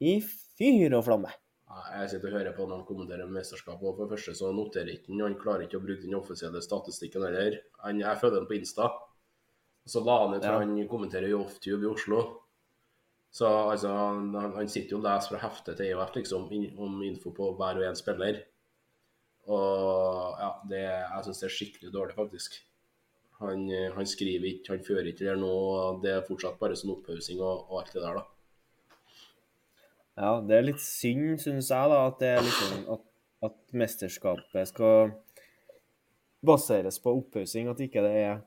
i 0.00 0.18
fyr 0.24 0.96
og 0.96 1.06
flamme. 1.06 1.30
Jeg 1.70 2.10
sitter 2.10 2.32
og 2.32 2.40
hører 2.40 2.54
på 2.56 2.64
når 2.66 2.80
han 2.80 2.86
kommenterer 2.88 3.30
mesterskapet, 3.30 3.86
og 3.86 3.96
for 3.96 4.08
det 4.08 4.16
første 4.16 4.34
så 4.40 4.50
noterer 4.54 4.90
ikke 4.96 5.12
han, 5.12 5.22
han 5.22 5.38
klarer 5.38 5.66
ikke 5.66 5.78
å 5.78 5.84
bruke 5.84 6.02
den 6.02 6.18
offisielle 6.18 6.62
statistikken 6.64 7.24
heller. 7.28 7.60
Jeg 7.94 8.20
følger 8.20 8.40
den 8.40 8.48
på 8.50 8.56
Insta. 8.58 8.88
Så 9.86 10.02
la 10.04 10.16
han 10.24 10.34
ut, 10.34 10.44
for 10.44 10.60
han 10.60 10.88
kommenterer 10.90 11.30
jo 11.30 11.44
Offtube 11.44 11.86
i 11.86 11.90
Oslo. 11.90 12.22
Så 13.30 13.46
altså, 13.46 13.92
han, 13.94 14.34
han 14.34 14.70
sitter 14.70 14.96
jo 14.96 14.98
og 14.98 15.06
leser 15.06 15.34
fra 15.34 15.42
heftet 15.44 15.78
til 15.78 15.92
EOF 15.92 16.16
liksom, 16.16 16.48
om 16.82 16.98
info 17.06 17.30
på 17.34 17.52
hver 17.58 17.78
og 17.78 17.86
en 17.86 17.98
spiller. 17.98 18.42
Og 19.50 20.40
ja, 20.42 20.50
det, 20.70 20.82
jeg 20.82 21.26
syns 21.26 21.42
det 21.42 21.46
er 21.46 21.54
skikkelig 21.54 21.94
dårlig, 21.94 22.16
faktisk. 22.18 22.58
Han, 23.40 23.64
eh, 23.72 23.88
han 23.94 24.08
skriver 24.08 24.50
ikke, 24.50 24.74
han 24.74 24.84
fører 24.84 25.08
ikke 25.12 25.24
eller 25.28 25.40
noe. 25.40 25.94
Det 26.02 26.12
er 26.12 26.26
fortsatt 26.26 26.58
bare 26.60 26.76
sånn 26.76 26.92
opphaussing 26.96 27.40
og, 27.40 27.70
og 27.70 27.80
alt 27.80 27.94
det 27.94 28.02
der, 28.02 28.18
da. 28.20 28.39
Ja, 30.20 30.34
det 30.44 30.56
er 30.56 30.66
litt 30.66 30.82
synd, 30.84 31.38
syns 31.40 31.70
jeg, 31.72 31.90
da, 31.92 32.00
at 32.10 32.44
liksom 32.44 32.84
at, 32.92 33.04
at 33.48 33.56
mesterskapet 33.72 34.68
skal 34.68 35.14
baseres 36.44 37.00
på 37.00 37.14
oppussing. 37.22 37.70
at 37.72 37.80
ikke 37.80 38.04
det 38.04 38.16
er 38.20 38.38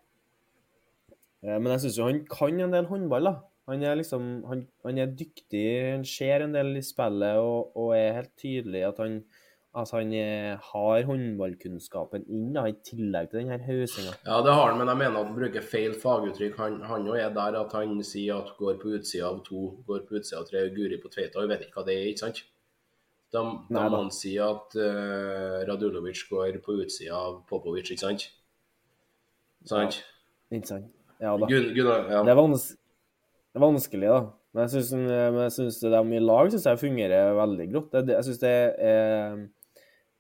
Eh, 1.44 1.60
Men 1.60 1.74
jeg 1.76 1.86
syns 1.86 2.00
jo 2.00 2.08
han 2.08 2.22
kan 2.30 2.62
en 2.64 2.76
del 2.76 2.88
håndball, 2.88 3.28
da. 3.30 3.34
Han 3.72 3.84
er 3.84 3.96
liksom 4.00 4.44
Han, 4.50 4.66
han 4.84 4.98
er 5.00 5.16
dyktig, 5.20 5.68
han 5.92 6.06
ser 6.08 6.44
en 6.44 6.56
del 6.56 6.76
i 6.80 6.84
spillet 6.84 7.40
og, 7.40 7.72
og 7.80 7.96
er 7.98 8.20
helt 8.20 8.34
tydelig 8.40 8.84
at 8.88 9.00
han 9.04 9.22
at 9.74 9.90
han 9.90 10.12
er, 10.14 10.60
har 10.62 11.06
håndballkunnskapen 11.08 12.28
inn, 12.30 12.54
i 12.54 12.76
tillegg 12.86 13.32
til 13.32 13.40
denne 13.40 13.56
her 13.56 13.64
hausinga. 13.66 14.12
Ja, 14.28 14.38
det 14.46 14.54
har 14.54 14.68
han, 14.70 14.78
men 14.78 14.92
jeg 14.92 15.00
mener 15.00 15.18
at 15.18 15.26
han 15.26 15.38
bruker 15.38 15.66
feil 15.66 15.96
faguttrykk. 15.98 16.60
Han, 16.60 17.08
òg 17.10 17.18
er 17.18 17.32
der 17.34 17.58
at 17.58 17.74
han 17.74 17.96
sier 18.06 18.44
at 18.44 18.52
går 18.60 18.78
på 18.82 18.94
utsida 19.00 19.32
av 19.32 19.40
to, 19.48 19.64
går 19.88 20.04
på 20.06 20.20
utsida 20.20 20.44
av 20.44 20.50
tre, 20.50 20.68
Guri 20.76 21.00
på 21.02 21.10
Tveita. 21.14 21.42
Vi 21.42 21.50
vet 21.50 21.66
ikke 21.66 21.80
hva 21.80 21.86
det 21.88 21.96
er, 21.98 22.12
ikke 22.12 22.26
sant? 22.28 22.44
Da, 23.34 23.42
må 23.42 23.88
han 23.96 24.12
si 24.14 24.36
at 24.38 24.78
uh, 24.78 25.64
Radulovic 25.66 26.22
går 26.30 26.60
på 26.62 26.78
utsida 26.84 27.18
av 27.18 27.42
Popovic, 27.50 27.90
ikke 27.90 28.04
sant? 28.04 28.28
Sant? 29.66 30.04
Ikke 30.54 30.70
sant? 30.70 30.94
Ja 31.24 31.34
da. 31.40 31.50
Gun, 31.50 31.72
Gunnar, 31.74 32.06
ja. 32.12 32.22
Det 32.22 32.34
er, 32.34 32.38
vans 32.38 32.70
det 32.74 33.58
er 33.58 33.64
vanskelig, 33.64 34.14
da. 34.14 34.22
Men 34.54 34.70
jeg 34.70 34.86
syns, 35.56 35.80
de 35.82 36.00
i 36.14 36.22
lag 36.22 36.54
synes 36.54 36.66
jeg 36.70 36.82
fungerer 36.84 37.34
veldig 37.40 37.68
godt. 37.74 37.96
Jeg 38.06 38.26
syns 38.28 38.42
det 38.44 38.54
er 38.86 39.38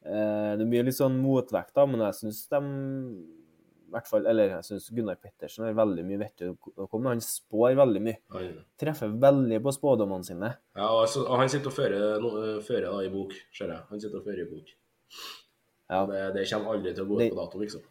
eh, 0.05 0.51
Det 0.59 0.67
blir 0.69 0.85
litt 0.87 0.97
sånn 0.99 1.15
motvekt, 1.21 1.73
da, 1.77 1.87
men 1.89 2.03
jeg 2.07 2.19
syns 2.21 2.43
de 2.51 2.61
hvert 3.93 4.09
fall, 4.09 4.27
eller 4.29 4.55
jeg 4.57 4.67
syns 4.67 4.89
Gunnar 4.95 5.19
Pettersen 5.21 5.65
har 5.67 5.75
veldig 5.77 6.05
mye 6.07 6.21
vettig 6.21 6.49
å 6.51 6.87
komme 6.87 7.05
med. 7.05 7.11
Han 7.15 7.23
spår 7.25 7.75
veldig 7.79 8.01
mye. 8.03 8.19
Han, 8.33 8.49
Treffer 8.79 9.13
veldig 9.25 9.59
på 9.65 9.73
spådommene 9.75 10.27
sine. 10.27 10.51
ja 10.79 10.89
altså, 10.89 11.25
og 11.27 11.41
han 11.41 11.51
sitter 11.51 11.71
og 11.71 11.77
fører, 11.77 12.05
no, 12.23 12.33
eh, 12.41 12.59
fører 12.65 12.89
da, 12.89 13.03
i 13.05 13.11
bok, 13.13 13.35
ser 13.55 13.73
jeg. 13.73 13.85
Han 13.91 14.03
sitter 14.03 14.21
og 14.21 14.27
fører 14.27 14.43
i 14.45 14.49
bok. 14.49 14.73
Ja. 15.93 16.01
Det, 16.09 16.23
det 16.37 16.47
kommer 16.49 16.73
aldri 16.73 16.95
til 16.95 17.05
å 17.05 17.09
gå 17.11 17.19
ut 17.19 17.27
på 17.27 17.39
dato, 17.41 17.61
liksom. 17.61 17.85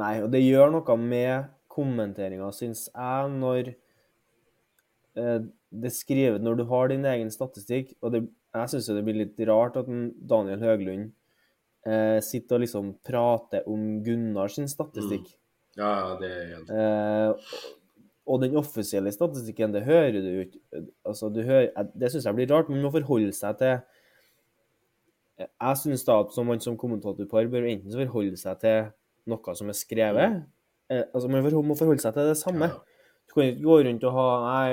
Nei, 0.00 0.14
og 0.24 0.30
det 0.32 0.42
gjør 0.42 0.74
noe 0.74 0.98
med 1.02 1.48
kommenteringa, 1.70 2.50
syns 2.54 2.88
jeg, 2.90 3.32
når 3.38 3.72
eh, 5.18 5.40
det 5.70 5.92
skrives 5.94 6.42
Når 6.42 6.56
du 6.58 6.64
har 6.66 6.90
din 6.90 7.06
egen 7.06 7.30
statistikk, 7.30 7.94
og 8.02 8.14
det, 8.14 8.24
jeg 8.54 8.70
syns 8.72 8.88
det 8.90 9.02
blir 9.06 9.20
litt 9.20 9.42
rart 9.48 9.76
at 9.78 9.90
Daniel 10.30 10.62
Høglund 10.64 11.10
eh, 11.86 12.18
sitter 12.24 12.58
og 12.58 12.64
liksom 12.64 12.94
prater 13.06 13.66
om 13.70 14.00
Gunnars 14.04 14.58
statistikk. 14.58 14.72
statistikk. 14.74 15.36
Ja, 15.78 15.90
ja, 15.90 16.16
det 16.18 16.30
er 16.34 16.48
helt 16.54 16.72
Eh, 16.74 17.68
og 18.30 18.42
den 18.42 18.56
offisielle 18.58 19.10
statistikken, 19.12 19.72
det 19.74 19.86
hører 19.86 20.18
du 20.20 20.28
jo 20.28 20.42
ikke 20.44 20.60
altså, 21.08 21.30
Det 21.30 22.10
syns 22.12 22.26
jeg 22.26 22.36
blir 22.36 22.50
rart, 22.50 22.68
men 22.68 22.78
man 22.78 22.88
må 22.88 22.92
forholde 22.94 23.32
seg 23.34 23.58
til 23.58 23.78
Jeg 25.40 25.80
syns 25.80 26.04
da 26.06 26.20
at 26.20 26.34
som 26.34 26.46
man 26.46 26.60
som 26.60 26.78
kommentatorpar 26.78 27.48
bør 27.50 27.66
enten 27.70 27.96
forholde 27.96 28.38
seg 28.38 28.60
til 28.62 28.90
noe 29.30 29.54
som 29.56 29.70
er 29.70 29.78
skrevet 29.78 30.42
eh, 30.90 31.06
altså 31.14 31.30
Man 31.30 31.46
må 31.46 31.78
forholde 31.78 32.02
seg 32.02 32.14
til 32.14 32.30
det 32.30 32.38
samme. 32.38 32.70
Ja. 32.70 32.82
Du 33.26 33.34
kan 33.34 33.46
ikke 33.46 33.62
gå 33.62 33.80
rundt 33.86 34.04
og 34.04 34.14
ha 34.16 34.28
Nei, 34.44 34.70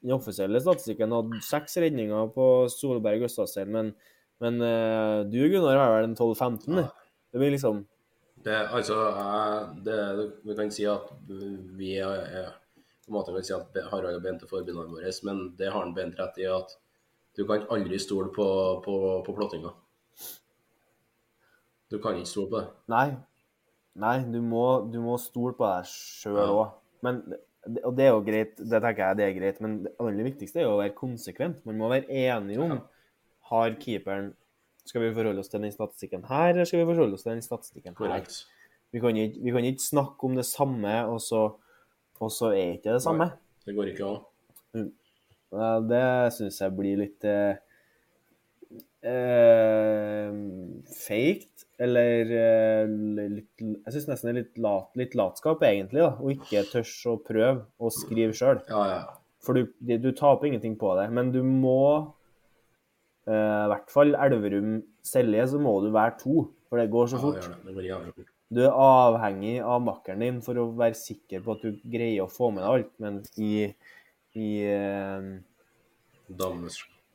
den 0.00 0.16
offisielle 0.16 0.60
statistikken 0.62 1.12
hadde 1.14 1.42
seks 1.44 1.76
redninger 1.82 2.30
på 2.34 2.46
Solberg 2.72 3.26
Østadsel, 3.28 3.68
men, 3.72 3.92
men 4.40 4.60
eh, 4.64 5.20
du, 5.28 5.40
Gunnar, 5.52 5.78
har 5.80 5.96
vel 5.98 6.10
en 6.10 6.16
12-15? 6.16 6.68
du? 6.78 6.84
Det 7.30 7.38
blir 7.38 7.52
liksom 7.54 7.84
Det, 8.40 8.56
altså, 8.72 8.96
det, 9.84 9.98
vi 10.44 10.56
kan 10.56 10.70
si 10.72 10.86
at 10.88 11.10
vi 11.28 11.92
er, 12.00 12.48
på 13.04 13.12
en 13.12 13.18
måte 13.18 13.34
kan 13.36 13.44
si 13.44 13.52
at 13.52 13.76
Harald 13.90 14.16
og 14.16 14.24
Bent 14.24 14.46
er 14.46 14.50
forbindene 14.50 14.88
våre, 14.88 15.12
men 15.28 15.50
det 15.58 15.68
har 15.68 15.84
han 15.84 15.94
Bent 15.94 16.18
rett 16.18 16.40
i 16.40 16.48
at 16.48 16.72
du 17.36 17.44
kan 17.46 17.68
aldri 17.70 18.00
stole 18.00 18.32
på, 18.34 18.46
på, 18.84 18.94
på 19.26 19.34
plottinga. 19.36 19.70
Du 21.90 21.98
kan 21.98 22.16
ikke 22.16 22.30
stole 22.30 22.50
på 22.50 22.58
det. 22.62 22.70
Nei. 22.90 23.06
Nei, 24.00 24.16
du 24.30 24.38
må, 24.42 24.64
du 24.90 25.00
må 25.02 25.16
stole 25.18 25.52
på 25.58 25.66
deg 25.66 25.88
sjøl 25.90 26.40
òg. 26.46 26.76
Men 27.04 27.22
Og 27.68 27.92
det 27.96 28.06
er 28.06 28.14
jo 28.14 28.22
greit, 28.24 28.54
det 28.56 28.78
tenker 28.80 29.02
jeg 29.02 29.18
det 29.18 29.24
er 29.26 29.34
greit, 29.36 29.58
men 29.60 29.74
det 29.84 29.92
aller 30.00 30.26
viktigste 30.30 30.62
er 30.62 30.64
jo 30.64 30.76
å 30.76 30.80
være 30.80 30.94
konsekvent. 30.96 31.60
Man 31.68 31.80
må 31.80 31.90
være 31.92 32.08
enige 32.08 32.62
om. 32.64 32.78
Har 33.50 33.74
keeperen 33.82 34.30
Skal 34.86 35.02
vi 35.02 35.10
forholde 35.14 35.42
oss 35.42 35.50
til 35.52 35.60
den 35.62 35.72
statistikken 35.74 36.22
her, 36.26 36.54
eller 36.54 36.66
skal 36.66 36.80
vi 36.80 36.88
forholde 36.88 37.14
oss 37.18 37.26
til 37.26 37.34
den 37.34 37.42
statistikken 37.44 37.92
her? 37.92 37.98
Korrekt. 37.98 38.38
Vi 38.90 39.02
kan 39.02 39.16
ikke, 39.16 39.42
vi 39.44 39.52
kan 39.54 39.66
ikke 39.68 39.84
snakke 39.84 40.26
om 40.26 40.38
det 40.38 40.46
samme, 40.48 40.94
og 41.06 41.20
så, 41.22 41.42
og 42.18 42.32
så 42.32 42.50
er 42.56 42.78
ikke 42.78 42.96
det 42.96 43.02
samme. 43.04 43.28
Det 43.66 43.74
går 43.76 43.92
ikke 43.92 44.08
an. 44.08 44.88
Ja, 45.52 45.70
det 45.82 46.32
syns 46.34 46.60
jeg 46.62 46.74
blir 46.78 46.98
litt 47.02 47.26
eh, 47.26 47.60
eh, 49.06 50.32
fake, 50.96 51.68
eller 51.80 52.32
eh, 52.36 52.90
litt 53.38 53.62
Jeg 53.62 53.94
syns 53.94 54.08
nesten 54.10 54.28
det 54.28 54.32
er 54.32 54.38
litt, 54.42 54.60
lat, 54.60 54.90
litt 55.00 55.16
latskap, 55.18 55.62
egentlig, 55.66 56.02
da, 56.04 56.12
å 56.20 56.32
ikke 56.34 56.66
tørs 56.68 56.94
å 57.08 57.16
prøve 57.24 57.64
å 57.80 57.92
skrive 57.94 58.36
sjøl. 58.36 58.60
Ja, 58.68 58.82
ja. 58.90 59.00
For 59.40 59.56
du, 59.56 59.70
du 59.80 60.10
taper 60.12 60.50
ingenting 60.50 60.74
på 60.80 60.92
det. 60.98 61.06
Men 61.16 61.30
du 61.32 61.40
må 61.46 61.80
eh, 63.24 63.32
I 63.32 63.70
hvert 63.72 63.88
fall 63.92 64.12
Elverum-Selje, 64.12 65.46
så 65.54 65.62
må 65.62 65.78
du 65.84 65.88
være 65.94 66.18
to, 66.20 66.44
for 66.68 66.82
det 66.82 66.90
går 66.92 67.08
så 67.14 67.22
fort. 67.22 67.40
Ja, 67.40 67.56
det. 67.64 67.76
det 67.78 67.88
går. 67.88 68.28
Du 68.50 68.64
er 68.66 68.74
avhengig 68.74 69.60
av 69.62 69.80
makkeren 69.86 70.24
din 70.24 70.40
for 70.42 70.58
å 70.58 70.66
være 70.76 70.98
sikker 70.98 71.44
på 71.44 71.54
at 71.54 71.64
du 71.64 71.78
greier 71.86 72.24
å 72.24 72.32
få 72.32 72.50
med 72.52 72.64
deg 72.64 72.70
alt, 72.74 72.92
men 73.00 73.20
i, 73.38 73.68
i, 74.34 74.48
eh, 74.66 75.28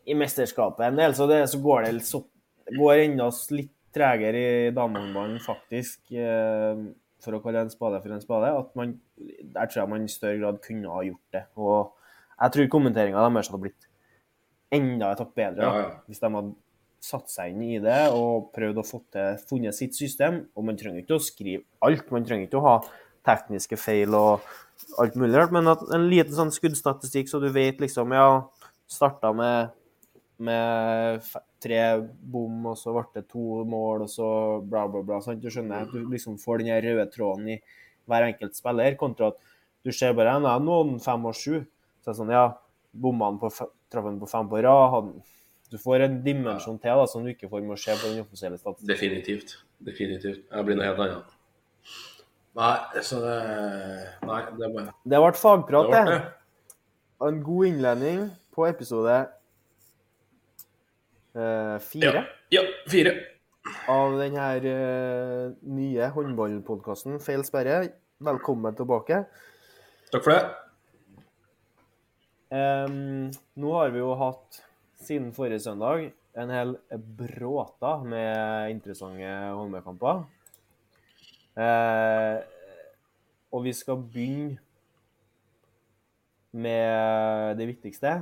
i 0.05 0.15
mesterskapet 0.17 0.87
en 0.87 1.01
del, 1.01 1.15
så, 1.17 1.27
det, 1.27 1.41
så 1.51 1.59
går 1.61 1.89
det 1.89 1.93
så, 2.07 2.23
går 2.71 3.03
enda 3.03 3.27
litt 3.51 3.74
tregere 3.95 4.43
i 4.43 4.73
damehåndballen, 4.75 5.39
faktisk, 5.43 6.01
eh, 6.11 6.83
for 7.23 7.37
å 7.37 7.41
kalle 7.43 7.63
en 7.65 7.73
spade 7.73 8.01
for 8.03 8.13
en 8.13 8.23
spade. 8.23 8.51
At 8.59 8.75
man, 8.77 8.97
der 9.17 9.71
tror 9.71 9.83
jeg 9.83 9.93
man 9.93 10.05
i 10.05 10.11
større 10.11 10.41
grad 10.41 10.61
kunne 10.65 10.91
ha 10.91 11.01
gjort 11.07 11.37
det. 11.37 11.45
Og 11.55 11.95
jeg 12.35 12.55
tror 12.55 12.71
kommenteringa 12.75 13.23
deres 13.23 13.49
hadde 13.49 13.63
blitt 13.63 13.89
enda 14.75 15.13
et 15.13 15.21
hakk 15.21 15.33
bedre 15.37 15.63
Ja, 15.63 15.81
ja. 15.85 15.89
hvis 16.09 16.19
de 16.19 16.31
hadde 16.33 16.55
satt 17.05 17.29
seg 17.29 17.53
inn 17.53 17.63
i 17.63 17.79
det 17.79 17.99
og 18.15 18.49
prøvd 18.55 18.81
å 18.81 18.85
få 18.85 18.99
til, 19.13 19.39
funnet 19.49 19.77
sitt 19.77 19.97
system. 19.97 20.43
Og 20.57 20.67
man 20.67 20.77
trenger 20.79 21.03
ikke 21.03 21.19
å 21.19 21.23
skrive 21.23 21.65
alt, 21.85 22.11
man 22.13 22.27
trenger 22.27 22.49
ikke 22.49 22.61
å 22.61 22.67
ha 22.67 22.77
tekniske 23.25 23.77
feil 23.81 24.13
og 24.17 24.45
alt 25.01 25.15
mulig 25.17 25.37
rart, 25.37 25.53
men 25.55 25.69
at 25.71 25.81
en 25.95 26.07
liten 26.11 26.35
sånn 26.35 26.53
skuddstatistikk, 26.53 27.29
så 27.31 27.39
du 27.41 27.47
vet 27.53 27.79
liksom, 27.81 28.11
ja, 28.13 28.43
starta 28.91 29.31
med, 29.35 29.73
med 30.43 31.25
tre 31.63 31.81
bom, 32.19 32.71
og 32.71 32.77
så 32.79 32.93
ble 32.95 33.05
det 33.15 33.25
to 33.31 33.63
mål, 33.69 34.05
og 34.05 34.11
så 34.11 34.29
bla, 34.61 34.85
bla, 34.91 35.03
bla. 35.05 35.21
Sant? 35.23 35.41
Du 35.43 35.51
skjønner, 35.53 35.87
du 35.91 36.03
liksom 36.11 36.37
får 36.41 36.63
den 36.63 36.73
røde 36.85 37.07
tråden 37.13 37.53
i 37.55 37.59
hver 38.09 38.27
enkelt 38.27 38.57
spiller, 38.57 38.97
kontra 38.99 39.31
at 39.33 39.39
du 39.85 39.93
ser 39.93 40.15
bare 40.17 40.35
nei, 40.41 40.57
noen 40.65 40.99
fem 41.03 41.25
og 41.29 41.37
sju. 41.37 41.61
Så 42.05 42.13
sånn, 42.17 42.33
ja, 42.33 42.49
bomma 42.93 43.31
han 43.31 43.39
på, 43.41 43.49
traffen 43.93 44.19
på 44.21 44.29
fem 44.29 44.49
på 44.51 44.61
rad. 44.65 45.13
Du 45.71 45.79
får 45.81 46.05
en 46.05 46.19
dimensjon 46.25 46.77
til 46.81 46.99
da, 47.01 47.07
som 47.09 47.25
du 47.25 47.31
ikke 47.31 47.49
får 47.49 47.63
med 47.65 47.77
å 47.77 47.79
se 47.81 47.95
på 47.97 48.11
den 48.11 48.21
offisielle 48.25 48.59
statistikken. 48.59 48.91
Definitivt. 48.91 49.55
Definitivt. 49.85 50.43
Jeg 50.51 50.67
blir 50.67 50.77
noe 50.77 50.89
helt 50.89 51.01
annet. 51.05 51.33
Nei, 52.55 52.75
så 53.03 53.19
det 53.19 53.37
Nei, 54.23 54.41
det 54.55 54.69
ble 54.71 54.85
Det 54.87 55.19
ble 55.19 55.31
fagprat, 55.35 55.89
det. 55.91 56.19
En 57.25 57.41
god 57.43 57.67
innledning 57.67 58.21
på 58.55 58.67
episode 58.69 59.17
eh, 61.35 61.77
fire. 61.83 62.25
Ja. 62.49 62.61
ja. 62.61 62.65
Fire. 62.91 63.15
av 63.89 64.13
denne 64.19 64.45
uh, 64.61 65.53
nye 65.73 66.09
håndballpodkasten 66.13 67.17
Feil 67.23 67.41
sperre. 67.47 67.79
Velkommen 68.23 68.77
tilbake. 68.77 69.23
Takk 70.13 70.23
for 70.23 70.35
det. 70.35 70.43
Um, 72.55 73.31
nå 73.57 73.73
har 73.73 73.89
vi 73.91 74.03
jo 74.03 74.13
hatt, 74.19 74.61
siden 75.01 75.33
forrige 75.35 75.63
søndag, 75.65 76.11
en 76.37 76.53
hel 76.53 76.75
bråta 76.93 77.97
med 78.05 78.75
interessante 78.75 79.33
håndballkamper. 79.57 80.23
Uh, 81.55 82.37
og 83.55 83.65
vi 83.65 83.73
skal 83.75 84.01
begynne 84.03 84.59
med 86.55 87.57
det 87.59 87.67
viktigste. 87.73 88.17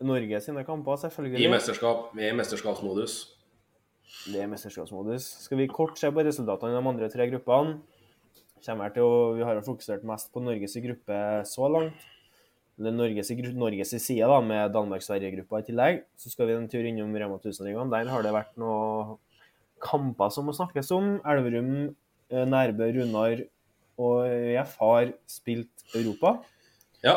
Norge 0.00 0.40
sine 0.44 0.62
kamper, 0.66 1.00
I 1.34 1.48
mesterskap, 1.50 2.12
vi 2.14 2.26
er 2.26 2.34
i 2.34 2.38
mesterskapsmodus. 2.38 3.16
Det 4.28 4.40
er 4.42 4.50
mesterskapsmodus. 4.50 5.24
Skal 5.44 5.58
vi 5.58 5.66
kort 5.70 5.98
se 5.98 6.10
på 6.14 6.24
resultatene 6.24 6.72
i 6.72 6.78
de 6.78 6.90
andre 6.92 7.08
tre 7.12 7.26
gruppene? 7.32 7.80
Å, 8.58 9.08
Vi 9.36 9.44
har 9.46 9.60
fokusert 9.62 10.06
mest 10.06 10.32
på 10.34 10.42
Norges 10.42 10.76
gruppe 10.82 11.18
så 11.46 11.68
langt. 11.70 12.06
Det 12.78 12.92
er 12.92 12.94
Norges, 12.94 13.30
Norges 13.58 13.90
side, 13.98 14.26
da, 14.30 14.38
med 14.40 14.72
Danmark-Sverige-gruppa 14.74 15.62
i 15.62 15.66
tillegg. 15.66 16.04
Så 16.18 16.30
skal 16.30 16.46
vi 16.46 16.54
en 16.54 16.68
tur 16.70 16.86
innom 16.86 17.14
Rema 17.14 17.38
1000-ringene. 17.40 17.90
Der 17.90 18.10
har 18.12 18.22
det 18.22 18.34
vært 18.34 18.54
noen 18.60 19.16
kamper 19.82 20.30
som 20.34 20.46
må 20.46 20.54
snakkes 20.54 20.92
om. 20.94 21.16
Elverum, 21.26 21.96
eh, 22.30 22.46
Nærbø, 22.46 22.86
Runar 22.94 23.42
og 23.98 24.30
ØIF 24.30 24.76
har 24.78 25.12
spilt 25.26 25.90
Europa. 25.94 26.36
Ja. 27.02 27.16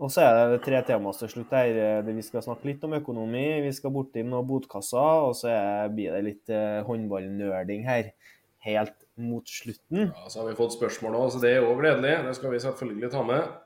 Og 0.00 0.08
så 0.12 0.24
er 0.24 0.54
det 0.54 0.62
tre 0.64 0.80
temaer 0.88 1.16
til 1.20 1.28
slutt 1.28 1.50
her. 1.52 1.76
Eh, 1.76 2.10
Vi 2.16 2.22
skal 2.24 2.44
snakke 2.46 2.68
litt 2.70 2.84
om 2.88 2.96
økonomi, 2.96 3.46
vi 3.66 3.72
skal 3.76 3.92
borti 3.92 4.24
noen 4.24 4.46
botkasser, 4.48 5.26
og 5.28 5.34
så 5.36 5.52
blir 5.92 6.16
det 6.16 6.22
litt 6.24 6.52
eh, 6.52 6.80
håndballnerding 6.88 7.84
her 7.84 8.12
helt 8.64 8.96
mot 9.20 9.44
slutten. 9.48 10.08
ja, 10.08 10.28
så 10.28 10.40
har 10.40 10.48
vi 10.48 10.56
fått 10.56 10.76
spørsmål 10.76 11.18
òg, 11.18 11.32
så 11.34 11.40
det 11.42 11.56
er 11.56 11.66
òg 11.66 11.80
gledelig. 11.82 12.14
Det 12.26 12.36
skal 12.38 12.54
vi 12.54 12.62
selvfølgelig 12.64 13.10
ta 13.12 13.22
med. 13.28 13.58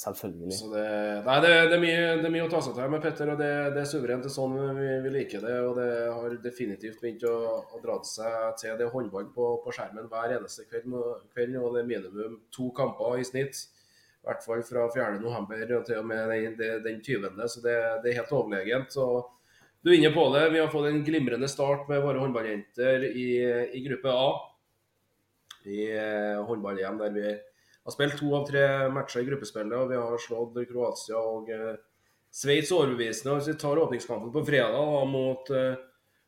Selvfølgelig. 0.00 0.52
Så 0.54 0.68
det, 0.72 0.84
nei, 1.26 1.36
det, 1.44 1.50
det, 1.68 1.74
er 1.76 1.82
mye, 1.82 2.04
det 2.22 2.28
er 2.28 2.32
mye 2.32 2.44
å 2.46 2.52
ta 2.52 2.60
seg 2.64 2.76
til 2.78 2.92
med 2.94 3.02
Petter, 3.04 3.32
og 3.34 3.42
det, 3.42 3.50
det 3.74 3.82
er 3.82 3.90
suverent. 3.90 4.22
Det 4.24 4.30
er 4.30 4.36
sånn 4.36 4.54
vi, 4.78 4.86
vi 5.04 5.12
liker 5.16 5.42
det. 5.44 5.56
Og 5.66 5.74
det 5.76 5.90
har 6.14 6.36
definitivt 6.46 7.02
begynt 7.02 7.26
å, 7.28 7.34
å 7.74 7.82
dra 7.82 7.98
seg 8.06 8.54
til. 8.62 8.78
Det 8.78 8.88
håndball 8.94 9.26
på, 9.34 9.50
på 9.64 9.74
skjermen 9.74 10.08
hver 10.08 10.36
eneste 10.38 10.64
kveld, 10.70 10.94
kveld, 11.34 11.58
og 11.60 11.74
det 11.74 11.82
er 11.82 11.90
minimum 11.90 12.38
to 12.54 12.70
kamper 12.78 13.18
i 13.18 13.26
snitt. 13.26 13.66
I 14.20 14.28
hvert 14.28 14.44
fall 14.44 14.62
fra 14.66 14.86
4. 14.92 15.18
november 15.22 15.76
og 15.78 15.84
til 15.88 16.00
og 16.02 16.08
med 16.10 16.32
den, 16.32 16.56
den, 16.58 16.82
den 16.84 16.98
20. 17.00 17.30
Så 17.48 17.62
det, 17.64 17.76
det 18.04 18.12
er 18.12 18.18
helt 18.20 18.34
overlegent. 18.36 18.92
Så 18.92 19.06
du 19.80 19.90
er 19.90 19.96
inne 19.96 20.12
på 20.12 20.26
det. 20.34 20.50
Vi 20.52 20.60
har 20.60 20.72
fått 20.72 20.90
en 20.90 21.04
glimrende 21.04 21.48
start 21.48 21.88
med 21.88 22.02
våre 22.04 22.20
håndballjenter 22.20 23.06
i, 23.10 23.28
i 23.76 23.84
gruppe 23.86 24.12
A. 24.12 24.26
I 25.64 25.86
eh, 25.92 26.40
håndball-EM 26.48 27.00
der 27.00 27.14
vi 27.16 27.30
har 27.30 27.94
spilt 27.94 28.18
to 28.20 28.34
av 28.36 28.44
tre 28.48 28.64
matcher 28.92 29.22
i 29.22 29.28
gruppespillet, 29.28 29.76
og 29.76 29.88
vi 29.90 30.00
har 30.00 30.20
slått 30.20 30.58
Kroatia 30.68 31.20
og 31.20 31.48
eh, 31.52 31.78
Sveits 32.30 32.70
overbevisende. 32.76 33.38
Hvis 33.38 33.48
vi 33.50 33.56
tar 33.58 33.80
åpningskampen 33.80 34.32
på 34.32 34.44
fredag 34.46 34.76
da, 34.76 35.04
mot, 35.08 35.50
eh, 35.50 35.80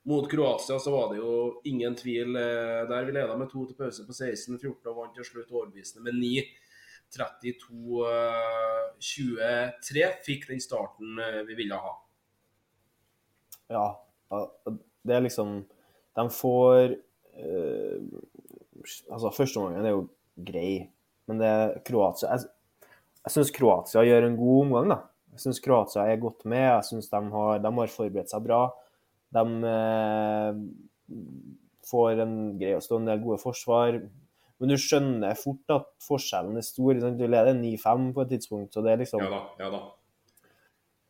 mot 0.09 0.31
Kroatia, 0.31 0.81
så 0.81 0.95
var 0.95 1.13
det 1.13 1.21
jo 1.21 1.61
ingen 1.69 1.95
tvil 1.99 2.37
eh, 2.37 2.83
der. 2.89 3.05
Vi 3.07 3.15
leda 3.15 3.37
med 3.39 3.53
to 3.53 3.67
til 3.69 3.79
pause 3.79 4.09
på 4.09 4.17
16-14 4.17 4.91
og 4.91 4.99
vant 4.99 5.15
til 5.17 5.29
slutt 5.29 5.53
overbevisende 5.53 6.09
med 6.09 6.19
9. 6.19 6.33
32-23 7.13 10.09
fikk 10.25 10.49
den 10.49 10.61
starten 10.63 11.19
eh, 11.21 11.43
vi 11.49 11.55
ville 11.59 11.77
ha. 11.77 11.93
Ja. 13.73 13.87
Det 15.03 15.15
er 15.17 15.23
liksom 15.25 15.49
De 16.17 16.25
får 16.33 16.83
eh, 17.37 17.99
Altså, 18.83 19.37
førsteomgangen 19.37 19.87
er 19.87 19.95
jo 19.95 20.09
grei, 20.43 20.73
men 21.29 21.37
det 21.41 21.49
er 21.49 21.81
Kroatia 21.87 22.27
Jeg, 22.33 22.41
jeg 23.23 23.31
syns 23.37 23.55
Kroatia 23.55 24.01
gjør 24.09 24.23
en 24.27 24.41
god 24.41 24.59
omgang, 24.65 24.87
da. 24.91 24.99
Jeg 25.33 25.41
syns 25.45 25.65
Kroatia 25.65 26.03
er 26.09 26.21
godt 26.21 26.41
med. 26.49 26.65
Jeg 26.65 26.85
syns 26.89 27.07
de, 27.13 27.19
de 27.63 27.71
har 27.79 27.89
forberedt 27.93 28.33
seg 28.33 28.41
bra. 28.45 28.63
De 29.33 29.43
eh, 29.69 30.53
får 31.89 32.21
en 32.25 32.35
grei 32.61 32.75
å 32.77 32.83
stå 32.85 32.95
en 32.99 33.09
del 33.09 33.23
gode 33.23 33.39
forsvar. 33.43 33.91
Men 34.63 34.71
du 34.71 34.79
skjønner 34.79 35.35
fort 35.35 35.73
at 35.75 35.89
forskjellen 36.07 36.55
er 36.61 36.63
stor. 36.63 36.95
sant? 37.03 37.19
Du 37.19 37.27
leder 37.27 37.57
9-5 37.59 38.13
på 38.15 38.23
et 38.23 38.29
tidspunkt, 38.37 38.71
så 38.71 38.85
det 38.87 38.93
er 38.93 39.01
liksom 39.03 39.25
Ja 39.25 39.31
da. 39.33 39.41
ja 39.59 39.71
da. 39.75 39.81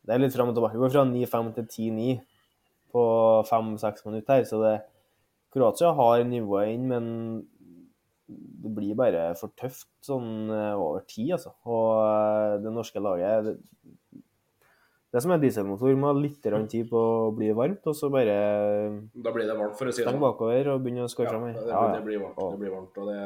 det 0.09 0.15
er 0.15 0.23
litt 0.23 0.33
fram 0.33 0.49
og 0.49 0.57
tilbake. 0.57 0.73
Vi 0.73 0.81
går 0.81 0.95
fra 0.95 1.03
9-5 1.05 1.51
til 1.59 1.67
10-9 1.93 2.15
på 2.93 3.03
5-6 3.51 4.07
minutter 4.07 4.39
her. 4.39 4.47
Så 4.49 4.61
det, 4.63 4.73
Kroatia 5.53 5.93
har 5.93 6.23
nivået 6.25 6.73
inn, 6.73 6.87
men 6.89 7.05
det 8.25 8.73
blir 8.73 8.97
bare 8.97 9.27
for 9.37 9.53
tøft 9.59 9.91
sånn 10.01 10.49
eh, 10.49 10.73
over 10.73 11.05
tid, 11.05 11.35
altså. 11.37 11.53
Og 11.69 11.91
eh, 12.07 12.57
det 12.63 12.73
norske 12.73 13.05
laget 13.05 13.53
Det, 15.13 15.21
som 15.21 15.31
er 15.35 15.41
dieselmotor, 15.43 15.93
må 15.93 16.09
ha 16.09 16.17
litt 16.17 16.41
tid 16.41 16.87
på 16.89 16.97
å 16.97 17.31
bli 17.37 17.51
varmt, 17.53 17.85
og 17.85 17.93
så 17.93 18.09
bare 18.09 18.37
Da 19.13 19.33
blir 19.35 19.45
det 19.45 19.55
varmt, 19.59 19.77
for 19.77 19.85
å 19.85 19.93
si 19.93 20.01
det 20.01 20.09
sånn. 20.09 20.21
bakover 20.23 20.71
og 20.73 20.79
begynne 20.81 21.05
å 21.05 21.11
skåre 21.11 21.29
Ja, 21.29 21.33
fram 21.35 21.43
her. 21.45 21.53
det, 21.53 21.67
Ja, 21.69 21.83
det 21.93 22.05
blir 22.07 22.23
varmt. 22.23 22.39
Ja. 22.41 22.47
Det 22.49 22.59
blir 22.63 22.73
varmt 22.73 22.97
og 22.97 23.11
det 23.11 23.19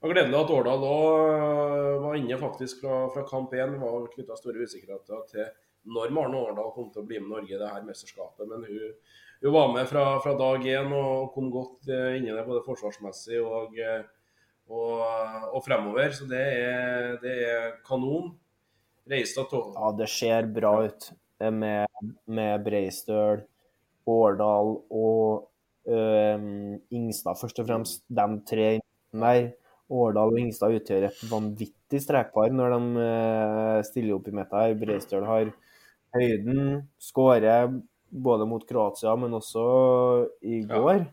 var 0.00 0.12
gledelig 0.14 0.38
at 0.40 0.50
Årdal 0.54 0.86
òg 0.86 2.00
var 2.06 2.16
inne 2.16 2.38
faktisk 2.40 2.80
fra, 2.84 3.08
fra 3.12 3.24
kamp 3.28 3.52
1. 3.52 3.76
Var 3.80 4.08
knytta 4.14 4.36
store 4.38 4.64
usikkerheter 4.64 5.26
til 5.28 5.46
når 5.92 6.10
Maren 6.16 6.34
Årdal 6.40 6.72
kom 6.74 6.88
til 6.92 7.02
å 7.02 7.06
bli 7.06 7.20
med 7.20 7.30
Norge 7.34 7.52
i 7.54 7.60
det 7.60 7.68
her 7.68 7.84
mesterskapet. 7.86 8.48
Men 8.48 8.64
hun, 8.66 8.96
hun 9.42 9.52
var 9.52 9.68
med 9.74 9.86
fra, 9.92 10.06
fra 10.24 10.34
dag 10.40 10.64
én 10.64 10.92
og 10.96 11.32
kom 11.36 11.50
godt 11.52 11.88
eh, 11.92 12.16
inn 12.16 12.26
i 12.30 12.32
det 12.34 12.46
både 12.48 12.64
forsvarsmessig 12.64 13.42
og, 13.44 13.76
eh, 13.78 14.02
og, 14.72 15.04
og 15.52 15.60
fremover. 15.64 16.10
Så 16.16 16.26
det 16.30 16.42
er, 16.64 17.12
det 17.22 17.36
er 17.44 17.70
kanon. 17.86 18.32
Reistad 19.06 19.46
Tove. 19.52 19.76
Ja, 19.76 19.92
det 19.94 20.08
ser 20.10 20.48
bra 20.50 20.72
ut 20.88 21.12
med, 21.40 21.86
med 22.26 22.64
Breistøl, 22.64 23.42
Årdal 24.06 24.76
og 24.90 25.48
øhm, 25.88 26.76
Ingstad, 26.90 27.38
først 27.40 27.58
og 27.60 27.66
fremst. 27.68 28.04
De 28.08 28.26
tre 28.48 28.78
der. 29.12 29.52
Årdal 29.90 30.32
og 30.34 30.40
Ingstad 30.40 30.74
utgjør 30.74 31.04
et 31.06 31.20
vanvittig 31.30 32.00
strekpar 32.02 32.50
når 32.50 32.72
de 32.74 33.04
øh, 33.06 33.84
stiller 33.86 34.16
opp 34.16 34.28
i 34.28 34.34
her. 34.34 34.74
Breistøl 34.80 35.24
har 35.24 35.52
høyden, 36.16 36.88
skårer 36.98 37.70
både 38.10 38.46
mot 38.46 38.66
Kroatia, 38.66 39.14
men 39.16 39.34
også 39.34 40.28
i 40.42 40.60
Ja. 40.62 40.74
går. 40.74 41.06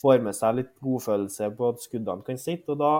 Får 0.00 0.22
med 0.24 0.34
seg 0.34 0.54
litt 0.56 0.74
godfølelse 0.80 1.50
på 1.56 1.68
at 1.68 1.80
skuddene 1.80 2.24
kan 2.24 2.38
sitte, 2.40 2.72
og 2.72 2.78
da 2.80 2.92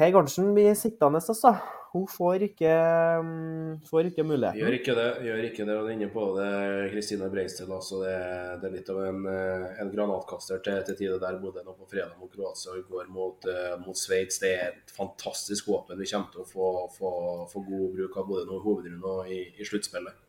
Hege 0.00 0.16
Arntzen 0.18 0.54
blir 0.56 0.74
sittende, 0.78 1.20
altså. 1.20 1.52
Hun 1.92 2.06
får 2.08 2.46
ikke, 2.46 2.72
mm, 3.20 3.72
får 3.84 4.06
ikke 4.08 4.24
muligheten. 4.24 4.56
Gjør 4.62 4.74
ikke 4.78 4.92
det. 4.96 5.08
gjør 5.26 5.40
ikke 5.44 5.64
det, 5.68 5.74
og 5.76 5.82
det 5.84 5.90
er 5.90 5.96
inne 5.98 6.06
på 6.08 6.22
det, 6.38 6.52
Kristine 6.94 7.26
Breisted. 7.28 7.68
Altså, 7.68 7.98
det, 8.00 8.14
det 8.62 8.68
er 8.68 8.72
litt 8.78 8.88
av 8.88 9.00
en, 9.04 9.18
eh, 9.28 9.66
en 9.82 9.90
granatkaster 9.92 10.62
til, 10.64 10.78
til 10.86 10.96
tide 10.96 11.18
der, 11.20 11.36
Bodde 11.42 11.64
nå 11.66 11.74
på 11.76 11.90
fredag 11.90 12.14
mot 12.16 12.32
Kroatia 12.32 12.72
og 12.72 12.78
i 12.80 12.86
går 12.88 13.10
mot, 13.12 13.44
eh, 13.44 13.74
mot 13.84 14.00
Sveits. 14.00 14.40
Det 14.40 14.54
er 14.54 14.70
et 14.70 14.94
fantastisk 14.96 15.68
våpen. 15.68 16.00
Vi 16.00 16.08
kommer 16.08 16.32
til 16.32 16.46
å 16.46 16.48
få, 16.48 16.70
få, 16.96 17.12
få 17.52 17.64
god 17.68 17.92
bruk 17.98 18.16
av 18.16 18.32
både 18.32 18.46
nå 18.48 18.56
i 18.56 18.64
hovedrunden 18.64 19.04
og 19.12 19.28
i, 19.28 19.42
i 19.60 19.68
sluttspillet. 19.68 20.24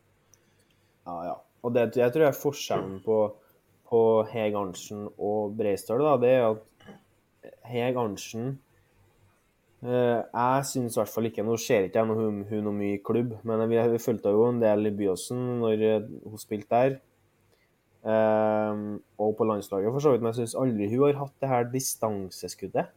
Ja, 1.07 1.17
ja. 1.29 1.39
Og 1.63 1.71
det 1.71 1.87
jeg 1.95 2.11
tror 2.11 2.25
jeg 2.25 2.33
er 2.33 2.41
forskjellen 2.41 2.99
på, 3.07 3.21
på 3.87 4.03
Hege 4.33 4.59
Arntzen 4.59 5.07
og 5.15 5.55
Breistøl, 5.55 6.03
da, 6.03 6.19
det 6.19 6.35
er 6.35 6.49
at 6.49 6.87
Hege 7.71 8.03
Arntzen 8.03 8.57
Jeg 9.83 10.67
syns 10.69 10.95
i 10.95 10.99
hvert 11.01 11.11
fall 11.11 11.27
ikke 11.27 11.43
Nå 11.43 11.57
ser 11.59 11.87
ikke 11.87 11.99
jeg 11.99 12.07
noe, 12.07 12.19
hun, 12.19 12.43
hun 12.47 12.61
noe 12.63 12.75
mye 12.77 12.97
i 12.97 13.01
klubb, 13.03 13.33
men 13.43 13.63
vi, 13.67 13.79
vi 13.91 13.99
fulgte 13.99 14.31
jo 14.31 14.45
en 14.47 14.61
del 14.61 14.87
i 14.87 14.93
Byåsen 14.95 15.41
når 15.59 15.83
eh, 15.83 16.05
hun 16.23 16.39
spilte 16.39 16.71
der. 16.71 16.95
Eh, 18.07 18.83
og 19.19 19.33
på 19.39 19.47
landslaget, 19.49 19.91
for 19.91 20.05
så 20.05 20.13
vidt. 20.13 20.23
Men 20.23 20.31
jeg 20.31 20.43
syns 20.43 20.55
aldri 20.61 20.87
hun 20.93 21.03
har 21.09 21.19
hatt 21.25 21.35
det 21.43 21.51
her 21.51 21.67
distanseskuddet. 21.73 22.95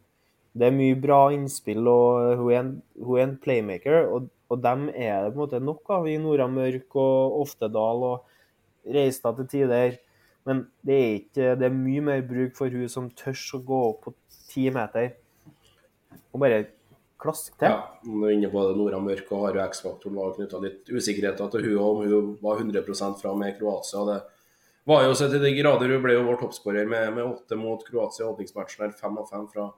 Det 0.56 0.68
er 0.68 0.78
mye 0.78 0.96
bra 1.00 1.18
innspill, 1.34 1.82
og 1.90 2.38
hun 2.38 2.52
er 2.52 2.62
en, 2.62 2.72
hun 3.02 3.18
er 3.18 3.26
en 3.26 3.36
playmaker. 3.42 4.06
Og, 4.06 4.30
og 4.46 4.62
dem 4.62 4.86
er 4.94 5.26
det 5.26 5.34
på 5.34 5.40
en 5.40 5.42
måte 5.42 5.62
nok 5.64 5.94
av 5.98 6.06
i 6.08 6.16
Nora 6.22 6.46
Mørk 6.48 6.94
og 7.02 7.42
Oftedal 7.42 8.08
og 8.12 8.32
Reistad 8.94 9.42
til 9.42 9.50
tider. 9.56 9.98
Men 10.46 10.68
det 10.86 10.96
er, 11.02 11.12
ikke, 11.18 11.52
det 11.58 11.66
er 11.66 11.78
mye 11.82 12.08
mer 12.12 12.26
bruk 12.30 12.54
for 12.54 12.70
hun 12.70 12.86
som 12.88 13.10
tør 13.18 13.58
å 13.58 13.64
gå 13.66 13.86
opp 13.90 14.04
på 14.06 14.18
ti 14.52 14.70
meter 14.70 15.16
og 16.36 16.42
bare 16.42 16.64
klaske 17.26 17.58
til. 17.58 17.72
Ja, 17.72 17.98
nå 18.06 18.28
er 18.28 18.36
inne 18.36 18.50
på 18.52 18.62
det, 18.68 18.76
Nora 18.78 19.00
Mørk 19.02 19.30
og 19.34 19.44
Harø 19.48 19.62
X-faktoren 19.66 20.16
var 20.18 20.34
knytta 20.36 20.60
litt 20.62 20.90
usikkerheter 20.90 21.50
til 21.52 21.66
hun 21.66 21.78
om 21.82 22.02
hun 22.04 22.28
var 22.42 22.62
100 22.62 23.18
fra 23.20 23.34
med 23.38 23.56
Kroatia. 23.58 24.04
Det 24.08 24.18
var 24.86 25.06
jo 25.06 25.16
så 25.18 25.28
til 25.30 25.42
de 25.42 25.54
grader 25.56 25.90
Hun 25.90 26.04
ble 26.04 26.14
jo 26.14 26.26
vår 26.28 26.38
toppskårer 26.44 26.86
med, 26.86 27.16
med 27.16 27.26
åtte 27.26 27.58
mot 27.58 27.82
Kroatia 27.86 28.26
i 28.26 28.28
åpningsmatchen. 28.30 28.94
Fem 29.00 29.18
av 29.18 29.26
fem 29.32 29.48
fra, 29.50 29.70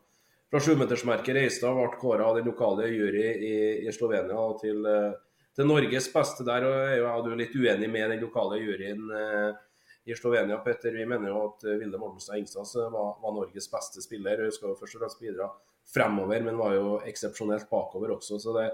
fra 0.50 0.61
sjumetersmerket. 0.61 1.38
Reistad 1.38 1.78
ble 1.78 1.88
kåra 2.00 2.28
av 2.28 2.37
den 2.37 2.50
lokale 2.50 2.90
jury 2.93 3.25
i, 3.37 3.55
i 3.88 3.95
Slovenia 3.97 4.50
til, 4.61 4.85
eh, 4.85 5.14
til 5.57 5.71
Norges 5.71 6.11
beste 6.12 6.45
der. 6.45 6.69
og 6.69 6.76
er 6.83 6.99
jo 6.99 7.07
jeg 7.07 7.14
og 7.14 7.25
du 7.25 7.40
litt 7.40 7.57
uenig 7.57 7.88
med 7.88 8.12
den 8.12 8.23
lokale 8.26 8.61
juryen 8.61 9.09
eh, 9.23 9.64
i 10.09 10.17
Slovenia, 10.17 10.61
Petter. 10.64 10.93
Vi 10.93 11.09
mener 11.09 11.33
jo 11.33 11.40
at 11.47 11.64
Vilde 11.81 12.00
Mortenstad 12.00 12.40
Ingstad 12.40 12.69
var, 12.93 13.17
var 13.23 13.35
Norges 13.40 13.69
beste 13.73 14.05
spiller. 14.05 14.45
Hun 14.45 14.52
skal 14.52 14.73
jo 14.73 14.78
først 14.81 14.97
og 14.97 15.02
fremst 15.05 15.25
bidra 15.25 15.49
fremover, 15.95 16.42
men 16.45 16.59
var 16.59 16.76
jo 16.76 16.97
eksepsjonelt 17.09 17.68
bakover 17.71 18.14
også. 18.16 18.38
Så 18.42 18.54
det, 18.57 18.68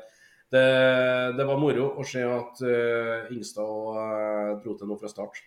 det, 0.52 0.64
det 1.38 1.47
var 1.49 1.61
moro 1.61 1.92
å 2.00 2.06
se 2.06 2.25
at 2.26 2.62
uh, 2.66 3.30
Ingstad 3.35 3.62
uh, 3.64 4.54
dro 4.62 4.76
til 4.78 4.90
noe 4.90 5.00
fra 5.00 5.11
start. 5.12 5.40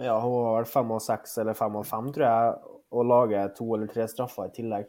Ja, 0.00 0.16
hun 0.22 0.32
var 0.32 0.60
vel 0.60 0.70
fem 0.70 0.94
av 0.96 1.02
seks 1.04 1.36
eller 1.42 1.58
fem 1.58 1.74
av 1.76 1.84
fem, 1.88 2.08
tror 2.14 2.26
jeg, 2.26 2.76
og 2.90 3.06
lager 3.06 3.50
to 3.56 3.66
eller 3.76 3.90
tre 3.90 4.06
straffer 4.08 4.48
i 4.48 4.54
tillegg. 4.54 4.88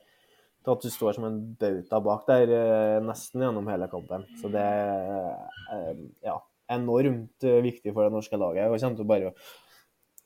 til 0.62 0.72
at 0.72 0.84
du 0.86 0.94
står 0.94 1.18
som 1.18 1.26
en 1.26 1.40
bauta 1.58 2.00
bak 2.06 2.28
der 2.30 2.52
eh, 2.54 3.00
nesten 3.02 3.42
gjennom 3.42 3.68
hele 3.68 3.88
kampen. 3.90 4.24
Så 4.38 4.50
det 4.54 4.62
er 4.62 5.98
ja, 6.24 6.38
enormt 6.70 7.48
viktig 7.66 7.92
for 7.96 8.06
det 8.06 8.14
norske 8.14 8.38
laget. 8.38 8.70
og 8.70 8.80
kommer 8.80 9.10
bare 9.10 9.34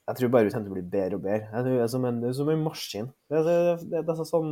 jeg 0.05 0.19
tror 0.19 0.29
bare 0.29 0.45
hun 0.45 0.53
kommer 0.53 0.67
til 0.67 0.73
å 0.73 0.77
bli 0.77 0.89
bedre 0.93 1.17
og 1.17 1.23
bedre. 1.23 1.47
Jeg 1.49 1.65
tror 1.65 1.73
Det 1.73 1.83
er 1.83 1.93
som 1.95 2.05
en, 2.05 2.21
det 2.21 2.29
er 2.29 2.37
som 2.37 2.49
en 2.53 2.65
maskin. 2.67 3.07
Det, 3.31 3.39
det, 3.47 3.55
det, 3.89 4.01
det 4.05 4.13
er 4.13 4.27
sånn 4.29 4.51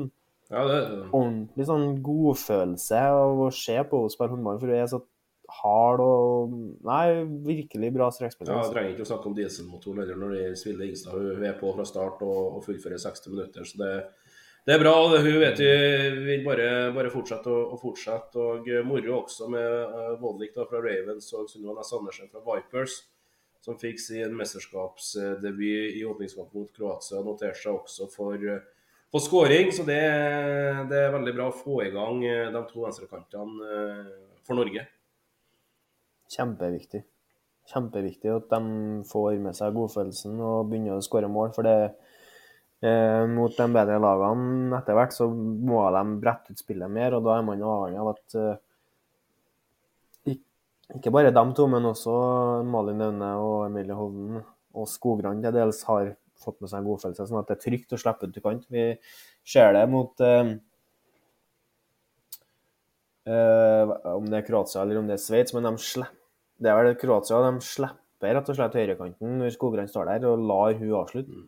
Ja, 0.53 0.63
det, 0.69 0.81
ordentlig 1.09 1.65
sånn 1.65 1.87
godfølelse 2.05 3.01
av 3.15 3.41
å 3.41 3.49
se 3.53 3.79
på 3.89 4.03
henne 4.03 4.13
spille 4.13 4.35
håndball, 4.35 4.59
for 4.61 4.69
hun 4.69 4.77
er 4.77 4.91
så 4.91 5.01
hard 5.53 6.01
og 6.03 6.53
Nei, 6.87 7.23
virkelig 7.45 7.91
bra 7.95 8.09
strekspiller. 8.13 8.53
ja, 8.53 8.63
jeg 8.63 8.73
trenger 8.73 8.93
ikke 8.93 9.05
å 9.05 9.09
snakke 9.11 9.29
om 9.29 9.37
dieselmotoren 9.37 10.03
heller 10.03 10.19
når 10.19 10.35
det 10.35 10.43
spiller 10.59 10.89
Ingstad. 10.89 11.15
Hun 11.15 11.45
er 11.47 11.55
på 11.59 11.71
fra 11.75 11.85
start 11.87 12.21
og, 12.25 12.57
og 12.57 12.65
fullfører 12.65 13.01
60 13.01 13.33
minutter. 13.33 13.67
så 13.67 13.79
det, 13.81 13.93
det 14.67 14.75
er 14.75 14.83
bra. 14.83 14.93
Hun 15.13 15.39
vet 15.43 15.59
vi 15.59 15.71
vil 16.27 16.45
bare, 16.45 16.67
bare 16.95 17.11
fortsette 17.13 17.51
og, 17.51 17.75
og 17.75 17.81
fortsette. 17.81 18.39
og 18.39 18.69
Moro 18.87 19.17
også 19.21 19.49
med 19.51 19.95
uh, 19.95 20.13
Vollik 20.21 20.55
da, 20.55 20.67
fra 20.69 20.83
Ravens 20.83 21.31
og 21.35 21.49
Sunniva 21.51 21.77
Næss 21.79 21.93
Andersen 21.97 22.31
fra 22.31 22.43
Vipers, 22.47 23.01
som 23.63 23.79
fikk 23.79 24.01
sin 24.01 24.37
mesterskapsdebut 24.39 25.99
i 25.99 26.05
åpningskamp 26.07 26.55
mot 26.55 26.71
Kroatia. 26.75 27.23
Noterte 27.23 27.61
seg 27.61 27.77
også 27.77 28.09
for, 28.11 28.35
eh, 28.35 28.63
for 29.13 29.21
skåring, 29.21 29.69
så 29.75 29.85
det, 29.85 30.01
det 30.89 30.99
er 31.05 31.13
veldig 31.13 31.33
bra 31.37 31.47
å 31.51 31.55
få 31.55 31.83
i 31.85 31.91
gang 31.93 32.23
eh, 32.25 32.49
de 32.49 32.61
to 32.71 32.81
venstrekantene 32.81 33.67
eh, 33.77 34.07
for 34.41 34.57
Norge. 34.57 34.87
Kjempeviktig. 36.33 37.03
Kjempeviktig 37.69 38.31
at 38.33 38.49
de 38.51 39.03
får 39.07 39.37
med 39.43 39.55
seg 39.55 39.77
godfølelsen 39.77 40.41
og 40.41 40.71
begynner 40.71 40.97
å 40.97 41.05
skåre 41.05 41.29
mål. 41.31 41.53
For 41.53 41.69
det 41.69 41.77
eh, 42.81 43.23
mot 43.29 43.53
de 43.53 43.69
bedre 43.77 44.01
lagene 44.01 44.79
etter 44.79 44.97
hvert 44.97 45.13
så 45.13 45.29
må 45.29 45.85
de 45.93 46.03
brette 46.23 46.57
ut 46.57 46.65
spillet 46.65 46.91
mer, 46.91 47.13
og 47.13 47.29
da 47.29 47.37
er 47.37 47.45
man 47.45 47.61
avhengig 47.61 48.01
av 48.01 48.11
at 48.15 48.39
eh, 48.41 48.59
ikke 50.97 51.13
bare 51.13 51.31
de 51.33 51.45
to, 51.55 51.69
men 51.69 51.85
også 51.87 52.11
Malin 52.67 53.05
Aune 53.05 53.29
og 53.39 53.55
Emilie 53.69 53.95
Hovden 53.97 54.41
og 54.73 54.89
Skogran 54.89 55.39
til 55.41 55.53
dels 55.55 55.79
har 55.87 56.15
fått 56.43 56.59
med 56.61 56.71
seg 56.71 56.81
en 56.81 56.89
godfølelse, 56.91 57.27
sånn 57.29 57.41
at 57.41 57.49
det 57.49 57.57
er 57.57 57.63
trygt 57.63 57.95
å 57.95 58.01
slippe 58.01 58.29
ut 58.29 58.35
til 58.35 58.45
kant. 58.45 58.67
Vi 58.73 58.89
ser 59.55 59.73
det 59.75 59.83
mot 59.91 60.23
eh, 60.23 60.55
eh, 63.31 63.95
om 64.13 64.27
det 64.29 64.41
er 64.41 64.47
Kroatia 64.47 64.83
eller 64.83 65.01
om 65.01 65.09
det 65.09 65.17
er 65.17 65.23
Sveits, 65.23 65.55
men 65.55 65.67
de 65.69 65.73
slipper 65.81 66.19
det 66.63 66.71
er 66.71 66.79
vel 66.79 66.95
Kroatia. 66.99 67.41
De 67.43 67.65
slipper 67.65 68.37
rett 68.37 68.49
og 68.49 68.57
slett 68.57 68.77
høyrekanten 68.79 69.39
når 69.41 69.55
Skogran 69.55 69.89
står 69.91 70.13
der, 70.13 70.27
og 70.29 70.45
lar 70.47 70.77
hun 70.79 70.95
avslutte. 71.01 71.41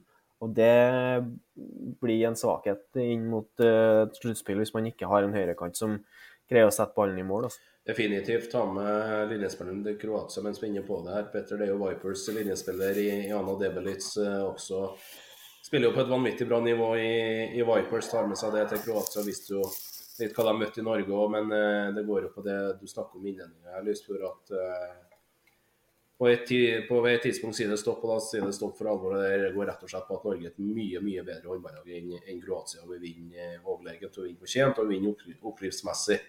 Og 0.44 0.52
det 0.58 1.24
blir 2.04 2.25
en 2.28 2.36
svakhet 2.38 3.00
inn 3.00 3.24
mot 3.32 3.48
uh, 3.64 4.04
sluttspill 4.18 4.60
hvis 4.60 4.74
man 4.75 4.90
ikke 4.90 5.08
har 5.10 5.24
en 5.24 5.36
høyrekant 5.36 5.80
som 5.80 5.96
greier 6.52 6.68
å 6.68 6.75
sette 6.75 6.94
ballen 6.98 7.22
i 7.22 7.25
mål. 7.25 7.48
Altså. 7.48 7.64
Definitivt 7.86 8.51
ta 8.51 8.74
med 8.74 9.30
linjespilleren 9.30 9.84
til 9.86 9.98
Kroatia 10.01 10.42
mens 10.42 10.58
vi 10.58 10.65
er 10.65 10.72
inne 10.72 10.82
på 10.88 10.96
det 11.06 11.12
her. 11.13 11.27
Petter, 11.30 11.60
det 11.62 11.68
er 11.68 11.75
jo 11.75 11.82
Vipers 11.84 12.24
linjespiller 12.34 12.98
i 12.98 13.10
i 13.27 13.34
Anna 13.38 13.54
Debelitz 13.62 14.15
eh, 14.18 14.42
også. 14.42 14.88
Spiller 15.68 15.92
jo 15.92 15.94
på 15.94 16.01
et 16.01 16.10
vanvittig 16.10 16.48
bra 16.50 16.58
nivå 16.65 16.88
i, 16.98 17.12
i 17.60 17.62
Vipers. 17.62 18.10
Tar 18.10 18.25
med 18.25 18.42
seg 18.42 18.58
det 18.58 18.63
til 18.72 18.82
Kroatia. 18.88 19.22
Visste 19.27 19.54
jo 19.54 19.62
litt 20.18 20.34
hva 20.34 20.48
de 20.48 20.56
møtte 20.58 20.82
i 20.82 20.88
Norge 20.88 21.13
òg, 21.13 21.30
men 21.38 21.54
eh, 21.54 21.94
det 21.94 22.08
går 22.10 22.25
jo 22.25 22.34
på 22.34 22.48
det 22.50 22.58
du 22.82 22.89
snakker 22.89 23.22
om 23.22 23.30
innledninga. 23.30 23.75
Jeg 23.77 23.88
lyst 23.92 24.10
for 24.10 24.27
at 24.32 24.58
eh, 24.58 24.92
på 26.18 26.34
et, 26.34 26.58
på 26.89 27.01
et 27.06 27.22
tidspunkt 27.22 27.60
sier 27.60 27.70
det 27.70 27.77
stopp, 27.77 28.01
og 28.01 28.15
da 28.15 28.20
sier 28.24 28.50
det 28.50 28.58
stopp 28.58 28.80
for 28.80 28.89
alvor. 28.89 29.20
Det 29.22 29.54
går 29.54 29.70
rett 29.70 29.86
og 29.86 29.94
slett 29.94 30.10
på 30.10 30.18
at 30.18 30.25
Norge 30.32 30.50
er 30.50 30.56
et 30.56 30.63
mye 30.74 31.06
mye 31.06 31.27
bedre 31.27 31.54
håndballag 31.54 31.98
enn 32.00 32.15
enn 32.18 32.42
Kroatia. 32.42 32.88
Vi 32.89 33.04
vinner 33.12 33.60
overlegent 33.62 34.18
og 34.18 34.25
vinner 34.25 34.42
fortjent 34.42 34.82
og 34.82 34.89
vi 34.89 34.98
vinner 34.98 35.46
opplivsmessig. 35.51 36.24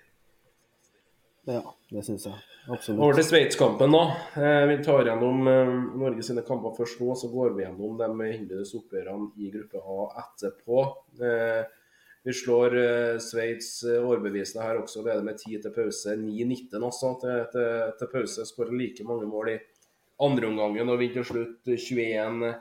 Ja, 1.47 1.63
det 1.91 2.03
syns 2.03 2.25
jeg. 2.27 2.35
Absolutt. 2.67 2.99
Over 2.99 3.15
til 3.15 3.27
Sveits-kampen, 3.29 3.93
da. 3.95 4.03
Eh, 4.35 4.65
vi 4.67 4.77
tar 4.83 5.07
gjennom 5.07 5.47
eh, 5.47 5.69
Norge 6.01 6.25
sine 6.27 6.43
kamper 6.47 6.73
først 6.75 6.99
nå, 6.99 7.15
så 7.15 7.31
går 7.31 7.55
vi 7.55 7.63
gjennom 7.63 7.95
de 8.01 8.31
innbyrdes 8.35 8.75
oppgjørene 8.75 9.29
i 9.39 9.53
gruppe 9.55 9.79
A 9.79 10.09
etterpå. 10.25 10.81
Eh, 11.23 11.63
vi 12.27 12.35
slår 12.35 12.75
Sveits 13.23 13.69
overbevisende 13.87 14.65
her 14.67 14.81
også, 14.81 15.05
leder 15.07 15.23
med 15.23 15.39
10 15.39 15.61
til 15.63 15.75
pause. 15.77 16.17
9-19 16.19 16.83
også 16.89 17.13
til, 17.23 17.45
til, 17.53 17.95
til 18.01 18.11
pause. 18.11 18.47
Skårer 18.51 18.75
like 18.75 19.07
mange 19.07 19.31
mål 19.31 19.53
i 19.53 19.59
andre 20.27 20.51
omgangen 20.51 20.91
og 20.91 20.99
vinner 20.99 21.21
til 21.21 21.29
slutt 21.31 21.71
21-38. 21.71 22.59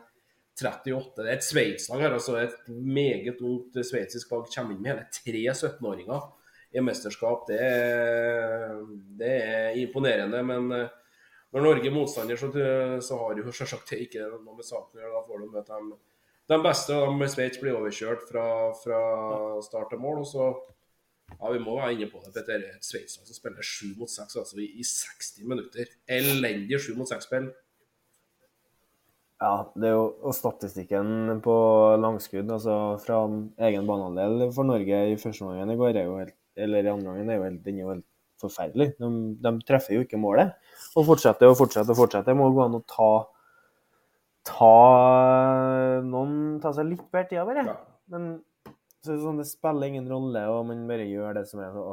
Det 1.18 1.26
er 1.26 1.34
et 1.34 1.50
Sveits-lag 1.50 2.06
her, 2.06 2.14
altså 2.20 2.38
et 2.44 2.70
meget 2.70 3.42
ungt 3.42 3.82
sveitsisk 3.82 4.38
lag. 4.38 4.46
Kommer 4.54 4.78
inn 4.78 4.86
med 4.86 4.94
hele 4.94 5.10
tre 5.18 5.42
17-åringer 5.56 6.30
i 6.76 6.84
mesterskap. 6.84 7.48
Det 7.50 7.60
er, 7.62 8.76
det 9.20 9.32
er 9.32 9.80
imponerende. 9.80 10.42
Men 10.46 10.68
eh, 10.76 10.94
når 11.56 11.68
Norge 11.70 11.90
er 11.90 11.96
motstander, 11.96 12.40
så, 12.40 12.52
så 13.00 13.20
har 13.22 13.40
jo 13.40 13.52
selvsagt 13.56 13.94
det 13.94 14.04
ikke 14.06 14.28
noe 14.36 14.58
med 14.58 14.68
saken 14.68 15.00
å 15.00 15.04
gjøre. 15.04 15.16
Da 15.16 15.26
får 15.28 15.42
du 15.42 15.50
møte 15.54 15.74
dem, 15.74 15.92
de 16.52 16.62
beste. 16.62 17.02
de 17.22 17.30
Sveits 17.32 17.62
blir 17.62 17.78
overkjørt 17.80 18.26
fra, 18.30 18.48
fra 18.84 19.02
start 19.66 19.94
til 19.94 20.02
mål. 20.04 20.24
og 20.26 20.30
så 20.30 20.50
ja, 21.40 21.52
Vi 21.52 21.62
må 21.64 21.78
være 21.80 21.94
inne 21.96 22.10
på 22.12 22.22
det. 22.26 22.34
Petter. 22.36 22.66
Et 22.76 22.86
Sveits-lag 22.86 23.30
som 23.30 23.38
spiller 23.38 23.66
sju 23.66 23.94
mot 24.00 24.12
seks 24.12 24.36
altså 24.42 24.60
i, 24.62 24.72
i 24.80 24.86
60 24.86 25.48
minutter. 25.48 25.96
Elendig 26.12 26.82
sju 26.84 26.94
mot 27.00 27.10
seks-spill. 27.10 27.54
Ja, 29.44 29.68
det 29.76 29.90
er 29.90 29.98
jo 29.98 30.06
og 30.24 30.34
statistikken 30.36 31.42
på 31.44 31.56
langskudd 32.00 32.52
altså 32.56 32.76
fra 33.04 33.18
egen 33.68 33.88
banehalvdel 33.88 34.46
for 34.56 34.68
Norge 34.68 35.02
i 35.12 35.18
første 35.20 35.44
omgang 35.44 35.74
i 35.74 35.76
går 35.80 36.00
er 36.00 36.08
jo 36.08 36.16
helt, 36.22 36.38
eller 36.56 36.86
i 36.86 36.92
andre 36.92 37.12
gangen, 37.12 37.30
er 37.32 37.40
jo 37.40 37.48
helt, 37.48 37.64
den 37.66 37.80
er 37.80 37.84
jo 37.84 37.94
helt 37.94 38.08
forferdelig. 38.42 38.90
De, 39.00 39.10
de 39.44 39.54
treffer 39.68 39.98
jo 39.98 40.04
ikke 40.06 40.20
målet. 40.20 40.56
Og 40.96 41.08
fortsetter 41.08 41.52
og 41.52 41.58
fortsetter 41.60 41.94
og 41.94 42.00
fortsetter. 42.02 42.32
Det 42.32 42.38
må 42.40 42.52
gå 42.56 42.66
an 42.66 42.80
å 42.80 42.84
ta 42.90 43.10
ta 44.46 46.02
noen 46.06 46.60
ta 46.62 46.70
seg 46.76 46.92
litt 46.92 47.06
bedre 47.10 47.30
tida, 47.32 47.46
bare. 47.48 47.64
Ja. 47.66 47.78
Men 48.14 48.28
så 49.02 49.14
er 49.14 49.18
det 49.18 49.26
sånn, 49.26 49.42
det 49.42 49.48
spiller 49.50 49.90
ingen 49.90 50.10
rolle, 50.10 50.44
og 50.54 50.68
man 50.70 50.86
bare 50.90 51.08
gjør 51.10 51.40
det 51.40 51.48
som 51.50 51.62
er 51.66 51.74
så 51.74 51.86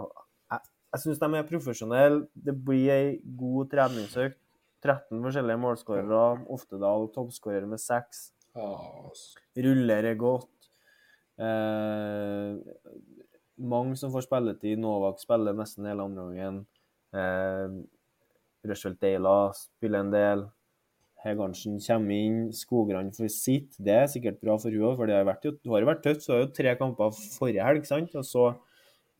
Jeg, 0.52 0.60
jeg 0.92 1.02
syns 1.04 1.22
de 1.22 1.30
er 1.38 1.48
profesjonelle. 1.48 2.22
Det 2.48 2.54
blir 2.68 2.92
ei 2.94 3.06
god 3.40 3.72
treningsøkt. 3.72 4.38
13 4.82 5.20
forskjellige 5.22 5.62
målskårere. 5.62 6.22
Oftedal 6.50 7.06
toppskårer 7.14 7.68
med 7.70 7.80
seks. 7.80 8.32
Ja, 8.58 8.72
Ruller 9.64 10.08
godt. 10.20 10.48
Eh, 11.40 12.58
mange 13.58 13.96
som 14.00 14.12
får 14.14 14.26
spilletid. 14.26 14.80
Novak 14.80 15.20
spiller 15.22 15.56
nesten 15.56 15.88
hele 15.88 16.06
andre 16.06 16.24
gangen. 16.30 16.64
Eh, 17.12 17.78
Rushfeldt 18.68 19.00
Deila 19.02 19.52
spiller 19.56 20.04
en 20.04 20.12
del. 20.12 20.44
Hegarnsen 21.22 21.78
kommer 21.82 22.18
inn. 22.18 22.42
Skogran 22.54 23.12
får 23.14 23.30
sitt. 23.30 23.78
Det 23.78 23.94
er 23.94 24.10
sikkert 24.10 24.40
bra 24.42 24.56
for 24.58 24.74
òg, 24.74 24.96
for 24.98 25.06
det 25.06 25.16
har 25.16 25.26
vært, 25.28 25.46
det 25.46 25.70
har 25.70 25.86
vært 25.86 26.02
tøft. 26.06 26.24
Så 26.24 26.34
har 26.34 26.44
jo 26.44 26.52
tre 26.56 26.74
kamper 26.80 27.14
forrige 27.36 27.66
helg, 27.66 27.86
sant? 27.86 28.14
og 28.18 28.26
så 28.26 28.50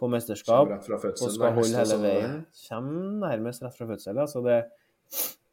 på 0.03 0.11
mesterskap. 0.11 0.71
Fødsel, 0.83 1.29
Og 1.29 1.35
skal 1.37 1.55
holde 1.55 1.79
hele 1.79 1.99
veien. 2.03 2.39
Kommer 2.67 3.29
nærmest 3.29 3.63
rett 3.63 3.77
fra 3.79 3.87
fødsel. 3.87 4.19
Altså 4.19 4.43
det, 4.43 4.59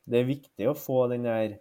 det 0.09 0.21
er 0.23 0.31
viktig 0.31 0.69
å 0.71 0.77
få 0.77 1.03
den 1.11 1.27
der 1.27 1.59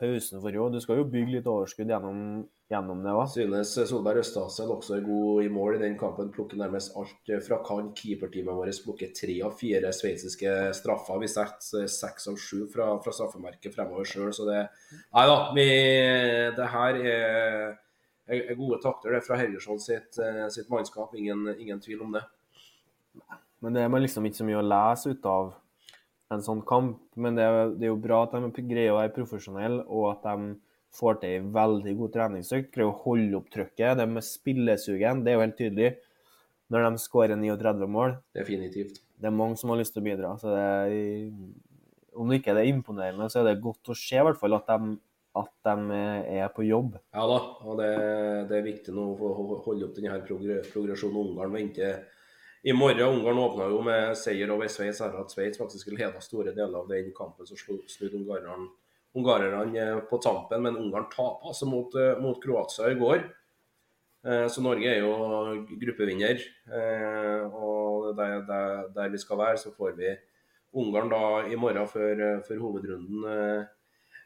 pausen 0.00 0.40
for 0.40 0.52
henne. 0.52 0.74
Du 0.76 0.84
skal 0.84 1.00
jo 1.00 1.08
bygge 1.08 1.38
litt 1.38 1.48
overskudd 1.48 1.88
gjennom, 1.88 2.44
gjennom 2.70 3.02
det 3.02 3.12
òg. 3.16 3.26
Synes 3.32 3.72
Solberg 3.90 4.22
Østasel 4.22 4.70
også 4.70 4.96
er 4.96 5.06
god 5.06 5.42
i 5.42 5.50
mål 5.52 5.76
i 5.76 5.82
den 5.82 5.96
kampen. 5.98 6.30
Plukker 6.34 6.60
nærmest 6.60 6.94
alt 6.98 7.32
fra 7.46 7.58
kan. 7.66 7.90
Keeperteamet 7.98 8.56
vårt 8.56 8.82
plukker 8.84 9.10
tre 9.16 9.36
av 9.46 9.56
fire 9.58 9.90
sveitsiske 9.96 10.54
straffer. 10.78 11.18
Vi 11.22 11.30
setter 11.30 11.90
seks 11.90 12.30
av 12.30 12.38
sju 12.38 12.66
fra, 12.70 12.92
fra 13.02 13.14
straffemerket 13.16 13.74
fremover 13.74 14.06
sjøl, 14.06 14.30
så 14.36 14.46
det 14.48 14.60
Nei 14.90 15.26
da, 15.26 15.38
vi, 15.56 15.66
det 16.56 16.68
her 16.72 17.00
er, 17.00 17.74
er, 18.30 18.54
gode 18.58 18.80
takter 18.84 19.14
det 19.14 19.20
er 19.20 19.26
fra 19.26 19.38
Helgersson 19.40 19.82
sitt, 19.82 20.20
sitt 20.54 20.70
mannskap. 20.70 21.14
Ingen, 21.18 21.48
ingen 21.58 21.82
tvil 21.82 22.06
om 22.06 22.14
det. 22.14 22.22
Men 23.60 23.74
det 23.76 23.82
er 23.82 24.00
liksom 24.00 24.24
ikke 24.26 24.40
så 24.40 24.46
mye 24.46 24.62
å 24.62 24.66
lese 24.66 25.12
ut 25.12 25.26
av 25.28 25.52
en 26.30 26.42
sånn 26.44 26.62
kamp. 26.66 27.02
Men 27.18 27.34
det 27.34 27.44
er, 27.44 27.74
det 27.74 27.88
er 27.88 27.92
jo 27.92 28.02
bra 28.02 28.22
at 28.24 28.38
de 28.38 28.62
greier 28.70 28.94
å 28.94 29.00
være 29.00 29.16
profesjonelle, 29.18 29.82
og 29.90 30.12
at 30.14 30.28
de 30.30 30.54
får 30.94 31.20
til 31.22 31.36
en 31.38 31.50
veldig 31.54 31.96
god 31.98 32.14
treningsøkt. 32.16 32.70
Greier 32.74 32.90
å 32.90 33.00
holde 33.04 33.38
opp 33.38 33.50
trykket. 33.52 33.98
Det 33.98 34.06
med 34.10 34.26
spillesugen, 34.26 35.24
det 35.24 35.32
er 35.32 35.38
jo 35.38 35.44
helt 35.44 35.58
tydelig 35.58 35.90
når 36.70 36.86
de 36.86 37.02
skårer 37.02 37.38
39 37.38 37.90
mål. 37.90 38.16
Definitivt. 38.36 39.00
Det 39.20 39.28
er 39.28 39.34
mange 39.34 39.58
som 39.60 39.72
har 39.72 39.80
lyst 39.80 39.94
til 39.96 40.04
å 40.04 40.06
bidra. 40.06 40.36
så 40.38 40.54
det 40.54 40.64
er, 40.64 41.32
Om 42.14 42.30
det 42.30 42.40
ikke 42.40 42.54
er 42.54 42.70
imponerende, 42.70 43.28
så 43.30 43.40
er 43.40 43.50
det 43.50 43.62
godt 43.62 43.90
å 43.90 43.96
se 43.98 44.18
i 44.18 44.24
hvert 44.26 44.38
fall 44.38 44.54
at 44.56 44.70
de, 44.70 44.94
at 45.40 45.50
de 45.66 45.98
er 46.38 46.48
på 46.54 46.66
jobb. 46.66 46.96
Ja 47.14 47.26
da, 47.30 47.40
og 47.66 47.82
det, 47.82 47.90
det 48.50 48.58
er 48.58 48.66
viktig 48.66 48.94
nå 48.94 49.10
å 49.14 49.34
holde 49.66 49.88
opp 49.88 49.98
denne 49.98 50.22
progresjonen. 50.26 51.20
Ungarn 51.20 51.54
venter 51.58 52.04
i 52.62 52.74
morgen. 52.76 53.18
Ungarn 53.18 53.42
åpna 53.44 53.70
jo 53.72 53.82
med 53.86 54.14
seier 54.18 54.50
over 54.54 54.70
Sveits. 54.70 55.02
etter 55.02 55.20
at 55.22 55.34
Sveits 55.34 55.58
faktisk 55.60 55.90
leda 55.94 56.22
store 56.22 56.54
deler 56.54 56.82
av 56.82 56.90
den 56.90 57.10
kampen 57.16 57.50
som 57.50 57.58
snudde 57.58 58.22
ungarerne 58.22 58.70
ungarerne 59.14 59.80
eh, 59.80 60.00
på 60.06 60.18
tampen. 60.22 60.62
Men 60.62 60.78
Ungarn 60.78 61.08
taper 61.10 61.50
altså 61.50 61.66
mot, 61.66 61.94
eh, 61.98 62.18
mot 62.20 62.40
Kroatia 62.42 62.90
i 62.90 62.98
går. 62.98 63.24
Eh, 64.26 64.46
Så 64.48 64.62
Norge 64.62 64.86
er 64.86 65.00
jo 65.00 65.66
gruppevinner. 65.80 66.40
Og 67.50 68.16
der, 68.16 68.40
der, 68.46 68.88
der 68.94 69.08
vi 69.08 69.18
skal 69.18 69.38
være, 69.38 69.58
så 69.58 69.72
får 69.74 69.96
vi 69.96 70.16
Ungarn 70.72 71.10
da 71.10 71.46
i 71.50 71.56
morgen 71.56 71.88
før, 71.88 72.42
før 72.46 72.58
hovedrunden 72.60 73.24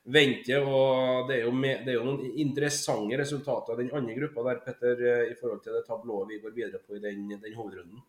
venter. 0.04 0.66
Og 0.66 1.28
det 1.28 1.38
er, 1.38 1.44
jo 1.46 1.52
med, 1.52 1.86
det 1.86 1.94
er 1.94 1.96
jo 1.96 2.04
noen 2.04 2.34
interessante 2.36 3.16
resultater 3.16 3.78
i 3.78 3.86
den 3.86 3.96
andre 3.96 4.18
gruppa 4.18 4.44
der, 4.50 4.60
Petter, 4.66 5.30
i 5.30 5.38
forhold 5.40 5.62
til 5.64 5.72
det 5.72 5.86
tablået 5.86 6.28
vi 6.28 6.42
går 6.42 6.52
videre 6.52 6.82
på 6.82 6.98
i 6.98 7.00
den, 7.00 7.30
den 7.30 7.56
hovedrunden. 7.56 8.02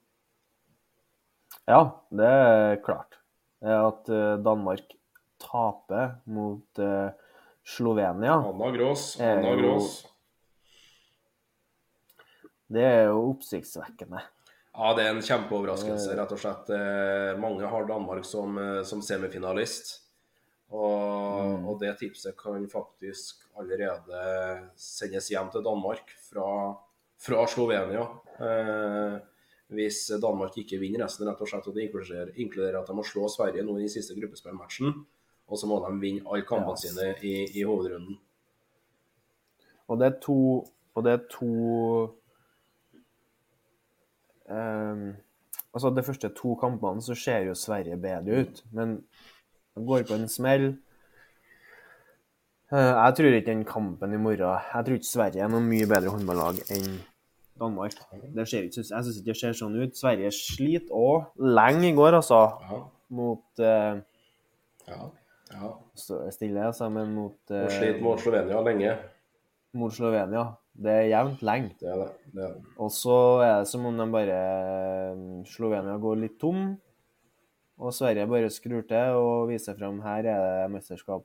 Ja, 1.66 1.80
det 2.12 2.28
er 2.28 2.76
klart. 2.84 3.16
At 3.62 4.12
Danmark 4.44 4.92
taper 5.42 6.18
mot 6.26 6.80
uh, 6.80 7.10
Slovenia, 7.66 8.34
Anna 8.34 8.72
Grås. 8.72 9.16
Anna 9.20 9.56
Grås. 9.58 10.06
det 12.68 12.86
er 12.86 13.04
jo 13.10 13.32
oppsiktsvekkende. 13.32 14.22
Ja, 14.76 14.92
det 14.92 15.06
er 15.06 15.14
en 15.14 15.24
kjempeoverraskelse, 15.24 16.16
rett 16.20 16.34
og 16.36 16.40
slett. 16.42 16.70
Eh, 16.76 17.38
Mange 17.40 17.68
har 17.72 17.86
Danmark 17.88 18.26
som, 18.28 18.58
eh, 18.60 18.82
som 18.84 19.02
semifinalist. 19.02 20.02
Og, 20.76 21.62
og 21.64 21.78
det 21.80 21.94
tipset 22.02 22.36
kan 22.36 22.66
faktisk 22.68 23.46
allerede 23.56 24.20
sendes 24.76 25.30
hjem 25.32 25.48
til 25.54 25.64
Danmark 25.64 26.12
fra, 26.28 26.50
fra 27.22 27.46
Slovenia. 27.48 28.04
Eh, 28.36 29.16
hvis 29.72 30.02
Danmark 30.22 30.58
ikke 30.60 30.82
vinner 30.82 31.06
resten, 31.06 31.30
rett 31.30 31.40
og 31.42 31.50
slett. 31.50 31.70
Og 31.72 31.78
det 31.78 31.88
inkluderer, 31.88 32.36
inkluderer 32.36 32.82
at 32.82 32.92
de 32.92 32.98
må 32.98 33.06
slå 33.08 33.30
Sverige 33.32 33.64
nå 33.64 33.78
i 33.80 33.88
siste 33.90 34.18
gruppespillmatchen. 34.20 35.06
Og 35.48 35.60
så 35.60 35.68
må 35.70 35.80
de 35.84 35.92
vinne 36.02 36.26
alle 36.26 36.46
kampene 36.48 36.78
sine 36.82 37.12
i, 37.22 37.36
i 37.60 37.64
hovedrunden. 37.64 38.18
Og 39.88 40.00
det 40.00 40.08
er 40.08 40.16
to 40.22 40.40
Og 40.96 41.04
det 41.04 41.12
er 41.12 41.24
to 41.30 41.48
um, 44.50 45.14
Altså, 45.76 45.90
de 45.92 46.04
første 46.04 46.30
to 46.30 46.56
kampene 46.56 47.02
så 47.04 47.16
ser 47.20 47.50
jo 47.50 47.54
Sverige 47.54 47.98
bedre 47.98 48.42
ut, 48.42 48.64
men 48.72 48.96
de 49.76 49.86
går 49.86 50.06
på 50.08 50.16
en 50.16 50.30
smell. 50.32 50.70
Eh, 52.72 52.80
jeg 52.80 53.14
tror 53.18 53.36
ikke 53.36 53.52
den 53.52 53.66
kampen 53.68 54.14
i 54.14 54.18
morgen 54.18 54.40
Jeg 54.40 54.86
tror 54.86 54.94
ikke 54.94 55.06
Sverige 55.06 55.44
er 55.44 55.52
noe 55.52 55.62
mye 55.62 55.86
bedre 55.86 56.14
håndballag 56.14 56.62
enn 56.72 56.96
Danmark. 57.60 58.00
Det 58.36 58.48
ser 58.48 58.70
ikke, 58.70 58.86
jeg 58.88 59.04
syns 59.04 59.20
ikke 59.20 59.28
det 59.34 59.38
ser 59.42 59.60
sånn 59.60 59.76
ut. 59.82 60.00
Sverige 60.00 60.32
sliter 60.32 60.96
òg 60.96 61.44
lenge 61.60 61.92
i 61.92 61.94
går, 62.00 62.18
altså, 62.22 62.40
mot 63.20 63.64
eh, 63.64 64.00
ja, 64.88 65.12
ja. 65.52 65.74
så- 65.96 66.32
Stille, 66.32 66.64
altså, 66.66 66.90
men 66.92 67.14
mot, 67.16 67.38
Og 67.52 67.56
eh, 67.58 67.70
slitt 67.70 68.02
mot 68.02 68.20
Slovenia 68.20 68.62
lenge. 68.62 68.98
mot 69.74 69.92
Slovenia. 69.94 70.56
Det 70.76 70.92
er 70.92 71.10
jevnt 71.10 71.42
lenge. 71.42 71.76
Det 71.80 71.88
er 71.88 71.98
det. 72.02 72.10
det, 72.34 72.44
er 72.44 72.54
det. 72.54 72.64
Og 72.78 72.90
så 72.92 73.18
er 73.44 73.60
det 73.62 73.68
som 73.68 73.86
om 73.86 73.98
de 73.98 74.08
bare 74.12 75.46
Slovenia 75.46 75.98
går 75.98 76.18
litt 76.20 76.40
tom, 76.40 76.78
og 77.80 77.94
Sverige 77.94 78.28
bare 78.28 78.50
skrur 78.50 78.86
til 78.88 79.16
og 79.20 79.48
viser 79.50 79.76
frem 79.78 80.02
her 80.02 80.26
er 80.26 80.42
det 80.66 80.72
mesterskap. 80.72 81.24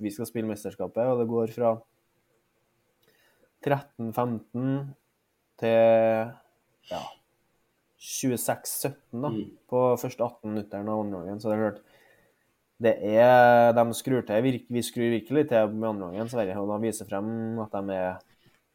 Vi 0.00 0.10
skal 0.10 0.26
spille 0.26 0.48
mesterskapet, 0.48 1.04
og 1.06 1.18
det 1.20 1.28
går 1.28 1.52
fra 1.52 1.74
13-15 3.64 4.94
til 5.60 6.32
ja, 6.90 7.00
26-17 8.00 9.20
da, 9.20 9.28
Mm. 9.28 9.50
på 9.68 9.80
første 10.00 10.24
18 10.24 10.50
minutteren 10.54 10.88
av 10.88 11.00
andre 11.04 11.18
gangen. 11.20 11.40
Så 11.40 11.50
det 11.50 11.58
er 11.58 11.70
klart 11.70 11.82
det 12.80 12.94
er, 13.04 13.72
De 13.76 13.84
skrur 13.94 14.24
til, 14.26 14.60
vi 14.68 14.82
skrur 14.82 15.12
virkelig 15.12 15.48
til 15.48 15.72
med 15.74 15.88
andre 15.88 16.10
gangen, 16.10 16.28
Sverige, 16.32 16.58
og 16.58 16.70
de 16.72 16.86
viser 16.86 17.08
frem 17.08 17.58
at 17.60 17.74
de 17.76 17.96
er 17.96 18.20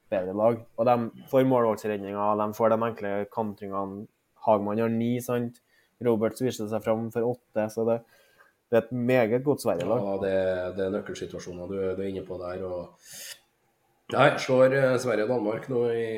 bedre 0.10 0.36
lag. 0.38 0.60
Og 0.78 0.86
de 0.86 1.26
får 1.32 1.48
målvalgsredninger, 1.50 2.42
de 2.42 2.54
får 2.54 2.74
de 2.74 2.82
enkle 2.90 3.14
kantringene. 3.34 4.06
Hagmann 4.46 4.80
har 4.80 4.92
ni, 4.94 5.16
sant? 5.26 5.58
Roberts 6.06 6.44
viser 6.44 6.70
seg 6.70 6.84
frem 6.86 7.08
for 7.14 7.32
åtte, 7.32 7.66
så 7.74 7.86
det, 7.88 7.96
det 8.70 8.78
er 8.78 8.84
et 8.84 8.92
meget 8.92 9.42
godt 9.44 9.64
Sverige-lag. 9.64 10.04
Ja, 10.04 10.20
det, 10.22 10.36
det 10.78 10.86
er 10.86 10.94
nøkkelsituasjoner 11.00 11.72
du, 11.72 11.80
du 11.98 12.04
er 12.04 12.12
inne 12.12 12.26
på 12.28 12.38
der. 12.42 12.62
og 12.68 12.94
Nei, 14.14 14.28
slår 14.38 14.76
eh, 14.78 14.96
Sverige 15.02 15.26
og 15.26 15.32
Danmark 15.34 15.64
nå 15.72 15.80
i, 15.90 16.10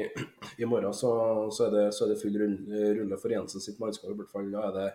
i 0.59 0.67
morgen, 0.67 0.91
så, 0.91 1.11
så, 1.55 1.69
er 1.69 1.75
det, 1.75 1.85
så 1.95 2.03
er 2.03 2.11
det 2.11 2.19
full 2.19 2.35
rulle 2.35 3.19
for 3.21 3.31
Jensen 3.31 3.63
sitt 3.63 3.79
mannskap. 3.79 4.11
i 4.11 4.17
hvert 4.17 4.33
fall. 4.33 4.49
Da 4.51 4.65
er 4.67 4.75
det, 4.75 4.89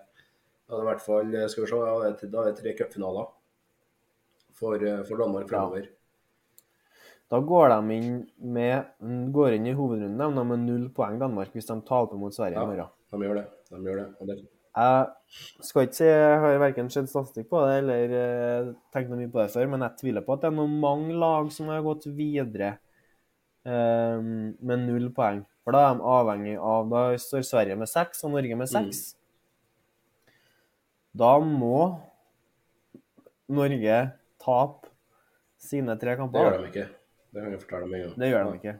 da 0.72 0.78
er 0.78 0.80
det 0.80 0.86
i 0.86 0.88
hvert 0.88 1.04
fall 1.04 1.32
skal 1.52 1.64
vi 1.66 1.68
se, 1.68 1.78
er 1.84 2.14
det, 2.16 2.28
da 2.32 2.42
er 2.42 2.46
det 2.48 2.60
tre 2.62 2.72
cupfinaler 2.78 3.26
for, 4.56 4.80
eh, 4.80 5.02
for 5.04 5.20
Danmark 5.20 5.50
fremover. 5.50 5.90
Da 7.32 7.40
går 7.40 7.68
de 7.72 7.96
inn 7.96 8.08
med, 8.54 8.88
går 9.32 9.58
inn 9.58 9.68
i 9.68 9.76
hovedrunden 9.76 10.36
de, 10.36 10.44
med 10.48 10.64
null 10.64 10.88
poeng 10.96 11.18
Danmark 11.20 11.52
hvis 11.52 11.68
de 11.68 11.76
taper 11.88 12.16
mot 12.20 12.32
Sverige 12.34 12.56
Ja. 12.56 12.64
i 12.64 12.66
morgen. 12.72 12.88
De 13.12 13.20
gjør 13.26 13.38
det. 13.40 13.46
de 13.70 13.82
gjør 13.84 14.00
det. 14.00 14.26
Det 14.28 14.48
Jeg 14.72 15.64
skal 15.68 15.82
ikke 15.82 15.96
si 15.96 16.04
jeg 16.08 16.40
har 16.40 16.58
verken 16.58 16.90
sett 16.90 17.08
statistikk 17.12 17.50
på 17.50 17.60
det 17.66 17.78
eller 17.82 18.16
eh, 18.16 18.72
tenkt 18.92 19.10
noe 19.10 19.20
mye 19.20 19.32
på 19.32 19.42
det 19.42 19.52
før, 19.52 19.68
men 19.68 19.84
jeg 19.84 19.98
tviler 20.00 20.24
på 20.24 20.32
at 20.32 20.40
det 20.40 20.48
er 20.48 20.56
noen 20.56 20.80
mange 20.80 21.12
lag 21.12 21.52
som 21.52 21.68
har 21.68 21.84
gått 21.84 22.06
videre 22.08 22.78
um, 23.64 24.54
med 24.60 24.86
null 24.88 25.10
poeng. 25.12 25.44
For 25.64 25.76
da 25.76 25.90
er 25.90 25.98
de 25.98 26.06
avhengig 26.16 26.56
av 26.58 26.88
Da 26.90 27.02
står 27.20 27.44
Sverige 27.46 27.76
med 27.76 27.88
seks 27.88 28.24
og 28.24 28.32
Norge 28.32 28.56
med 28.56 28.68
seks. 28.68 29.14
Da 31.12 31.36
må 31.44 31.78
Norge 33.52 33.98
tape 34.40 34.90
sine 35.62 35.96
tre 36.00 36.16
det 36.16 36.44
gjør 36.44 36.58
de 36.58 36.68
ikke. 36.70 36.86
Det 37.32 37.42
kan 37.42 37.52
jeg 37.52 37.62
fortelle 37.62 37.88
med 37.88 37.98
en 37.98 38.04
gang. 38.06 38.14
Det 38.20 38.30
gjør 38.30 38.46
de 38.48 38.60
ikke. 38.60 38.76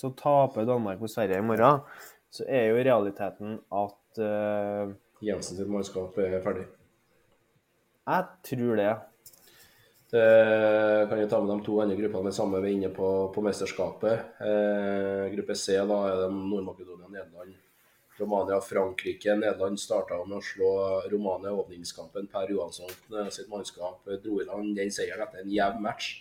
Så 0.00 0.10
taper 0.16 0.68
Danmark 0.68 1.00
mot 1.00 1.10
Sverige 1.10 1.38
i 1.40 1.44
morgen, 1.44 1.80
så 2.30 2.44
er 2.48 2.68
jo 2.70 2.82
realiteten 2.84 3.56
at 3.74 4.20
uh, 4.22 4.92
Jensen 5.20 5.58
sitt 5.58 5.68
mannskap 5.68 6.16
er 6.20 6.38
ferdig. 6.44 6.66
Jeg 8.08 8.28
tror 8.48 8.78
det. 8.80 8.92
Det 10.10 11.08
kan 11.10 11.20
jo 11.20 11.26
ta 11.30 11.38
med 11.42 11.52
de 11.52 11.64
to 11.66 11.76
andre 11.82 11.96
gruppene 11.98 12.26
med 12.26 12.34
samme 12.34 12.60
vi 12.62 12.70
er 12.70 12.78
inne 12.78 12.88
på, 12.94 13.08
på 13.34 13.42
mesterskapet. 13.46 14.32
Eh, 14.42 15.26
gruppe 15.36 15.54
C 15.54 15.76
da 15.76 15.98
er 16.08 16.16
det 16.24 16.30
Nord-Makedonia, 16.34 17.06
Nederland, 17.12 17.52
Romania, 18.20 18.60
Frankrike. 18.64 19.34
Nederland 19.36 19.80
starta 19.80 20.18
med 20.24 20.38
å 20.38 20.44
slå 20.44 20.72
Romania 21.12 21.52
i 21.52 21.60
åpningskampen. 21.62 22.28
Per 22.32 22.52
Johansson 22.52 22.90
eh, 22.90 23.30
sitt 23.34 23.50
mannskap 23.52 24.06
dro 24.22 24.40
i 24.42 24.48
land 24.48 24.76
den 24.78 24.92
seieren 24.94 25.26
etter 25.26 25.44
en 25.44 25.54
jevn 25.54 25.82
match 25.84 26.18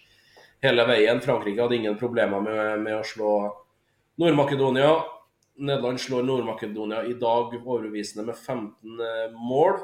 hele 0.64 0.86
veien. 0.88 1.22
Frankrike 1.22 1.62
hadde 1.62 1.78
ingen 1.80 1.98
problemer 2.00 2.44
med, 2.44 2.84
med 2.84 2.98
å 3.00 3.06
slå 3.08 3.32
Nord-Makedonia. 4.20 4.92
Nederland 5.60 6.00
slår 6.02 6.24
Nord-Makedonia 6.24 7.04
i 7.08 7.16
dag 7.20 7.56
overbevisende 7.60 8.28
med 8.28 8.38
15 8.38 9.06
eh, 9.06 9.24
mål. 9.36 9.82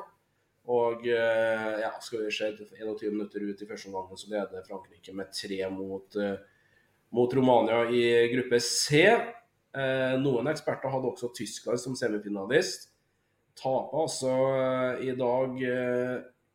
Og 0.72 1.06
eh, 1.08 1.80
ja, 1.84 1.92
skal 2.02 2.26
vi 2.26 2.34
se 2.34 2.52
21 2.58 3.14
minutter 3.14 3.44
ut 3.46 3.62
i 3.62 3.68
første 3.70 3.92
omgang, 3.92 4.18
så 4.18 4.32
leder 4.32 4.66
Frankrike 4.66 5.14
med 5.14 5.34
tre 5.36 5.60
mot, 5.70 6.16
eh, 6.18 6.38
mot 7.14 7.36
Romania 7.38 7.84
i 7.92 8.06
gruppe 8.34 8.60
C. 8.64 9.04
Eh, 9.76 10.14
noen 10.22 10.48
eksperter 10.48 10.92
hadde 10.94 11.10
også 11.10 11.34
Tyskland 11.36 11.82
som 11.82 11.98
semifinalist. 12.00 12.88
Taper 13.60 14.06
altså 14.06 14.32
eh, 14.56 15.04
i 15.10 15.16
dag 15.20 15.60
eh, 15.68 16.14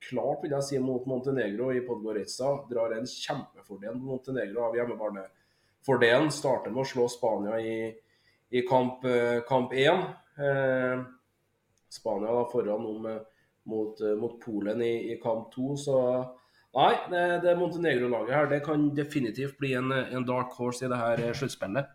klart, 0.09 0.41
vil 0.41 0.55
jeg 0.57 0.67
si, 0.67 0.79
mot 0.81 1.05
Montenegro 1.09 1.69
i 1.77 1.83
Podgorica. 1.85 2.55
Drar 2.71 2.97
en 2.97 3.09
kjempefordel 3.09 3.99
mot 3.99 4.15
Montenegro 4.15 4.65
av 4.71 4.79
hjemmebarnefordelen. 4.79 6.33
Starter 6.33 6.73
med 6.73 6.87
å 6.87 6.89
slå 6.89 7.09
Spania 7.13 7.61
i, 7.61 7.77
i 8.57 8.65
kamp, 8.69 9.05
kamp 9.49 9.77
1. 9.77 10.05
Eh, 10.41 11.05
Spania 11.93 12.33
da 12.39 12.49
foran 12.49 12.89
om 12.89 13.09
mot, 13.69 14.01
mot 14.17 14.37
Polen 14.41 14.81
i, 14.83 14.95
i 15.13 15.21
kamp 15.21 15.51
2, 15.53 15.73
så 15.77 15.97
Nei, 16.71 16.93
det, 17.11 17.23
det 17.43 17.57
Montenegro-laget 17.59 18.31
her 18.31 18.45
det 18.47 18.61
kan 18.63 18.85
definitivt 18.95 19.57
bli 19.59 19.73
en, 19.75 19.91
en 19.91 20.23
dark 20.23 20.53
horse 20.55 20.85
i 20.87 20.91
det 20.93 21.01
her 21.01 21.23
sluttspillet. 21.35 21.89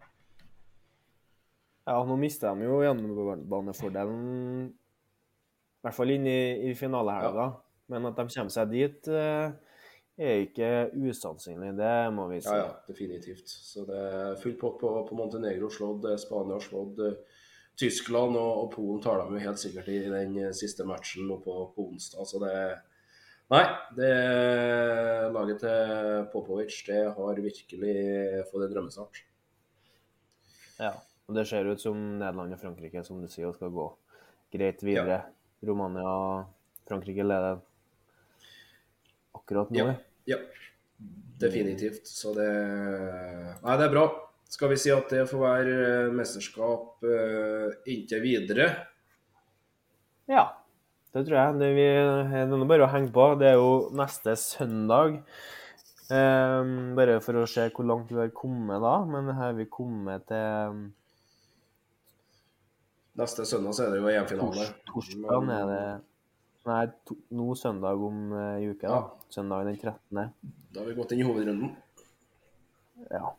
Ja, 1.85 1.99
nå 2.01 2.17
mister 2.17 2.55
de 2.55 2.65
jo 2.65 2.79
hjemmebanefordelen, 2.81 4.23
i 4.71 5.85
hvert 5.85 5.97
fall 5.97 6.15
inn 6.15 6.25
i, 6.25 6.39
i 6.71 6.73
finalehelga. 6.77 7.51
Men 7.93 8.09
at 8.09 8.17
de 8.17 8.25
kommer 8.33 8.53
seg 8.53 8.71
dit, 8.71 9.09
eh, 9.13 9.53
er 10.17 10.41
ikke 10.47 10.69
usannsynlig. 10.97 11.75
Det 11.77 11.93
må 12.15 12.25
vi 12.31 12.39
si. 12.41 12.49
Ja, 12.49 12.63
ja, 12.63 12.73
definitivt. 12.89 13.51
Så 13.51 13.85
det 13.85 13.99
er 14.01 14.39
full 14.41 14.57
pott 14.57 14.79
på, 14.81 14.89
på 15.05 15.19
Montenegro. 15.19 15.69
Slått 15.69 16.07
eh, 16.09 16.17
Spania, 16.21 16.57
slått 16.63 17.03
eh, 17.05 17.21
Tyskland, 17.77 18.39
og, 18.39 18.63
og 18.63 18.73
Polen 18.73 19.03
tar 19.03 19.21
dem 19.21 19.35
jo 19.35 19.45
helt 19.45 19.61
sikkert 19.61 19.93
i, 19.93 20.01
i 20.07 20.11
den 20.15 20.57
siste 20.57 20.87
matchen 20.89 21.29
nå 21.29 21.37
på, 21.45 21.59
på 21.75 21.89
onsdag. 21.91 22.29
Så 22.31 22.41
det 22.43 22.57
Nei, 23.45 23.61
det 23.93 24.13
laget 25.29 25.59
til 25.61 26.23
Popovic 26.31 26.79
det 26.87 27.03
har 27.13 27.41
virkelig 27.45 27.97
fått 28.49 28.63
en 28.65 28.71
drømmestart. 28.71 29.19
Ja. 30.79 30.95
Og 31.25 31.37
det 31.37 31.45
ser 31.49 31.65
ut 31.65 31.81
som 31.81 31.95
Nederland 32.19 32.53
og 32.53 32.61
Frankrike, 32.61 33.01
som 33.05 33.21
du 33.21 33.29
sier, 33.31 33.53
skal 33.55 33.73
gå 33.73 33.87
greit 34.53 34.83
videre. 34.85 35.23
Romania 35.65 36.05
og 36.05 36.85
Frankrike 36.85 37.25
leder 37.25 37.63
akkurat 39.35 39.71
nå. 39.73 39.79
Ja. 39.81 39.95
Ja, 40.25 40.37
definitivt. 41.41 42.07
Så 42.09 42.33
det 42.37 42.49
Nei, 43.61 43.77
det 43.77 43.87
er 43.87 43.93
bra. 43.93 44.05
Skal 44.49 44.71
vi 44.71 44.77
si 44.79 44.91
at 44.93 45.09
det 45.11 45.25
får 45.29 45.41
være 45.41 45.75
eh, 45.85 46.13
mesterskap 46.13 47.05
eh, 47.05 47.73
inntil 47.91 48.21
videre? 48.23 48.69
Ja, 50.29 50.47
det 51.13 51.25
tror 51.25 51.37
jeg. 51.39 51.59
Det, 51.61 51.69
vi, 51.77 51.85
det 52.31 52.41
er 52.45 52.69
bare 52.69 52.87
å 52.87 52.91
henge 52.93 53.13
på. 53.13 53.27
Det 53.41 53.51
er 53.51 53.59
jo 53.59 53.71
neste 53.97 54.37
søndag. 54.39 55.21
Um, 56.05 56.93
bare 56.93 57.17
for 57.25 57.41
å 57.41 57.47
se 57.49 57.63
hvor 57.73 57.87
langt 57.89 58.11
vi 58.13 58.21
har 58.21 58.33
kommet 58.37 58.83
da. 58.83 58.99
Men 59.09 59.31
her 59.33 59.49
har 59.49 59.57
vi 59.57 59.65
kommet 59.69 60.27
til 60.29 60.85
Neste 63.15 63.45
søndag 63.47 63.77
så 63.77 63.85
er 63.85 63.95
det 63.95 64.01
jo 64.01 64.11
EM-finale. 64.11 64.67
torsdag. 64.89 65.49
Er 65.55 65.71
det 65.71 65.85
Nei, 66.65 66.87
to, 67.05 67.13
nå 67.37 67.53
søndag 67.53 68.01
om 68.01 68.31
ei 68.41 68.65
uke, 68.71 68.87
da. 68.87 68.95
Ja. 68.95 69.29
Søndag 69.29 69.67
den 69.67 69.75
13. 69.77 70.21
Da 70.73 70.79
har 70.81 70.87
vi 70.89 70.95
gått 70.97 71.11
inn 71.13 71.21
i 71.21 71.27
hovedrunden. 71.27 71.75
Ja. 73.11 73.35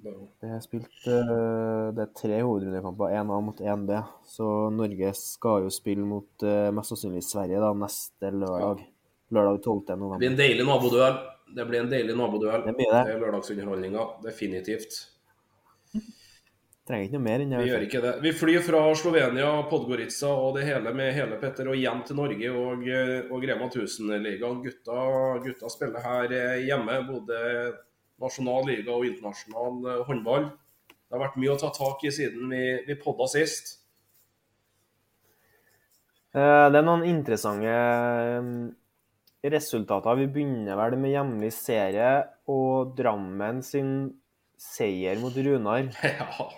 Det 0.00 0.48
er 0.48 0.60
spilt 0.64 1.02
uh, 1.04 1.92
Det 1.92 2.06
er 2.06 2.12
tre 2.16 2.38
hovedrundekamper, 2.40 3.12
én 3.12 3.30
A 3.30 3.40
mot 3.44 3.60
én 3.60 3.84
B. 3.86 4.00
Så 4.26 4.46
Norge 4.72 5.12
skal 5.18 5.66
jo 5.66 5.72
spille 5.74 6.06
mot 6.08 6.46
uh, 6.46 6.70
mest 6.74 6.94
sannsynlig 6.94 7.22
Sverige 7.28 7.60
da 7.62 7.70
neste 7.76 8.32
lørdag. 8.32 8.82
Lørdag 9.30 9.60
12. 9.62 9.84
Det 9.86 9.98
blir 10.18 10.32
en 10.32 10.40
deilig 10.40 10.66
naboduell. 10.66 11.20
Det 11.54 11.66
blir 11.68 11.84
en 11.84 11.90
deilig 11.92 12.16
naboduell. 12.18 12.64
Det 12.66 12.74
blir 12.78 12.90
det. 12.90 13.04
Det 13.06 13.14
er 13.14 13.24
lørdagsunderholdninga. 13.26 14.06
Definitivt. 14.24 14.98
Trenger 16.90 17.06
ikke 17.06 17.18
noe 17.20 17.22
mer 17.22 17.42
enn 17.44 17.52
det. 17.54 17.58
Vi 17.62 17.70
gjør 17.70 17.84
ikke 17.86 18.00
det. 18.02 18.12
Vi 18.24 18.30
flyr 18.34 18.62
fra 18.66 18.78
Slovenia, 18.98 19.50
Podgorica 19.70 20.26
og 20.34 20.56
det 20.56 20.64
hele 20.66 20.90
med 20.98 21.12
hele 21.14 21.36
Petter 21.38 21.68
og 21.70 21.76
hjem 21.78 22.00
til 22.06 22.16
Norge 22.18 22.48
og, 22.50 22.80
eh, 22.90 23.28
og 23.30 23.44
Rema 23.46 23.68
1000-ligaen. 23.68 24.56
Gutta, 24.64 25.02
gutta 25.44 25.68
spiller 25.70 26.02
her 26.02 26.32
eh, 26.34 26.64
hjemme, 26.66 26.96
både 27.06 27.36
nasjonal 28.18 28.66
liga 28.66 28.90
og 28.96 29.06
internasjonal 29.06 29.86
eh, 29.86 30.00
håndball. 30.08 30.48
Det 30.90 31.14
har 31.14 31.22
vært 31.22 31.38
mye 31.38 31.52
å 31.52 31.60
ta 31.60 31.70
tak 31.76 32.02
i 32.08 32.12
siden 32.16 32.50
vi, 32.50 32.62
vi 32.88 32.96
podda 32.98 33.28
sist. 33.30 33.70
Det 36.34 36.78
er 36.78 36.86
noen 36.86 37.04
interessante 37.06 37.76
resultater. 39.46 40.18
Vi 40.18 40.26
begynner 40.30 40.78
vel 40.78 40.98
med 40.98 41.14
hjemlig 41.14 41.52
serie 41.54 42.10
og 42.50 42.96
Drammen 42.98 43.62
sin 43.66 43.92
seier 44.58 45.22
mot 45.22 45.38
Runar. 45.38 45.86
Ja, 46.18 46.50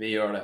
vi 0.00 0.12
gjør 0.14 0.36
det. 0.36 0.42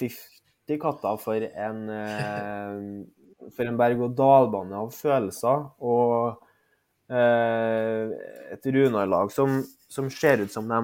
50 0.00 0.80
katter 0.80 1.18
for 1.20 1.48
en, 1.48 1.82
eh, 1.90 3.50
for 3.56 3.66
en 3.66 3.80
berg-og-dal-bane 3.80 4.78
av 4.84 4.94
følelser. 4.94 5.66
Og 5.80 6.40
eh, 7.10 8.14
et 8.54 8.70
Runar-lag 8.76 9.32
som, 9.34 9.60
som 9.90 10.10
ser 10.12 10.44
ut 10.44 10.52
som 10.52 10.68
de 10.70 10.82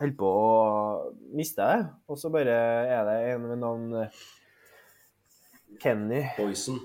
holder 0.00 0.16
på 0.18 0.30
å 0.30 1.12
miste 1.36 1.64
det. 1.64 1.88
Og 2.10 2.20
så 2.20 2.32
bare 2.34 2.58
er 2.90 3.08
det 3.08 3.18
en 3.32 3.48
med 3.48 3.62
navn 3.62 3.98
eh, 4.02 4.22
Kenny 5.82 6.24
Boysen. 6.38 6.80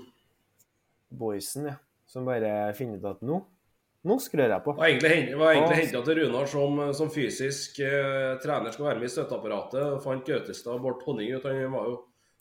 Boysen, 1.10 1.66
ja, 1.72 1.78
som 2.06 2.28
bare 2.28 2.70
finner 2.78 3.00
ut 3.00 3.08
at 3.10 3.22
nå, 3.26 3.40
nå 4.06 4.16
skrur 4.22 4.46
jeg 4.48 4.64
på. 4.64 4.72
Det 4.76 4.80
var 4.80 4.88
egentlig, 4.88 5.38
var 5.38 5.52
egentlig 5.52 5.76
Ja. 5.76 5.80
henta 5.84 6.00
til 6.06 6.18
Runar 6.20 6.46
som, 6.48 6.78
som 6.96 7.10
fysisk 7.12 7.80
eh, 7.84 8.38
trener 8.44 8.72
skal 8.72 8.86
være 8.86 9.02
med 9.02 9.10
i 9.10 9.12
støtteapparatet. 9.12 9.98
Fant 10.04 10.24
Gautestad 10.26 10.72
og 10.78 10.80
Bård 10.86 11.02
Tonning 11.04 11.34
ut. 11.34 11.44
Han 11.44 11.74
var 11.74 11.90
jo, 11.90 11.98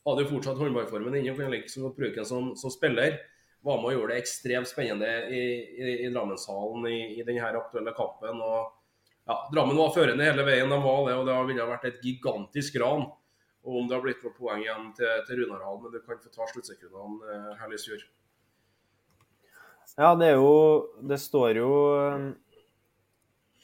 hadde 0.08 0.24
jo 0.24 0.32
fortsatt 0.32 0.62
håndballformen 0.62 1.18
inne 1.20 1.34
og 1.34 1.42
kunne 1.42 1.52
liksom 1.58 1.90
bruke 1.98 2.16
den 2.22 2.26
som, 2.30 2.54
som 2.56 2.72
spiller. 2.72 3.20
Var 3.68 3.76
med 3.82 3.90
og 3.92 3.96
gjorde 3.98 4.14
det 4.16 4.22
ekstremt 4.24 4.70
spennende 4.72 5.10
i, 5.36 5.42
i, 5.76 5.96
i 6.06 6.12
Drammenshallen 6.16 6.86
i, 6.88 7.00
i 7.20 7.26
denne 7.28 7.50
aktuelle 7.60 7.92
kampen. 7.98 8.40
og 8.40 8.72
ja, 9.28 9.36
Drammen 9.52 9.76
var 9.78 9.92
førende 9.94 10.24
hele 10.24 10.46
veien, 10.48 10.72
de 10.72 10.78
var 10.80 11.02
det, 11.10 11.18
og 11.20 11.28
det 11.28 11.36
ville 11.52 11.66
vært 11.68 11.90
et 11.90 12.00
gigantisk 12.06 12.80
ran 12.80 13.04
om 13.70 13.90
det 13.90 13.98
har 13.98 14.02
blitt 14.02 14.24
noen 14.24 14.38
poeng 14.38 14.62
igjen 14.64 14.86
til, 14.96 15.12
til 15.28 15.42
Runarhallen, 15.44 15.84
Men 15.84 15.92
du 15.92 16.00
kan 16.08 16.22
få 16.24 16.32
ta 16.32 16.48
sluttsekundene, 16.48 17.20
eh, 17.36 17.52
Herlisfjord. 17.60 18.06
Ja, 20.00 20.14
det 20.16 20.30
er 20.32 20.38
jo 20.40 20.52
Det 21.04 21.18
står 21.20 21.58
jo 21.60 21.70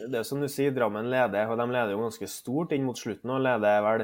Det 0.02 0.20
er 0.20 0.28
som 0.28 0.42
du 0.44 0.50
sier, 0.52 0.74
Drammen 0.76 1.08
leder, 1.12 1.48
og 1.48 1.58
de 1.60 1.68
leder 1.72 1.96
jo 1.96 2.02
ganske 2.04 2.28
stort 2.28 2.74
inn 2.76 2.84
mot 2.84 3.00
slutten. 3.00 3.32
Og 3.32 3.40
leder 3.46 3.80
vel 3.86 4.04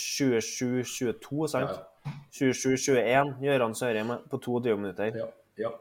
27-22, 0.00 1.48
sant? 1.52 1.74
Ja, 1.76 2.12
27-21, 2.32 3.34
Gøran 3.44 3.76
Sørheim 3.76 4.14
på 4.30 4.40
22 4.40 4.76
minutter. 4.80 5.18
ja, 5.20 5.26
ja. 5.60 5.74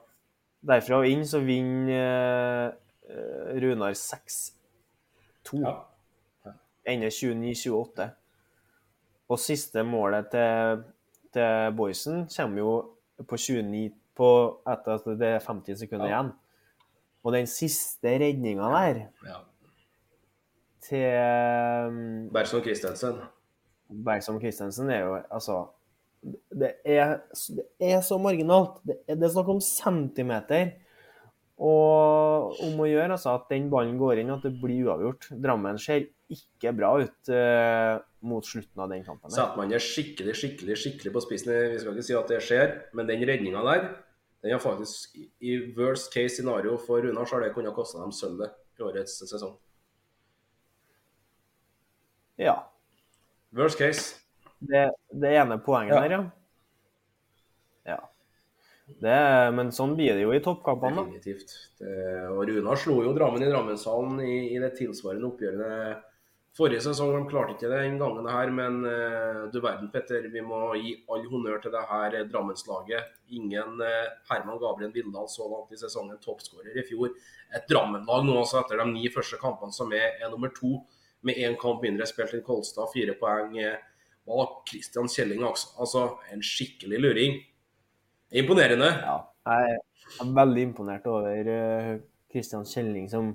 Derfra 0.59 0.97
og 0.99 1.07
inn 1.07 1.23
så 1.23 1.39
vinner 1.39 2.73
eh, 3.07 3.59
Runar 3.63 3.95
6-2. 3.95 5.61
ja. 5.63 5.77
Ender 6.83 7.15
29-28. 7.15 8.09
Og 9.29 9.39
siste 9.39 9.85
målet 9.87 10.27
til, 10.33 10.83
til 11.31 11.77
Boysen 11.77 12.25
kommer 12.33 12.59
jo 12.59 12.73
på 13.29 13.37
29 13.39 13.93
på, 14.19 14.29
etter 14.69 14.99
at 14.99 15.09
det 15.19 15.33
er 15.37 15.45
50 15.45 15.81
sekunder 15.83 16.11
igjen. 16.11 16.33
Og 17.23 17.35
den 17.35 17.49
siste 17.51 18.13
redninga 18.21 18.69
der 18.75 19.01
ja. 19.27 19.39
til 20.85 21.89
um, 21.89 22.29
Bergson 22.35 22.63
Christensen. 22.63 23.19
Bergson 23.89 24.39
Christensen 24.39 24.91
er 24.93 25.03
jo 25.03 25.17
altså 25.25 25.65
det 26.51 26.73
er, 26.83 27.17
det 27.79 27.91
er 27.93 28.01
så 28.03 28.17
marginalt. 28.19 28.81
Det 28.83 28.97
er, 29.07 29.15
det 29.15 29.27
er 29.27 29.33
snakk 29.33 29.51
om 29.53 29.61
centimeter. 29.63 30.73
Og 31.59 32.55
om 32.63 32.79
å 32.79 32.87
gjøre 32.87 33.15
altså, 33.15 33.35
at 33.35 33.49
den 33.51 33.67
ballen 33.71 33.97
går 33.99 34.21
inn, 34.21 34.31
og 34.31 34.39
at 34.39 34.47
det 34.47 34.59
blir 34.61 34.87
uavgjort. 34.87 35.29
Drammen 35.43 35.79
ser 35.81 36.07
ikke 36.31 36.71
bra 36.77 36.91
ut 37.01 37.31
eh, 37.33 37.95
mot 38.29 38.45
slutten 38.45 38.83
av 38.83 38.91
den 38.91 39.03
kampen. 39.03 39.31
Setter 39.33 39.59
man 39.59 39.71
det 39.71 39.81
skikkelig, 39.83 40.35
skikkelig 40.37 40.77
skikkelig 40.79 41.13
på 41.15 41.23
spissen, 41.25 41.55
vi 41.73 41.81
skal 41.81 41.97
ikke 41.97 42.05
si 42.05 42.17
at 42.19 42.31
det 42.31 42.39
skjer, 42.45 42.75
men 42.95 43.09
den 43.09 43.25
redninga 43.27 43.63
der, 43.65 43.89
den 44.41 44.51
har 44.55 44.59
faktisk 44.63 45.15
i- 45.39 45.73
worst 45.75 46.13
case 46.13 46.29
scenario 46.35 46.77
for 46.77 47.01
Runar, 47.03 47.25
så 47.25 47.35
har 47.35 47.41
det 47.47 47.53
kunnet 47.53 47.73
koste 47.75 47.99
dem 47.99 48.11
sølvet 48.15 48.53
i 48.79 48.83
årets 48.83 49.17
sesong. 49.29 49.57
Ja. 52.39 52.71
Worst 53.51 53.77
case. 53.77 54.15
Det, 54.59 54.89
det 55.11 55.33
ene 55.35 55.57
poenget 55.63 55.95
Ja. 55.95 56.01
der, 56.01 56.11
ja. 56.11 56.31
ja. 57.85 57.99
Det, 58.99 59.17
men 59.55 59.71
sånn 59.75 59.95
blir 59.95 60.15
det 60.17 60.23
jo 60.23 60.31
i 60.33 60.39
toppkampene. 60.43 61.03
Definitivt. 61.05 61.51
Det, 61.79 61.91
og 62.31 62.41
Runar 62.49 62.79
slo 62.79 63.01
jo 63.05 63.13
Drammen 63.15 63.43
i 63.43 63.49
Drammenshallen 63.51 64.19
i, 64.25 64.55
i 64.55 64.59
det 64.59 64.71
tilsvarende 64.79 65.27
oppgjøret 65.29 66.05
forrige 66.59 66.83
sesong. 66.83 67.13
De 67.15 67.29
klarte 67.31 67.55
ikke 67.55 67.69
det 67.71 67.79
den 67.85 67.97
gangen 68.01 68.27
her, 68.27 68.51
men 68.53 68.79
eh, 68.87 69.41
du 69.53 69.59
verden, 69.63 69.89
Petter. 69.93 70.27
Vi 70.31 70.43
må 70.45 70.59
gi 70.79 70.93
all 71.11 71.25
honnør 71.31 71.61
til 71.63 71.73
det 71.73 71.83
her 71.89 72.17
Drammenslaget. 72.31 73.13
Ingen 73.37 73.83
eh, 73.85 74.07
Herman 74.29 74.59
Gabriel 74.61 74.93
Vindal 74.95 75.29
så 75.31 75.47
langt 75.51 75.73
i 75.73 75.79
sesongen, 75.79 76.19
toppskårer 76.23 76.77
i 76.77 76.85
fjor. 76.87 77.13
Et 77.55 77.67
Drammen-lag 77.71 78.25
nå 78.27 78.37
også 78.41 78.63
etter 78.63 78.81
de 78.81 78.87
ni 78.91 79.11
første 79.13 79.39
kampene 79.41 79.75
som 79.75 79.93
er, 79.95 80.19
er 80.19 80.31
nummer 80.33 80.51
to, 80.55 80.81
med 81.25 81.39
én 81.39 81.57
kamp 81.59 81.83
mindre 81.83 82.07
spilt 82.07 82.37
enn 82.37 82.45
Kolstad, 82.45 82.91
fire 82.93 83.15
poeng 83.19 83.55
eh, 83.59 83.79
bak 84.29 84.61
Christian 84.69 85.09
Kjelling. 85.11 85.45
Altså, 85.47 85.73
altså 85.79 86.05
en 86.33 86.43
skikkelig 86.45 87.03
luring. 87.05 87.39
Imponerende. 88.39 88.91
Ja, 89.01 89.21
jeg 89.49 89.79
er 90.21 90.33
veldig 90.37 90.67
imponert 90.69 91.07
over 91.09 92.03
Christian 92.29 92.67
Kjelling 92.67 93.07
som 93.09 93.33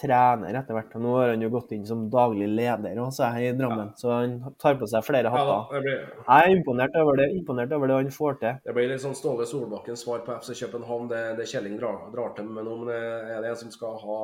trener 0.00 0.58
etter 0.58 0.76
hvert. 0.76 0.94
Og 0.98 1.02
Nå 1.02 1.12
har 1.16 1.30
han 1.32 1.44
jo 1.44 1.50
gått 1.52 1.72
inn 1.72 1.86
som 1.88 2.04
daglig 2.12 2.48
leder 2.52 2.98
også 3.00 3.30
her 3.32 3.46
i 3.48 3.54
Drammen, 3.56 3.94
så 3.96 4.12
han 4.12 4.34
tar 4.60 4.76
på 4.80 4.88
seg 4.90 5.04
flere 5.06 5.32
hatter. 5.32 5.72
Ja, 5.72 5.82
blir... 5.84 6.02
Jeg 6.18 6.50
er 6.50 6.56
imponert 6.56 6.98
over 7.00 7.20
det, 7.20 7.30
imponert 7.38 7.72
over 7.72 7.90
det 7.90 7.96
han 8.00 8.12
får 8.12 8.36
til. 8.42 8.60
Det 8.66 8.76
blir 8.76 8.90
litt 8.92 9.04
sånn 9.04 9.16
Ståle 9.16 9.48
Solbakkens 9.48 10.04
svar 10.04 10.20
på 10.26 10.36
FC 10.36 10.52
København. 10.60 11.08
Det, 11.12 11.22
det 11.40 11.48
Kjelling 11.48 11.78
drar, 11.80 12.04
drar 12.12 12.36
til 12.36 12.50
med 12.52 12.68
nå, 12.68 12.76
men 12.84 12.92
er 12.92 13.40
det 13.40 13.54
en 13.54 13.60
som 13.64 13.72
skal 13.72 13.96
ha 14.02 14.20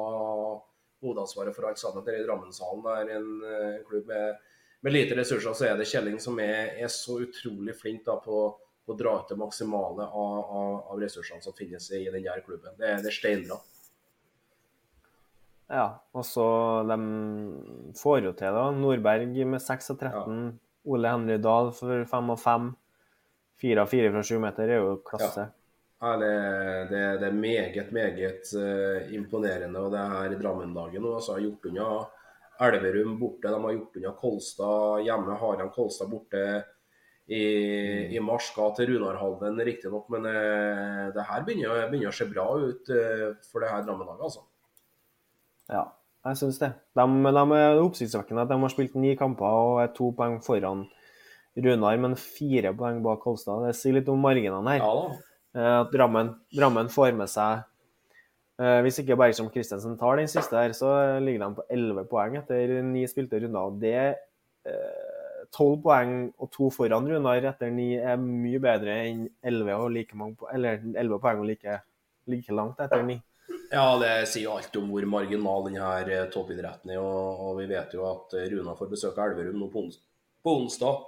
hovedansvaret 1.02 1.56
for 1.56 1.70
alt 1.70 1.80
sammen 1.80 2.04
der 2.06 2.20
i 2.20 2.26
Drammenshallen? 2.26 2.84
Det 2.84 2.98
er 2.98 3.14
en, 3.16 3.30
eh, 3.48 3.68
en 3.78 3.86
klubb 3.88 4.12
med, 4.12 4.44
med 4.84 4.96
lite 4.98 5.16
ressurser, 5.18 5.56
så 5.56 5.70
er 5.70 5.80
det 5.80 5.88
Kjelling 5.88 6.20
som 6.20 6.36
er, 6.42 6.76
er 6.76 6.92
så 6.92 7.16
utrolig 7.24 7.78
flink 7.80 8.04
da, 8.06 8.20
på, 8.20 8.44
på 8.84 8.92
å 8.92 8.98
dra 9.00 9.16
ut 9.22 9.32
det 9.32 9.40
maksimale 9.40 10.04
av, 10.04 10.38
av, 10.42 10.80
av 10.92 11.00
ressursene 11.00 11.40
som 11.40 11.56
finnes 11.56 11.88
i 11.96 12.04
den 12.10 12.28
der 12.28 12.44
klubben. 12.44 12.76
Det, 12.76 12.98
det 13.00 13.08
er 13.08 13.22
steinbra. 13.22 13.62
Ja, 15.72 15.86
og 16.12 16.26
så 16.28 16.44
de 16.84 16.98
får 17.96 18.26
jo 18.26 18.34
til 18.36 18.58
da. 18.58 18.66
Nordberg 18.76 19.32
med 19.48 19.62
6 19.64 19.94
av 19.94 20.02
13. 20.02 20.42
Ole 20.92 21.12
Henry 21.14 21.38
Dahl 21.40 21.70
for 21.72 22.04
5 22.10 22.32
av 22.34 22.42
5. 22.42 22.70
4 23.62 23.84
av 23.84 23.92
4 23.92 24.10
fra 24.12 24.22
7 24.26 24.38
meter 24.42 24.68
er 24.68 24.82
jo 24.82 24.98
klasse. 25.06 25.46
Ja, 26.02 26.16
det, 26.18 26.32
det, 26.90 27.02
det 27.22 27.28
er 27.28 27.38
meget, 27.38 27.92
meget 27.94 28.52
uh, 28.58 29.14
imponerende. 29.14 29.80
Og 29.80 29.94
det 29.94 30.02
her 30.12 30.34
i 30.34 30.40
Drammen-dagen 30.40 31.04
nå 31.04 31.14
altså, 31.16 31.36
har 31.36 31.44
gjort 31.46 31.68
unna 31.70 31.88
Elverum 32.66 33.16
borte. 33.20 33.48
De 33.48 33.64
har 33.64 33.76
gjort 33.78 33.98
unna 34.00 34.14
Kolstad 34.18 35.06
hjemme. 35.06 35.40
Har 35.40 35.60
de 35.62 35.68
Kolstad 35.72 36.10
borte 36.12 36.46
i, 37.30 37.44
i 38.12 38.20
mars. 38.20 38.50
Skal 38.50 38.74
til 38.76 38.92
Runarhallen 38.92 39.62
riktignok, 39.64 40.10
men 40.12 40.26
eh, 40.28 41.06
det 41.14 41.28
her 41.30 41.46
begynner, 41.46 41.86
begynner 41.88 42.10
å 42.10 42.18
se 42.18 42.28
bra 42.28 42.48
ut 42.60 42.90
eh, 42.92 43.28
for 43.48 43.62
det 43.62 43.70
her 43.72 43.86
Drammen-laget. 43.86 44.26
altså. 44.26 44.48
Ja. 45.72 45.86
Jeg 46.22 46.38
syns 46.38 46.58
det. 46.62 46.68
De, 46.94 47.04
de 47.34 47.58
er 47.58 47.80
oppsiktsvekkende 47.82 48.44
at 48.44 48.50
de 48.52 48.58
har 48.62 48.70
spilt 48.70 48.92
ni 48.94 49.16
kamper 49.18 49.42
og 49.58 49.80
er 49.82 49.88
to 49.96 50.12
poeng 50.14 50.36
foran 50.44 50.84
Runar, 51.58 51.98
men 52.00 52.14
fire 52.16 52.70
poeng 52.78 53.00
bak 53.04 53.20
Kolstad. 53.24 53.64
Det 53.66 53.74
sier 53.76 53.96
litt 53.98 54.06
om 54.08 54.22
marginene 54.22 54.76
her. 54.76 54.84
Ja. 54.84 55.16
Eh, 55.58 55.80
At 55.82 55.90
Drammen, 55.92 56.30
Drammen 56.54 56.88
får 56.88 57.10
med 57.18 57.28
seg 57.28 57.64
eh, 58.62 58.78
Hvis 58.86 59.02
ikke 59.02 59.18
Bergstrøm 59.20 59.50
Christensen 59.52 59.98
tar 60.00 60.16
den 60.22 60.30
siste 60.32 60.56
her, 60.56 60.72
så 60.78 60.92
ligger 61.20 61.42
de 61.48 61.58
på 61.58 61.66
11 61.74 62.06
poeng 62.08 62.38
etter 62.40 62.78
ni 62.86 63.02
spilte 63.10 63.42
runder. 63.42 63.74
Det 63.82 63.96
eh, 64.70 65.48
12 65.52 65.74
poeng 65.84 66.14
og 66.40 66.48
to 66.54 66.70
foran 66.72 67.10
Runar 67.10 67.42
etter 67.50 67.68
ni 67.74 67.90
er 67.98 68.16
mye 68.22 68.62
bedre 68.62 68.94
enn 69.10 69.26
11, 69.44 69.90
like 69.92 70.16
mange, 70.16 70.38
po- 70.40 70.48
eller 70.54 70.78
11 70.94 71.18
poeng 71.20 71.42
og 71.42 71.50
like, 71.50 71.80
like 72.30 72.54
langt 72.56 72.80
etter 72.80 73.02
ni. 73.04 73.18
Ja, 73.72 73.86
det 74.00 74.10
sier 74.28 74.46
jo 74.46 74.56
alt 74.58 74.74
om 74.76 74.90
hvor 74.92 75.06
marginal 75.08 75.66
denne 75.66 76.24
toppidretten 76.32 76.92
er. 76.92 77.00
Og, 77.00 77.44
og 77.46 77.60
vi 77.60 77.68
vet 77.70 77.94
jo 77.96 78.04
at 78.08 78.34
eh, 78.38 78.48
Runa 78.52 78.76
får 78.78 78.90
besøke 78.90 79.24
Elverum 79.24 79.60
nå 79.62 79.68
på, 79.72 79.86
ons 79.86 80.00
på 80.42 80.56
onsdag 80.60 81.04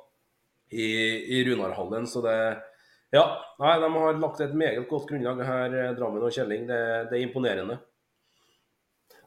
i, 0.73 0.87
i 1.37 1.43
Runarhallen. 1.49 2.09
Så 2.11 2.25
det 2.25 2.37
Ja, 3.15 3.25
nei, 3.63 3.77
de 3.79 3.89
har 3.93 4.17
lagt 4.19 4.41
et 4.43 4.55
meget 4.59 4.89
godt 4.91 5.07
grunnlag 5.11 5.43
her, 5.47 5.75
eh, 5.79 5.93
Drammen 5.99 6.25
og 6.25 6.33
Kjelling. 6.35 6.65
Det, 6.71 6.81
det 7.11 7.19
er 7.19 7.27
imponerende. 7.27 7.79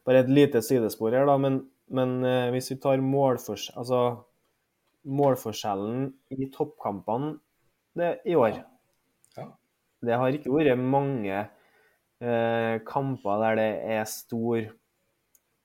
Bare 0.08 0.24
et 0.24 0.32
lite 0.32 0.62
sidespor 0.64 1.16
her, 1.16 1.28
da, 1.28 1.38
men, 1.40 1.62
men 1.92 2.18
eh, 2.26 2.50
hvis 2.56 2.72
vi 2.74 2.80
tar 2.84 3.04
målfors 3.04 3.70
altså, 3.76 4.02
målforskjellen 5.08 6.10
i 6.36 6.50
toppkampene 6.52 7.38
det, 7.98 8.18
i 8.26 8.36
år 8.36 8.64
Ja. 9.38 9.46
Det 10.04 10.18
har 10.20 10.36
ikke 10.36 10.52
vært 10.54 10.80
mange 10.80 11.46
eh, 12.22 12.80
kamper 12.88 13.44
der 13.44 13.60
det 13.60 13.70
er 13.98 14.06
stor, 14.10 14.70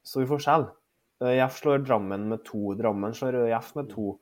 stor 0.06 0.28
forskjell. 0.30 0.68
ØIF 1.22 1.60
slår 1.60 1.84
Drammen 1.86 2.28
med 2.32 2.42
to, 2.44 2.74
Drammen 2.78 3.14
slår 3.14 3.44
ØIF 3.44 3.74
med 3.78 3.90
to. 3.92 4.16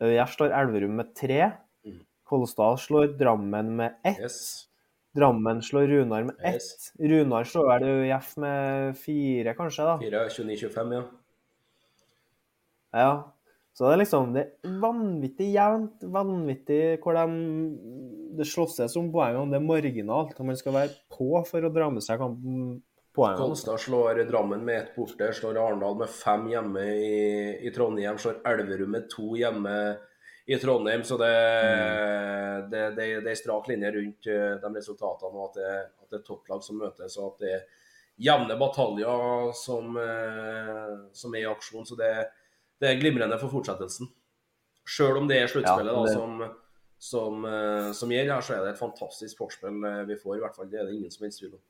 ØIF 0.00 0.36
slår 0.36 0.54
Elverum 0.56 0.96
med 0.96 1.14
tre. 1.16 1.50
Mm. 1.84 2.00
Kolstad 2.24 2.80
slår 2.80 3.14
Drammen 3.20 3.74
med 3.76 3.98
ett. 4.04 4.20
Yes. 4.20 4.68
Drammen 5.16 5.62
slår 5.62 5.86
Runar 5.90 6.22
med 6.22 6.36
ett. 6.40 6.54
Yes. 6.54 6.92
Runar 6.98 7.44
slår 7.44 7.68
vel 7.72 7.88
ØIF 7.88 8.36
med 8.36 8.98
fire, 8.98 9.54
kanskje, 9.58 9.84
da. 9.84 9.98
Fire, 9.98 10.28
29-25, 10.28 10.94
ja. 10.94 11.02
Ja. 12.96 13.10
Så 13.78 13.86
det 13.86 13.94
er 13.94 14.00
liksom 14.00 14.32
det 14.34 14.42
er 14.42 14.78
vanvittig 14.82 15.52
jevnt, 15.52 16.02
vanvittig 16.10 16.80
hvor 16.98 17.14
de 17.14 17.26
Det 18.38 18.46
slåsses 18.46 18.96
om 18.98 19.12
poengene. 19.14 19.52
Det 19.52 19.58
er 19.60 19.66
marginalt. 19.66 20.34
Og 20.34 20.46
man 20.48 20.58
skal 20.58 20.74
være 20.74 20.96
på 21.14 21.28
for 21.46 21.62
å 21.62 21.70
dra 21.70 21.86
med 21.90 22.02
seg 22.02 22.18
kampen 22.18 22.80
poengene. 23.14 23.38
Kolstad 23.38 23.78
slår 23.82 24.24
Drammen 24.26 24.64
med 24.66 24.80
ett 24.80 24.96
borte, 24.96 25.30
slår 25.34 25.60
Arendal 25.62 25.94
med 25.98 26.10
fem 26.10 26.48
hjemme 26.50 26.84
i, 26.90 27.22
i 27.66 27.72
Trondheim, 27.74 28.18
slår 28.18 28.40
Elverum 28.50 28.94
med 28.96 29.06
to 29.14 29.36
hjemme 29.38 29.76
i 30.46 30.58
Trondheim. 30.58 31.06
Så 31.06 31.18
det, 31.22 31.32
det, 32.74 32.84
det, 32.98 33.08
det 33.26 33.30
er 33.30 33.38
strak 33.38 33.70
linje 33.70 33.94
rundt 33.94 34.30
eh, 34.30 34.56
de 34.58 34.72
resultatene, 34.74 35.34
og 35.34 35.52
at 35.52 35.60
det, 35.60 35.74
at 36.02 36.10
det 36.10 36.20
er 36.20 36.26
topplag 36.26 36.66
som 36.66 36.82
møtes. 36.82 37.18
og 37.18 37.36
at 37.36 37.46
det 37.46 37.54
er 37.60 37.66
jevne 38.26 38.58
bataljer 38.58 39.54
som, 39.54 39.94
eh, 40.02 40.94
som 41.14 41.38
er 41.38 41.46
i 41.46 41.50
aksjon. 41.54 41.86
Så 41.86 41.98
det, 41.98 42.12
det 42.80 42.88
er 42.90 43.00
glimrende 43.00 43.38
for 43.40 43.50
fortsettelsen. 43.52 44.08
Sjøl 44.88 45.18
om 45.20 45.28
det 45.28 45.36
er 45.42 45.50
sluttspillet 45.50 45.92
Ja, 45.92 46.04
det- 46.04 46.14
som, 46.14 46.44
som, 46.98 47.44
eh, 47.44 47.92
som 47.92 48.10
gjelder 48.10 48.34
her, 48.34 48.40
så 48.46 48.54
er 48.56 48.64
det 48.64 48.74
et 48.74 48.80
fantastisk 48.80 49.38
forspill 49.38 49.84
eh, 49.84 50.04
vi 50.08 50.16
får. 50.16 50.36
i 50.36 50.40
hvert 50.40 50.56
fall. 50.56 50.70
Det 50.70 50.80
er 50.80 50.86
det 50.86 50.94
ingen 50.96 51.10
som 51.10 51.24
helst 51.26 51.40
tvil 51.42 51.54
om. 51.54 51.60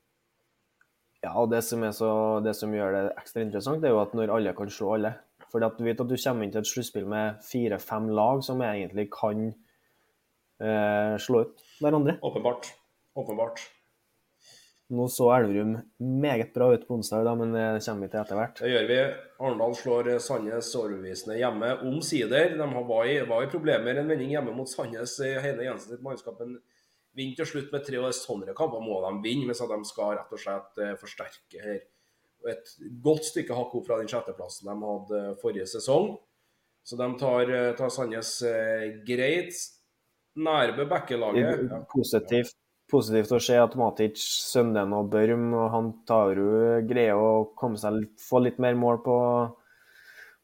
Ja, 1.23 1.33
og 1.35 1.49
det 1.51 1.63
som, 1.67 1.83
er 1.83 1.91
så, 1.91 2.11
det 2.43 2.55
som 2.55 2.71
gjør 2.71 2.93
det 2.95 3.01
ekstra 3.19 3.41
interessant, 3.43 3.81
det 3.81 3.89
er 3.89 3.93
jo 3.97 4.01
at 4.01 4.13
når 4.15 4.31
alle 4.37 4.53
kan 4.55 4.69
slå 4.71 4.93
alle. 4.95 5.13
For 5.51 5.59
du 5.59 5.83
vet 5.83 5.99
at 5.99 6.07
du 6.07 6.15
kommer 6.15 6.45
inn 6.45 6.51
til 6.53 6.61
et 6.61 6.69
sluttspill 6.69 7.07
med 7.09 7.41
fire-fem 7.43 8.07
lag 8.15 8.43
som 8.45 8.61
egentlig 8.61 9.09
kan 9.11 9.49
eh, 10.61 11.15
slå 11.19 11.41
ut 11.41 11.63
hverandre. 11.81 12.19
Åpenbart. 12.23 12.69
Åpenbart. 13.17 13.59
Nå 14.89 15.05
så 15.13 15.27
Elverum 15.35 15.75
meget 16.01 16.49
bra 16.55 16.71
ut 16.73 16.87
på 16.87 16.95
onsdag, 16.97 17.21
da, 17.27 17.35
men 17.37 17.51
det 17.53 17.65
kommer 17.85 18.07
vi 18.07 18.09
til 18.09 18.19
etter 18.23 18.37
hvert. 18.39 18.57
Det 18.63 18.71
gjør 18.71 18.87
vi. 18.89 18.95
Arendal 19.37 19.75
slår 19.77 20.07
eh, 20.15 20.21
Sandnes 20.25 20.71
overbevisende 20.79 21.35
hjemme. 21.37 21.69
Omsider. 21.85 22.55
De 22.57 22.67
har- 22.73 22.87
var 22.89 23.05
i, 23.05 23.19
var 23.29 23.43
i 23.45 23.51
problemer 23.51 23.99
en 24.01 24.09
vending 24.09 24.31
hjemme 24.33 24.55
mot 24.57 24.67
Sandnes. 24.71 25.13
eh, 25.19 25.37
Heine 25.43 25.67
Jensen 25.67 25.93
sitt 25.93 26.01
mannskap 26.01 26.41
vinner 26.41 27.35
til 27.37 27.45
slutt 27.45 27.71
med 27.71 27.85
tre 27.85 27.97
og 28.01 28.09
sånne 28.17 28.55
kamper 28.57 28.81
må 28.81 28.97
de 29.05 29.13
vinne 29.29 29.45
hvis 29.49 29.61
de 29.61 29.79
skal 29.85 30.15
rett 30.17 30.33
og 30.33 30.41
slett 30.41 30.81
eh, 30.81 30.95
forsterke 30.97 31.61
her. 31.61 31.79
Et 32.49 32.73
godt 33.03 33.25
stykke 33.29 33.53
hakk 33.53 33.75
opp 33.75 33.85
fra 33.85 33.97
den 33.99 34.07
sjetteplassen 34.09 34.69
de 34.71 34.75
hadde 34.89 35.35
forrige 35.41 35.67
sesong. 35.67 36.15
Så 36.83 36.97
de 36.97 37.11
tar, 37.19 37.45
tar 37.77 37.89
Sandnes 37.93 38.39
greit. 39.05 39.53
Nærbø 40.39 40.85
Bekkelaget. 40.89 41.67
Positivt, 41.93 42.55
positivt 42.91 43.31
å 43.35 43.39
se 43.43 43.55
at 43.59 43.75
Matic, 43.79 44.19
Sønden 44.49 44.93
og 44.97 45.09
Børm 45.13 45.53
og 45.53 45.69
han 45.73 45.93
tar 46.09 46.39
jo 46.39 46.81
greier 46.89 47.19
å 47.19 47.47
komme 47.59 47.79
seg 47.79 47.95
litt, 47.97 48.13
få 48.21 48.43
litt 48.45 48.59
mer 48.61 48.77
mål 48.79 48.99
på, 49.05 49.17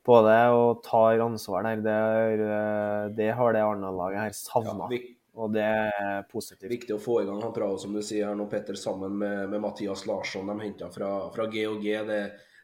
på 0.06 0.22
det 0.28 0.40
og 0.56 0.82
tar 0.86 1.24
ansvar 1.26 1.68
der. 1.68 1.84
Det, 1.86 2.00
er, 2.22 2.44
eh, 2.46 3.04
det 3.18 3.30
har 3.40 3.56
det 3.56 3.64
Arendal-laget 3.66 4.24
her 4.24 4.36
savna, 4.38 4.90
Ja, 4.94 5.02
og 5.36 5.52
det 5.52 5.66
er 5.68 6.26
positivt. 6.32 6.72
Viktig 6.72 6.96
å 6.96 7.02
få 7.02 7.20
i 7.22 7.28
gang 7.28 7.42
han 7.44 7.54
Trao, 7.56 7.76
som 7.82 7.96
du 7.96 8.02
sier 8.06 8.30
her 8.30 8.38
nå, 8.40 8.48
Petter, 8.52 8.78
sammen 8.80 9.18
med, 9.20 9.50
med 9.52 9.64
Mathias 9.64 10.06
Larsson. 10.08 10.48
De 10.48 10.56
henta 10.64 10.92
fra, 10.94 11.12
fra 11.36 11.48
GHG. 11.52 11.90
Det, 12.08 12.20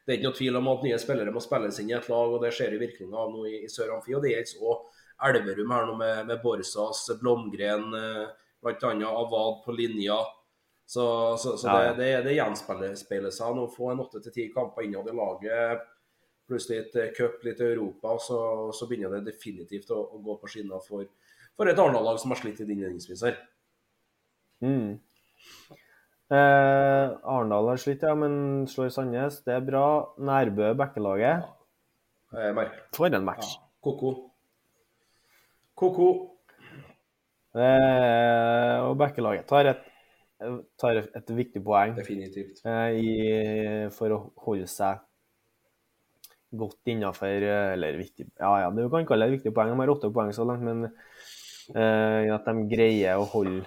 det 0.05 0.13
er 0.13 0.19
ikke 0.19 0.29
noe 0.29 0.37
tvil 0.39 0.59
om 0.61 0.69
at 0.71 0.85
nye 0.87 0.99
spillere 1.01 1.33
må 1.35 1.43
spilles 1.43 1.81
inn 1.81 1.91
i 1.91 1.97
et 1.97 2.07
lag, 2.11 2.31
og 2.31 2.45
det 2.45 2.53
ser 2.55 2.71
vi 2.71 2.79
virkninga 2.85 3.25
av 3.25 3.33
nå 3.33 3.43
i, 3.49 3.57
i 3.65 3.71
Sør 3.71 3.97
Amfi. 3.97 4.15
Og 4.15 4.23
det 4.23 4.35
gjelder 4.37 4.69
òg 4.71 4.87
Elverum 5.21 5.73
her 5.75 5.89
nå 5.89 5.97
med, 5.99 6.23
med 6.29 6.39
Borsas, 6.41 7.03
Blomgren, 7.19 7.91
eh, 7.97 8.29
bl.a. 8.61 8.93
Avad 9.09 9.63
på 9.65 9.75
linja. 9.75 10.19
Så, 10.85 11.37
så, 11.37 11.57
så 11.57 11.67
Ja, 11.67 11.83
ja. 11.83 11.93
det, 11.93 12.03
det, 12.03 12.23
det 12.27 12.35
gjenspeiler 12.35 13.31
seg 13.31 13.55
nå. 13.55 13.67
Få 13.71 13.93
en 13.93 14.03
åtte 14.03 14.19
til 14.25 14.35
ti 14.35 14.47
kamper 14.53 14.87
innad 14.87 15.07
i 15.07 15.15
laget, 15.15 15.85
pluss 16.49 16.67
litt 16.71 16.97
eh, 16.99 17.13
cup, 17.15 17.39
litt 17.47 17.61
Europa, 17.63 18.17
så, 18.19 18.39
så 18.75 18.89
begynner 18.89 19.15
det 19.15 19.31
definitivt 19.31 19.93
å, 19.95 20.01
å 20.03 20.19
gå 20.25 20.35
på 20.41 20.51
skinner 20.51 20.83
for, 20.83 21.07
for 21.55 21.71
et 21.71 21.79
Arendal-lag 21.79 22.19
som 22.19 22.33
har 22.35 22.41
slitt 22.41 22.59
litt 22.59 22.73
innledningsvis 22.73 23.23
her. 23.29 23.39
Mm. 24.61 24.99
Eh, 26.31 27.05
Arendal 27.23 27.71
har 27.71 27.79
slitt, 27.81 28.03
ja, 28.07 28.11
men 28.15 28.67
slår 28.71 28.91
Sandnes. 28.93 29.41
Det 29.47 29.55
er 29.57 29.63
bra. 29.67 29.85
Nærbø, 30.19 30.73
Bekkelaget. 30.79 31.47
Eh. 32.35 32.61
For 32.95 33.11
en 33.11 33.25
match. 33.27 33.57
Koko. 33.83 34.13
Koko. 35.75 36.11
Eh, 37.51 38.40
og 38.91 38.99
backelaget 38.99 39.47
tar 39.49 39.69
et, 39.71 39.87
tar 40.81 40.99
et 41.01 41.33
viktig 41.37 41.63
poeng. 41.65 41.95
Definitivt. 41.97 42.61
eh, 42.65 42.99
i, 42.99 43.11
for 43.95 44.15
å 44.15 44.21
holde 44.45 44.67
seg 44.71 45.01
godt 46.51 46.89
innafor 46.91 47.45
Eller 47.47 47.95
viktig 47.95 48.25
Ja, 48.41 48.49
ja, 48.65 48.71
du 48.75 48.83
kan 48.91 49.05
kalle 49.07 49.27
det 49.27 49.31
et 49.31 49.39
viktig 49.39 49.53
poeng. 49.55 49.71
De 49.71 49.79
har 49.79 49.93
åtte 49.93 50.11
poeng 50.13 50.33
så 50.35 50.47
langt, 50.47 50.65
men 50.67 50.89
eh, 50.89 52.27
at 52.33 52.49
de 52.49 52.67
greier 52.71 53.21
å 53.21 53.29
holde 53.31 53.63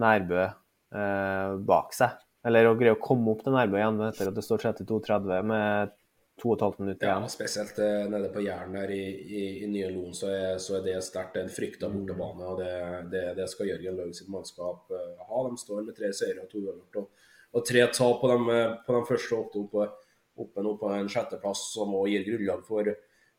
Nærbø 0.00 0.42
eh, 0.44 1.56
bak 1.64 1.94
seg. 1.96 2.20
Eller 2.44 2.68
å 2.68 2.76
greie 2.76 2.92
å 2.92 3.00
komme 3.00 3.32
opp 3.32 3.44
til 3.44 3.54
Nærbø 3.56 3.78
igjen 3.80 4.02
etter 4.10 4.28
at 4.28 4.36
det 4.36 4.44
står 4.44 4.66
32-30 4.66 5.46
med 5.48 5.94
2 6.42 6.56
15 6.56 6.84
minutter 6.84 6.84
minutt 6.84 7.02
igjen. 7.02 7.28
spesielt 7.30 7.78
eh, 7.78 8.10
nede 8.10 8.28
på 8.34 8.42
Jæren 8.42 8.74
her 8.74 8.90
i, 8.90 9.02
i, 9.22 9.42
i 9.64 9.66
nye 9.70 9.90
Loen, 9.94 10.14
så 10.14 10.30
så 10.58 10.78
er 10.80 10.86
det 10.88 10.96
sterkt. 11.06 11.36
Er 11.36 11.46
en 11.46 11.52
frykta 11.52 11.88
bortebane, 11.92 12.48
og 12.50 12.58
det, 12.58 12.72
det, 13.12 13.24
det 13.38 13.46
skal 13.50 13.70
Jørgen 13.70 14.00
Løg 14.00 14.16
sitt 14.18 14.30
mannskap 14.32 14.90
eh, 14.90 15.22
ha. 15.28 15.44
De 15.46 15.60
står 15.60 15.86
med 15.86 15.94
tre 15.94 16.10
seire 16.12 16.42
og 16.42 16.50
to 16.50 16.64
uavgjort, 16.64 16.98
og, 17.02 17.30
og 17.54 17.66
tre 17.70 17.86
tap 17.86 18.20
på 18.20 18.32
de, 18.32 18.58
på 18.86 18.96
de 18.96 19.04
første 19.12 19.38
åtte 19.38 19.62
oppe, 19.62 19.88
oppe 20.42 20.66
nå 20.66 20.76
på 20.80 20.92
en 20.96 21.10
sjetteplass, 21.14 21.68
som 21.76 21.94
også 21.94 22.10
gir 22.10 22.26
grunnlag 22.26 22.66
for, 22.66 22.92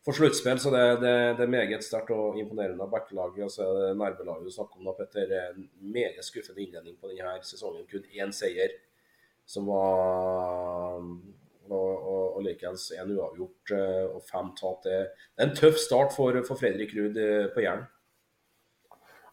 for 0.06 0.16
sluttspill. 0.16 0.62
Så 0.62 0.72
det, 0.72 0.84
det, 1.04 1.14
det 1.36 1.44
er 1.44 1.54
meget 1.58 1.84
sterkt 1.84 2.16
og 2.16 2.40
imponerende 2.40 2.80
av 2.80 2.92
backlaget. 2.96 3.44
Og 3.44 3.52
så 3.52 3.66
er 3.68 3.80
det 3.82 3.94
nærbelaget 4.00 4.48
du 4.48 4.56
snakker 4.56 4.80
om, 4.80 4.88
da, 4.88 4.96
Petter. 4.96 5.36
En 5.52 5.68
meget 5.92 6.24
skuffende 6.24 6.64
innledning 6.64 6.96
på 6.96 7.12
denne 7.12 7.36
sesongen. 7.44 7.84
Kun 7.92 8.08
én 8.16 8.32
seier, 8.32 8.72
som 9.44 9.68
var 9.68 11.04
og, 11.70 12.06
og, 12.12 12.24
og 12.36 12.44
likeens 12.46 12.90
én 12.96 13.12
uavgjort 13.14 13.72
eh, 13.76 14.04
og 14.10 14.22
fem 14.28 14.52
tap. 14.58 14.82
Det 14.84 14.98
det 15.06 15.44
er 15.44 15.48
en 15.50 15.56
tøff 15.56 15.78
start 15.80 16.14
for, 16.16 16.38
for 16.48 16.58
Fredrik 16.60 16.94
Ruud 16.96 17.16
eh, 17.20 17.46
på 17.54 17.64
Jæren. 17.64 17.86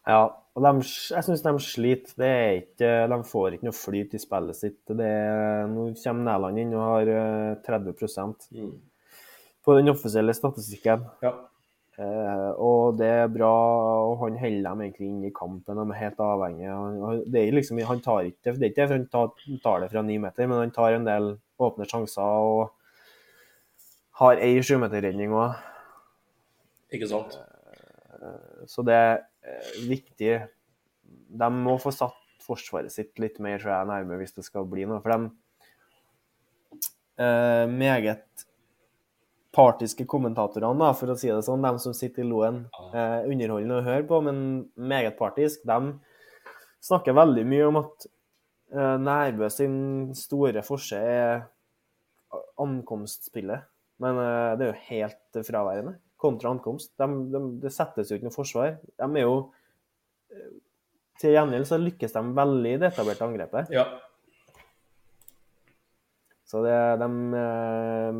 Ja, 0.04 0.24
og 0.54 0.62
de, 0.66 0.72
jeg 0.84 1.24
syns 1.24 1.42
de 1.44 1.52
sliter. 1.64 2.16
Det 2.20 2.28
er 2.28 2.58
ikke, 2.58 2.90
de 3.10 3.18
får 3.30 3.56
ikke 3.56 3.68
noe 3.70 3.76
flyt 3.76 4.12
i 4.14 4.20
spillet 4.20 4.58
sitt. 4.58 4.82
Det 4.90 5.06
er, 5.08 5.64
nå 5.70 5.86
kommer 6.02 6.28
Næland 6.28 6.60
inn 6.60 6.74
og 6.76 6.84
har 6.90 7.12
eh, 7.14 7.54
30 7.64 7.94
Mm. 8.54 8.74
på 9.64 9.78
den 9.78 9.88
offisielle 9.88 10.34
statistikken. 10.36 11.06
Ja. 11.24 11.32
Eh, 11.94 12.50
og 12.58 12.96
det 12.98 13.06
er 13.06 13.28
bra, 13.30 13.50
og 14.08 14.16
han 14.24 14.38
holder 14.40 14.64
dem 14.66 14.80
egentlig 14.82 15.08
inn 15.10 15.26
i 15.28 15.34
kampen. 15.34 15.78
De 15.78 15.84
er 15.94 16.00
helt 16.00 16.22
avhengige. 16.26 16.78
Han, 16.78 17.20
det 17.30 17.42
er 17.42 17.54
liksom, 17.54 17.82
han 17.86 18.02
tar 18.02 18.30
ikke, 18.30 18.54
det 18.56 18.66
er 18.66 18.72
ikke 18.72 18.88
han 18.90 19.06
tar, 19.12 19.30
tar 19.62 19.84
det 19.84 19.90
fra 19.92 20.02
ni 20.02 20.18
meter, 20.22 20.48
men 20.50 20.64
han 20.64 20.74
tar 20.74 20.96
en 20.96 21.06
del 21.06 21.30
åpne 21.62 21.86
sjanser 21.86 22.48
og 22.48 22.64
har 24.18 24.42
ei 24.42 24.58
sjumeterredning 24.62 25.34
òg. 25.34 25.54
Ikke 26.94 27.10
sant? 27.10 27.38
Så 28.70 28.82
det 28.86 28.94
er 28.94 29.16
eh, 29.46 29.70
viktig. 29.90 30.34
De 31.34 31.50
må 31.54 31.76
få 31.82 31.92
satt 31.94 32.20
forsvaret 32.44 32.92
sitt 32.92 33.18
litt 33.22 33.38
mer 33.42 33.60
tror 33.60 33.72
jeg, 33.72 33.88
nærme 33.88 34.18
hvis 34.20 34.34
det 34.36 34.44
skal 34.46 34.66
bli 34.68 34.84
noe. 34.88 35.00
For 35.04 35.14
de 35.14 35.18
eh, 37.22 37.64
meget 37.70 38.43
partiske 39.54 40.06
kommentatorene, 40.10 40.80
da, 40.82 40.90
for 40.98 41.12
å 41.12 41.16
si 41.18 41.30
det 41.30 41.42
sånn, 41.46 41.64
de 41.64 41.82
som 41.82 41.94
sitter 41.96 42.24
i 42.24 42.28
loen, 42.28 42.64
eh, 42.90 43.24
underholdende 43.30 43.80
å 43.80 43.86
høre 43.86 44.06
på, 44.08 44.20
men 44.26 44.38
meget 44.74 45.16
partisk, 45.20 45.62
de 45.68 45.94
snakker 46.84 47.16
veldig 47.16 47.44
mye 47.48 47.68
om 47.70 47.80
at 47.80 48.06
eh, 48.06 48.96
Nærbø 49.00 49.50
sin 49.52 49.76
store 50.18 50.64
forse 50.66 50.98
er 50.98 51.44
ankomstspillet. 52.60 53.70
Men 54.02 54.18
eh, 54.18 54.54
det 54.58 54.66
er 54.66 54.72
jo 54.72 54.82
helt 54.88 55.44
fraværende 55.46 55.98
kontra 56.20 56.50
ankomst. 56.54 56.92
De, 56.98 57.08
de, 57.32 57.42
det 57.62 57.72
settes 57.74 58.10
jo 58.10 58.18
ikke 58.18 58.28
noe 58.30 58.34
forsvar. 58.34 58.78
De 58.98 59.08
er 59.10 59.26
jo 59.26 59.36
eh, 60.32 60.52
Til 61.22 61.36
gjengjeld 61.36 61.68
så 61.68 61.78
lykkes 61.78 62.16
de 62.16 62.24
veldig 62.36 62.74
i 62.74 62.80
det 62.82 62.90
etablerte 62.90 63.28
angrepet. 63.28 63.74
Ja. 63.74 63.86
Så 66.54 66.62
det 66.62 66.74
de, 67.00 67.10
eh, 67.34 68.18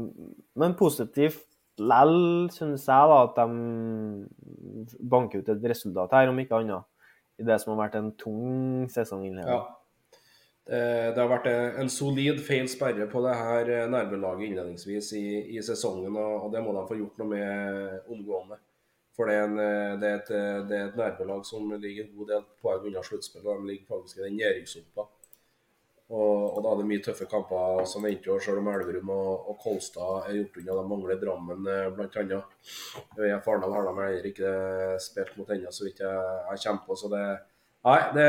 Men 0.59 0.75
positivt 0.75 1.45
lell, 1.79 2.51
syns 2.51 2.87
jeg, 2.87 3.11
da, 3.11 3.21
at 3.23 3.39
de 3.39 4.27
banker 4.99 5.43
ut 5.43 5.49
et 5.55 5.71
resultat 5.71 6.13
her, 6.15 6.31
om 6.31 6.39
ikke 6.43 6.59
annet. 6.59 6.87
I 7.39 7.47
det 7.47 7.61
som 7.63 7.73
har 7.73 7.85
vært 7.85 7.99
en 7.99 8.13
tung 8.19 8.91
sesonginnledning. 8.91 9.55
ja. 9.55 9.65
Det, 10.65 10.79
det 11.13 11.21
har 11.21 11.29
vært 11.29 11.47
en, 11.53 11.91
solid 11.93 12.39
feil 12.41 12.71
sperre 12.73 13.05
på 13.13 13.21
det 13.21 13.35
her 13.37 13.69
eh, 13.69 13.89
nærmelaget 13.93 14.47
innledningsvis 14.47 15.11
i, 15.19 15.27
i 15.59 15.63
sesongen, 15.63 16.15
og, 16.17 16.47
og 16.47 16.55
det 16.55 16.63
må 16.65 16.73
de 16.73 16.87
få 16.89 16.97
gjort 16.97 17.19
noe 17.21 17.29
med 17.35 18.07
omgående. 18.09 18.57
For 19.15 19.29
det 19.29 19.35
er, 19.37 19.45
en, 19.45 19.59
eh, 19.61 19.91
det 20.01 20.09
er 20.09 20.23
et, 20.23 20.33
det 20.71 20.79
et 20.79 20.97
nærmelag 20.97 21.45
som 21.45 21.69
ligger 21.75 22.07
en 22.07 22.17
god 22.17 22.33
del 22.33 22.49
poeng 22.65 22.89
unna 22.89 23.05
sluttspillet. 23.05 23.51
De 23.61 23.69
ligger 23.69 23.93
faktisk 23.93 24.23
i 24.23 24.25
den 24.25 24.41
nedrykkssumpa. 24.41 25.05
Og, 26.13 26.59
og 26.59 26.59
da 26.61 26.75
er 26.75 26.81
det 26.83 26.89
mye 26.91 27.01
tøffe 27.05 27.25
kamper 27.31 27.87
som 27.89 28.05
venter, 28.05 28.29
jo 28.29 28.37
selv 28.43 28.61
om 28.61 28.69
Elverum 28.75 29.09
og, 29.15 29.49
og 29.49 29.57
Kolstad 29.63 30.29
er 30.29 30.37
gjort 30.37 30.59
unna. 30.61 30.77
De 30.77 30.85
mangler 30.91 31.21
Drammen 31.23 31.65
bl.a. 31.97 32.41
ØIF 33.17 33.49
Arendal 33.49 33.73
har 33.73 33.87
de 33.89 33.95
heller 34.03 34.29
ikke 34.29 34.53
spilt 35.01 35.35
mot 35.41 35.51
ennå, 35.55 35.73
så 35.73 35.87
vidt 35.87 36.03
jeg, 36.05 36.23
jeg 36.51 36.63
kommer 36.67 36.83
på. 36.85 36.97
Så 37.01 37.09
det, 37.09 37.23
nei, 37.89 37.97
det, 38.19 38.27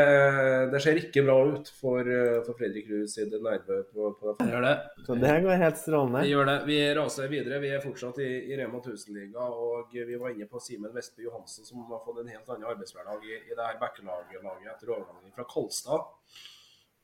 det 0.72 0.82
ser 0.86 1.02
ikke 1.02 1.26
bra 1.28 1.36
ut 1.50 1.72
for, 1.82 2.08
eh, 2.08 2.38
for 2.46 2.56
Fredrik 2.62 2.88
Ruud 2.94 3.12
sitt 3.12 3.36
Nærbø 3.36 3.82
på, 3.90 4.08
på 4.22 4.30
det. 4.30 4.36
Det 4.40 4.48
gjør 4.54 4.68
det. 4.70 4.76
Så 5.10 5.18
det 5.26 5.34
går 5.44 5.60
helt 5.66 5.82
strålende. 5.82 6.22
Vi 6.24 6.32
gjør 6.32 6.48
det. 6.52 6.56
Vi 6.70 6.78
raser 7.02 7.34
videre. 7.34 7.60
Vi 7.66 7.74
er 7.76 7.84
fortsatt 7.84 8.22
i, 8.24 8.30
i 8.54 8.60
Rema 8.62 8.80
1000-liga, 8.80 9.50
og 9.52 9.92
vi 9.92 10.22
var 10.22 10.32
inne 10.32 10.48
på 10.48 10.64
Simen 10.64 10.96
Vestby 10.96 11.28
Johansen, 11.28 11.68
som 11.68 11.84
har 11.92 12.00
fått 12.08 12.24
en 12.24 12.32
helt 12.32 12.56
annen 12.56 12.72
arbeidshverdag 12.72 13.28
i, 13.28 13.42
i 13.50 13.52
det 13.52 13.68
her 13.68 13.84
backelaget 13.84 14.48
etter 14.48 14.96
overgangen 14.96 15.36
fra 15.36 15.48
Kolstad. 15.52 16.08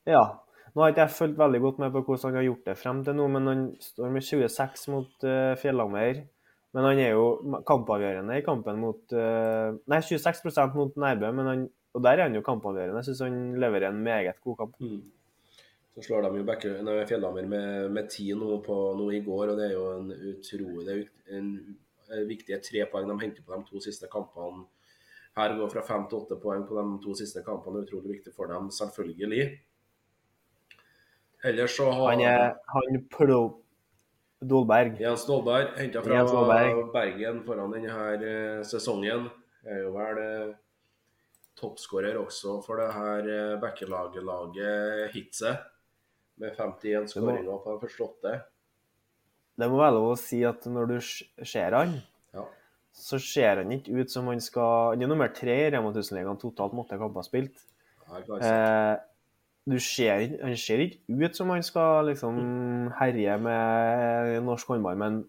Ja. 0.08 0.24
Nå 0.72 0.80
har 0.80 0.92
ikke 0.92 1.04
jeg 1.04 1.16
fulgt 1.18 1.40
veldig 1.40 1.60
godt 1.60 1.80
med 1.82 1.90
på 1.92 2.00
hvordan 2.06 2.30
han 2.30 2.38
har 2.40 2.46
gjort 2.46 2.68
det 2.70 2.78
frem 2.80 3.00
til 3.04 3.16
nå, 3.18 3.26
men 3.34 3.48
han 3.50 3.64
står 3.84 4.12
med 4.14 4.24
26 4.24 4.86
mot 4.92 5.26
uh, 5.28 5.52
Fjellhammer. 5.60 6.22
Men 6.72 6.86
han 6.88 7.00
er 7.02 7.10
jo 7.12 7.24
kampavgjørende 7.68 8.38
i 8.40 8.44
kampen 8.46 8.78
mot 8.80 9.12
uh, 9.12 9.74
Nei, 9.92 9.98
26% 10.00 10.78
mot 10.78 10.94
Nærbø, 10.96 11.32
men 11.36 11.50
han, 11.50 11.66
og 11.92 12.04
der 12.06 12.16
er 12.16 12.24
han 12.24 12.38
jo 12.38 12.44
kampavgjørende. 12.46 13.02
Jeg 13.02 13.10
syns 13.10 13.26
han 13.26 13.42
leverer 13.60 13.90
en 13.90 14.00
meget 14.06 14.40
god 14.40 14.56
kamp. 14.62 14.78
Så 15.92 16.06
slår 16.06 16.24
de 16.24 16.40
jo 16.40 16.44
Bekke, 16.48 16.70
nei, 16.86 16.94
Fjellhammer 17.08 17.48
med, 17.52 17.90
med 17.92 18.08
ti 18.14 18.30
nå, 18.32 18.62
på, 18.64 18.76
nå 18.96 19.10
i 19.12 19.20
går, 19.26 19.52
og 19.52 19.60
det 19.60 19.66
er 19.66 19.74
jo 19.76 19.82
en 19.98 20.08
utrolig 20.32 20.86
det 20.86 20.94
er 20.96 21.36
en, 21.36 21.50
viktige 22.28 22.58
tre 22.64 22.86
poeng 22.92 23.06
de 23.08 23.18
henter 23.20 23.44
på 23.44 23.56
de 23.56 23.68
to 23.68 23.80
siste 23.80 24.08
kampene. 24.12 24.64
Her 25.36 25.54
går 25.56 25.68
fra 25.72 25.84
fem 25.84 26.08
til 26.08 26.18
åtte 26.18 26.36
poeng 26.40 26.64
på 26.68 26.76
de 26.76 26.96
to 27.04 27.14
siste 27.16 27.44
kampene. 27.44 27.84
Utrolig 27.84 28.18
viktig 28.18 28.32
for 28.36 28.48
dem, 28.52 28.68
selvfølgelig. 28.72 29.46
Ellers 31.44 31.76
så 31.76 31.90
har 31.90 32.10
Han 32.12 32.20
er 32.20 32.54
han 32.74 33.04
Plo... 33.10 33.42
Dolberg. 34.42 34.96
Jens 35.00 35.22
Dolberg, 35.26 35.68
henta 35.78 36.02
fra 36.02 36.16
Jens 36.16 36.32
Dolberg. 36.34 36.78
Bergen 36.92 37.42
foran 37.46 37.70
denne 37.70 37.92
her, 37.94 38.24
eh, 38.26 38.62
sesongen. 38.66 39.28
Er 39.62 39.84
jo 39.84 39.92
vel 39.94 40.18
eh, 40.18 40.54
toppskårer 41.58 42.18
også 42.18 42.56
for 42.64 42.82
det 42.82 42.88
her 42.96 43.28
eh, 43.30 43.60
backelaget 43.62 45.12
Hitset. 45.14 45.68
Med 46.42 46.56
51 46.56 47.12
skåringer 47.12 47.60
på 47.62 47.70
den 47.70 47.80
første 47.84 48.02
åtte. 48.08 48.32
Det 49.60 49.68
må 49.70 49.78
være 49.78 49.94
lov 49.94 50.08
å 50.14 50.18
si 50.18 50.40
at 50.48 50.64
når 50.66 50.90
du 50.90 50.98
ser 51.04 51.76
han, 51.76 52.00
Ja. 52.34 52.46
så 52.90 53.20
ser 53.20 53.60
han 53.62 53.70
ikke 53.70 54.00
ut 54.00 54.10
som 54.10 54.26
han 54.26 54.40
skal 54.40 54.96
Han 54.96 55.02
er 55.02 55.12
nummer 55.12 55.28
tre 55.28 55.68
i 55.68 55.70
Rema 55.70 55.92
1000-ligaen, 55.92 56.40
totalt 56.40 56.72
måtte 56.74 56.98
kamper 56.98 57.22
spilt. 57.22 57.62
Her 58.08 59.02
ser, 59.78 60.38
han 60.42 60.56
ser 60.58 60.82
ikke 60.82 60.98
ut 61.22 61.36
som 61.36 61.50
han 61.54 61.62
skal 61.62 62.08
liksom 62.10 62.38
herje 62.98 63.36
med 63.38 64.40
norsk 64.42 64.68
håndball, 64.68 64.98
men 64.98 65.20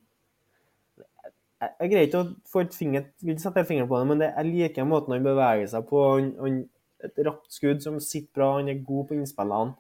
jeg, 1.62 1.70
jeg 1.80 1.92
greier 1.92 2.08
ikke 2.08 2.24
å 2.24 2.32
få 2.50 2.64
et 2.66 2.76
finger, 2.76 3.06
vil 3.22 3.40
sette 3.42 3.66
fingeren 3.68 3.90
på 3.92 4.00
det, 4.00 4.08
men 4.10 4.24
det, 4.24 4.32
jeg 4.34 4.50
liker 4.50 4.90
måten 4.90 5.16
han 5.16 5.26
beveger 5.26 5.70
seg 5.72 5.86
på. 5.90 6.02
Han, 6.16 6.32
han, 6.42 6.60
et 7.04 7.20
rapt 7.28 7.52
skudd 7.52 7.84
som 7.84 8.00
sitter 8.02 8.32
bra, 8.36 8.50
han 8.58 8.72
er 8.72 8.84
god 8.88 9.10
på 9.10 9.18
innspillene. 9.18 9.76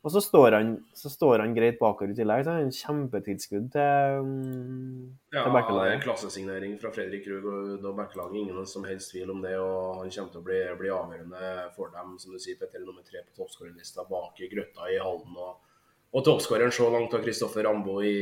Og 0.00 0.12
så 0.14 0.20
står 0.24 0.54
han, 0.56 0.68
så 0.96 1.10
står 1.12 1.42
han 1.42 1.52
greit 1.52 1.76
bakover 1.76 2.14
i 2.14 2.16
tillegg. 2.16 2.46
Så 2.46 2.54
en 2.56 2.72
kjempetilskudd 2.72 3.66
til, 3.74 4.20
um, 4.24 5.10
Ja, 5.34 5.42
til 5.44 5.76
det 5.76 5.90
er 5.90 6.00
klassesignering 6.00 6.78
fra 6.80 6.92
Fredrik 6.94 7.26
Krug 7.26 7.44
og 7.50 7.84
backlaget. 7.98 8.38
Ingen 8.40 8.66
som 8.66 8.86
helst 8.88 9.12
tvil 9.12 9.34
om 9.34 9.42
det. 9.44 9.58
og 9.60 10.00
Han 10.00 10.12
kommer 10.14 10.32
til 10.32 10.40
å 10.40 10.46
bli, 10.46 10.60
bli 10.80 10.92
avgjørende 10.96 11.50
for 11.76 11.92
dem, 11.92 12.16
som 12.22 12.32
du 12.32 12.40
sier, 12.40 12.56
Petter, 12.60 12.80
nummer 12.86 13.04
tre 13.04 13.20
på 13.26 13.36
toppskårerlista 13.42 14.06
bak 14.08 14.40
i 14.40 14.48
Grøtta 14.48 14.88
i 14.88 14.96
Halden. 15.04 15.36
Og, 15.36 15.82
og 16.16 16.24
toppskåreren 16.30 16.72
så 16.72 16.88
langt 16.88 17.12
av 17.14 17.26
Kristoffer 17.26 17.68
Rambo 17.68 18.00
i, 18.00 18.16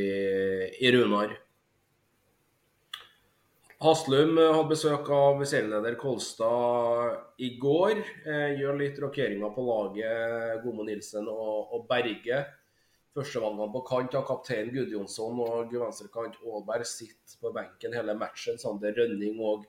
i 0.83 0.91
Runar. 0.97 1.31
Haslum 3.79 4.33
eh, 4.35 4.49
hadde 4.51 4.73
besøk 4.73 5.07
av 5.15 5.39
serieleder 5.47 5.95
Kolstad 5.99 7.39
i 7.39 7.53
går. 7.61 8.01
Eh, 8.27 8.57
gjør 8.59 8.75
litt 8.81 8.99
rokeringer 8.99 9.53
på 9.55 9.63
laget, 9.63 10.57
Gomo 10.65 10.83
Nilsen 10.83 11.29
og, 11.31 11.71
og 11.77 11.85
Berge. 11.87 12.41
Førstevalgene 13.15 13.71
på 13.71 13.83
kant 13.87 14.17
av 14.19 14.25
kaptein 14.27 14.73
Gudjonsson 14.73 15.39
og 15.45 15.71
venstrekant 15.71 16.35
Aalberg 16.43 16.83
sitter 16.91 17.39
på 17.39 17.53
benken 17.55 17.95
hele 17.95 18.17
matchen. 18.19 18.59
Sander 18.59 18.99
Rønning 18.99 19.39
og 19.39 19.63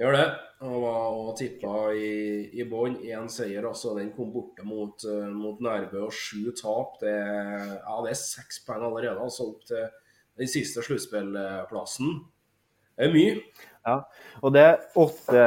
Gjør 0.00 0.16
det. 0.16 0.28
Han 0.60 0.76
var 0.80 1.16
og 1.16 1.34
tippa 1.36 1.72
i, 1.92 2.12
i 2.56 2.64
bånn. 2.68 2.98
Én 3.04 3.26
seier, 3.32 3.66
altså. 3.68 3.92
Den 3.98 4.10
kom 4.16 4.30
borte 4.32 4.64
mot, 4.64 5.02
eh, 5.04 5.26
mot 5.32 5.60
Nærbø 5.60 6.06
og 6.06 6.14
sju 6.16 6.54
tap. 6.56 6.94
Det, 7.02 7.12
ja, 7.12 7.96
det 8.04 8.14
er 8.14 8.20
seks 8.20 8.62
poeng 8.64 8.86
allerede, 8.86 9.20
altså 9.20 9.50
opp 9.50 9.66
til 9.68 9.84
den 10.40 10.48
siste 10.48 10.84
sluttspillplassen. 10.86 12.14
Det 12.96 13.08
er 13.08 13.12
mye. 13.12 13.36
Ja, 13.84 14.00
Og 14.44 14.52
det 14.52 14.64
er 14.64 14.80
åtte 15.00 15.44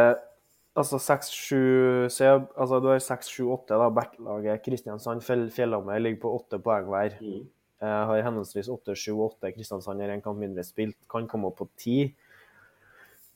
Altså 0.73 0.97
seks, 0.97 1.27
sju 1.29 2.07
se, 2.09 2.25
Altså 2.25 2.79
du 2.81 2.87
har 2.89 3.01
seks, 3.05 3.27
sju, 3.29 3.43
åtte, 3.53 3.77
da. 3.77 3.91
Backlaget 3.93 4.63
Kristiansand, 4.65 5.21
Fjell, 5.21 5.43
Fjellhammer 5.53 6.01
ligger 6.01 6.23
på 6.23 6.31
åtte 6.39 6.57
poeng 6.61 6.89
hver. 6.89 7.17
Mm. 7.21 7.43
Jeg 7.83 8.05
har 8.09 8.25
henholdsvis 8.25 8.69
åtte, 8.73 8.95
sju, 8.97 9.13
åtte. 9.21 9.51
Kristiansand 9.53 10.01
har 10.01 10.13
en 10.13 10.23
kamp 10.25 10.41
mindre 10.41 10.65
spilt. 10.65 10.97
Kan 11.09 11.29
komme 11.29 11.49
opp 11.51 11.59
på 11.61 11.69
ti. 11.77 11.97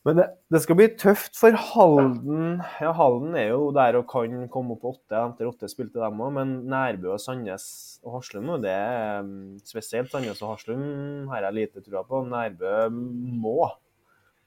Men 0.08 0.22
det, 0.22 0.26
det 0.53 0.62
skal 0.64 0.78
bli 0.80 0.86
tøft 0.95 1.36
for 1.36 1.55
Halden. 1.60 2.62
Ja, 2.80 2.93
Halden 2.95 3.34
er 3.36 3.49
jo 3.49 3.72
der 3.76 3.97
og 3.99 4.05
kan 4.08 4.45
komme 4.53 4.78
opp 4.78 4.86
på 4.86 4.93
åtte. 4.93 5.20
Etter 5.20 5.49
åtte 5.49 5.68
spilte 5.68 5.99
dem 5.99 6.22
òg, 6.24 6.32
men 6.38 6.53
Nærbø 6.72 7.10
og 7.18 7.20
Sandnes 7.20 7.66
og 8.05 8.16
Haslum 8.16 8.47
nå, 8.47 8.55
det 8.64 8.72
er 8.72 9.26
mm, 9.28 9.58
spesielt 9.68 10.14
Sandnes 10.14 10.39
og 10.39 10.53
Haslum 10.53 11.28
har 11.34 11.49
jeg 11.49 11.58
lite 11.58 11.84
trua 11.84 12.05
på. 12.08 12.22
Nærbø 12.24 12.88
må 12.93 13.58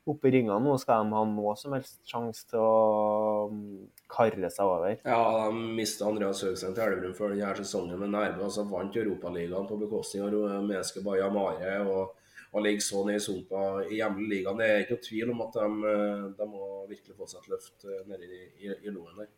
opp 0.09 0.25
i 0.25 0.33
ringene 0.33 0.57
nå. 0.65 0.79
Skal 0.81 1.05
de 1.05 1.19
ha 1.19 1.25
noe 1.29 1.53
som 1.61 1.77
helst 1.77 1.99
sjanse 2.09 2.49
til 2.49 2.63
å 2.65 3.51
mm, 3.53 3.83
karre 4.17 4.49
seg 4.55 4.65
over. 4.65 4.97
Ja, 5.05 5.21
de 5.51 5.75
mista 5.77 6.09
Andreas 6.09 6.41
Høgstein 6.47 6.73
til 6.73 6.87
Elverum 6.87 7.13
før 7.19 7.35
denne 7.35 7.53
sesongen, 7.61 8.01
men 8.01 8.17
Nærbø 8.17 8.49
altså 8.49 8.65
vant 8.71 8.97
Europaligaen 8.97 9.69
på 9.69 9.77
bekostning 9.85 10.25
av 10.25 10.33
rumenske 10.33 11.05
Bayamare. 11.05 11.77
Og 11.85 12.17
og 12.51 12.65
ligger 12.65 12.83
så 12.83 13.05
nede 13.07 13.21
i 13.21 13.23
sumpa 13.23 13.61
i 13.87 14.01
hjemlig 14.01 14.29
ligaen. 14.33 14.59
Det 14.59 14.67
er 14.67 14.83
ikke 14.83 14.97
noe 14.97 15.07
tvil 15.07 15.33
om 15.35 15.43
at 15.45 15.57
de, 15.57 15.93
eh, 15.93 16.25
de 16.39 16.49
må 16.51 16.65
virkelig 16.91 17.17
få 17.19 17.29
seg 17.31 17.45
et 17.45 17.53
løft 17.53 17.87
eh, 17.87 18.03
nede 18.11 18.27
i, 18.27 18.41
i, 18.67 18.73
i 18.89 18.95
loen 18.95 19.21
der. 19.23 19.31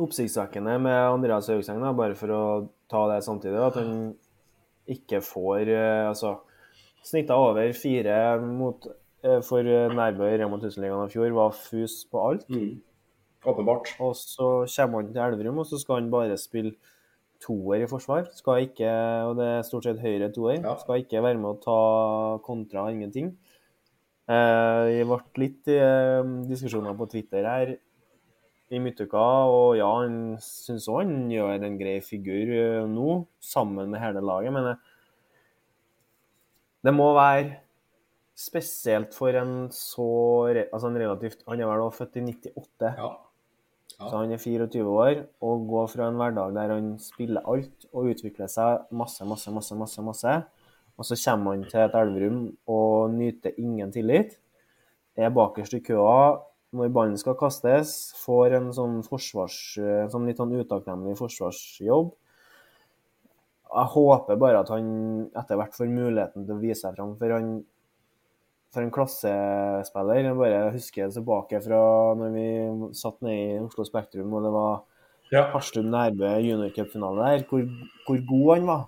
oppsiktsvekkende 0.00 0.78
med 0.82 0.96
Andreas 1.12 1.50
Haugseng, 1.52 1.84
bare 1.94 2.16
for 2.18 2.32
å 2.34 2.42
ta 2.90 3.04
det 3.12 3.20
samtidig, 3.26 3.60
at 3.62 3.78
han 3.78 4.14
ikke 4.90 5.20
får 5.24 5.70
eh, 5.70 6.08
Altså, 6.08 6.38
snitta 7.04 7.36
over 7.36 7.76
fire 7.76 8.40
mot, 8.40 8.88
for 9.44 9.64
Nærbø 9.64 10.26
i 10.28 10.36
Rema 10.40 10.56
1000-ligaen 10.58 11.08
i 11.08 11.12
fjor, 11.12 11.30
var 11.36 11.54
fus 11.56 12.02
på 12.08 12.20
alt. 12.20 12.48
Åpenbart. 13.44 13.94
Og 14.04 14.12
så 14.16 14.48
kommer 14.68 15.00
han 15.00 15.12
til 15.12 15.22
Elverum, 15.24 15.60
og 15.62 15.68
så 15.68 15.80
skal 15.80 16.00
han 16.00 16.10
bare 16.12 16.36
spille 16.40 16.74
toer 17.44 17.84
i 17.84 17.88
forsvar. 17.90 18.28
Skal 18.34 18.68
ikke, 18.68 18.90
og 19.28 19.36
det 19.40 19.48
er 19.50 19.66
stort 19.68 19.88
sett 19.88 20.02
høyre 20.02 20.30
toer. 20.34 20.60
Ja. 20.60 20.76
Skal 20.80 21.04
ikke 21.04 21.22
være 21.24 21.40
med 21.40 21.50
å 21.52 21.60
ta 21.62 21.80
kontra 22.46 22.88
ingenting. 22.92 23.34
Eh, 24.24 24.82
det 24.88 25.08
ble 25.08 25.20
litt 25.42 25.68
eh, 25.68 26.22
diskusjoner 26.48 26.96
på 26.96 27.08
Twitter 27.12 27.44
her 27.44 27.74
i 28.72 28.80
midtuka, 28.80 29.20
og 29.52 29.74
ja, 29.76 29.88
han 30.00 30.38
syns 30.42 30.88
òg 30.88 31.02
han 31.02 31.28
gjør 31.32 31.66
en 31.66 31.76
grei 31.78 31.98
figur 32.04 32.54
eh, 32.56 32.86
nå, 32.88 33.18
sammen 33.44 33.92
med 33.92 34.00
hele 34.02 34.24
laget. 34.24 34.54
Men 34.56 34.70
eh, 34.72 34.88
det 36.84 36.94
må 36.96 37.10
være 37.16 37.60
spesielt 38.34 39.14
for 39.14 39.36
en 39.38 39.68
så 39.70 40.04
Altså 40.50 40.88
en 40.88 40.96
relativt 40.98 41.44
Han 41.46 41.60
er 41.62 41.68
vel 41.70 41.84
født 41.94 42.16
i 42.18 42.24
98. 42.26 42.88
Ja. 42.98 43.10
Ja. 44.04 44.10
Så 44.10 44.20
han 44.20 44.32
er 44.34 44.40
24 44.40 44.84
år 44.84 45.22
og 45.44 45.66
går 45.70 45.90
fra 45.94 46.08
en 46.10 46.18
hverdag 46.20 46.54
der 46.56 46.72
han 46.74 46.94
spiller 47.00 47.44
alt 47.48 47.86
og 47.92 48.10
utvikler 48.12 48.50
seg 48.52 48.84
masse, 48.92 49.24
masse, 49.24 49.52
masse, 49.54 49.76
masse, 49.80 50.04
masse. 50.04 50.34
Og 50.94 51.08
så 51.08 51.16
kommer 51.24 51.56
han 51.56 51.64
til 51.66 51.80
et 51.82 51.94
Elverum 51.98 52.42
og 52.70 53.14
nyter 53.16 53.56
ingen 53.58 53.92
tillit. 53.94 54.36
Er 55.16 55.32
bakerst 55.34 55.74
i 55.74 55.82
køa 55.82 56.36
når 56.74 56.92
ballen 56.94 57.16
skal 57.18 57.38
kastes. 57.38 58.12
Får 58.20 58.58
en 58.58 58.70
sånn 58.76 59.00
forsvars... 59.06 59.58
en 59.80 60.12
sånn 60.12 60.28
litt 60.28 60.42
sånn 60.42 60.54
utakknemlig 60.54 61.16
forsvarsjobb. 61.18 62.12
Jeg 63.74 63.90
håper 63.90 64.38
bare 64.38 64.60
at 64.62 64.70
han 64.70 64.88
etter 65.34 65.58
hvert 65.58 65.74
får 65.74 65.90
muligheten 65.90 66.44
til 66.44 66.54
å 66.54 66.62
vise 66.62 66.84
seg 66.84 66.94
fram, 66.94 67.16
for 67.18 67.34
han 67.34 67.56
for 68.74 68.84
en 68.84 68.94
klassespiller. 68.94 70.20
Jeg 70.22 70.38
bare 70.38 70.72
husker 70.74 71.12
tilbake 71.14 71.60
fra 71.64 71.82
når 72.20 72.34
vi 72.34 72.48
satt 72.98 73.22
nede 73.24 73.44
i 73.44 73.60
Oslo 73.64 73.86
Spektrum 73.88 74.34
og 74.34 74.46
det 74.46 74.52
var 74.54 74.74
ja. 75.32 75.46
Harstum 75.54 75.86
Nærbø 75.92 76.34
juniorcupfinale 76.44 77.30
der, 77.30 77.46
hvor, 77.48 77.62
hvor 78.06 78.26
god 78.32 78.50
han 78.54 78.66
var. 78.72 78.82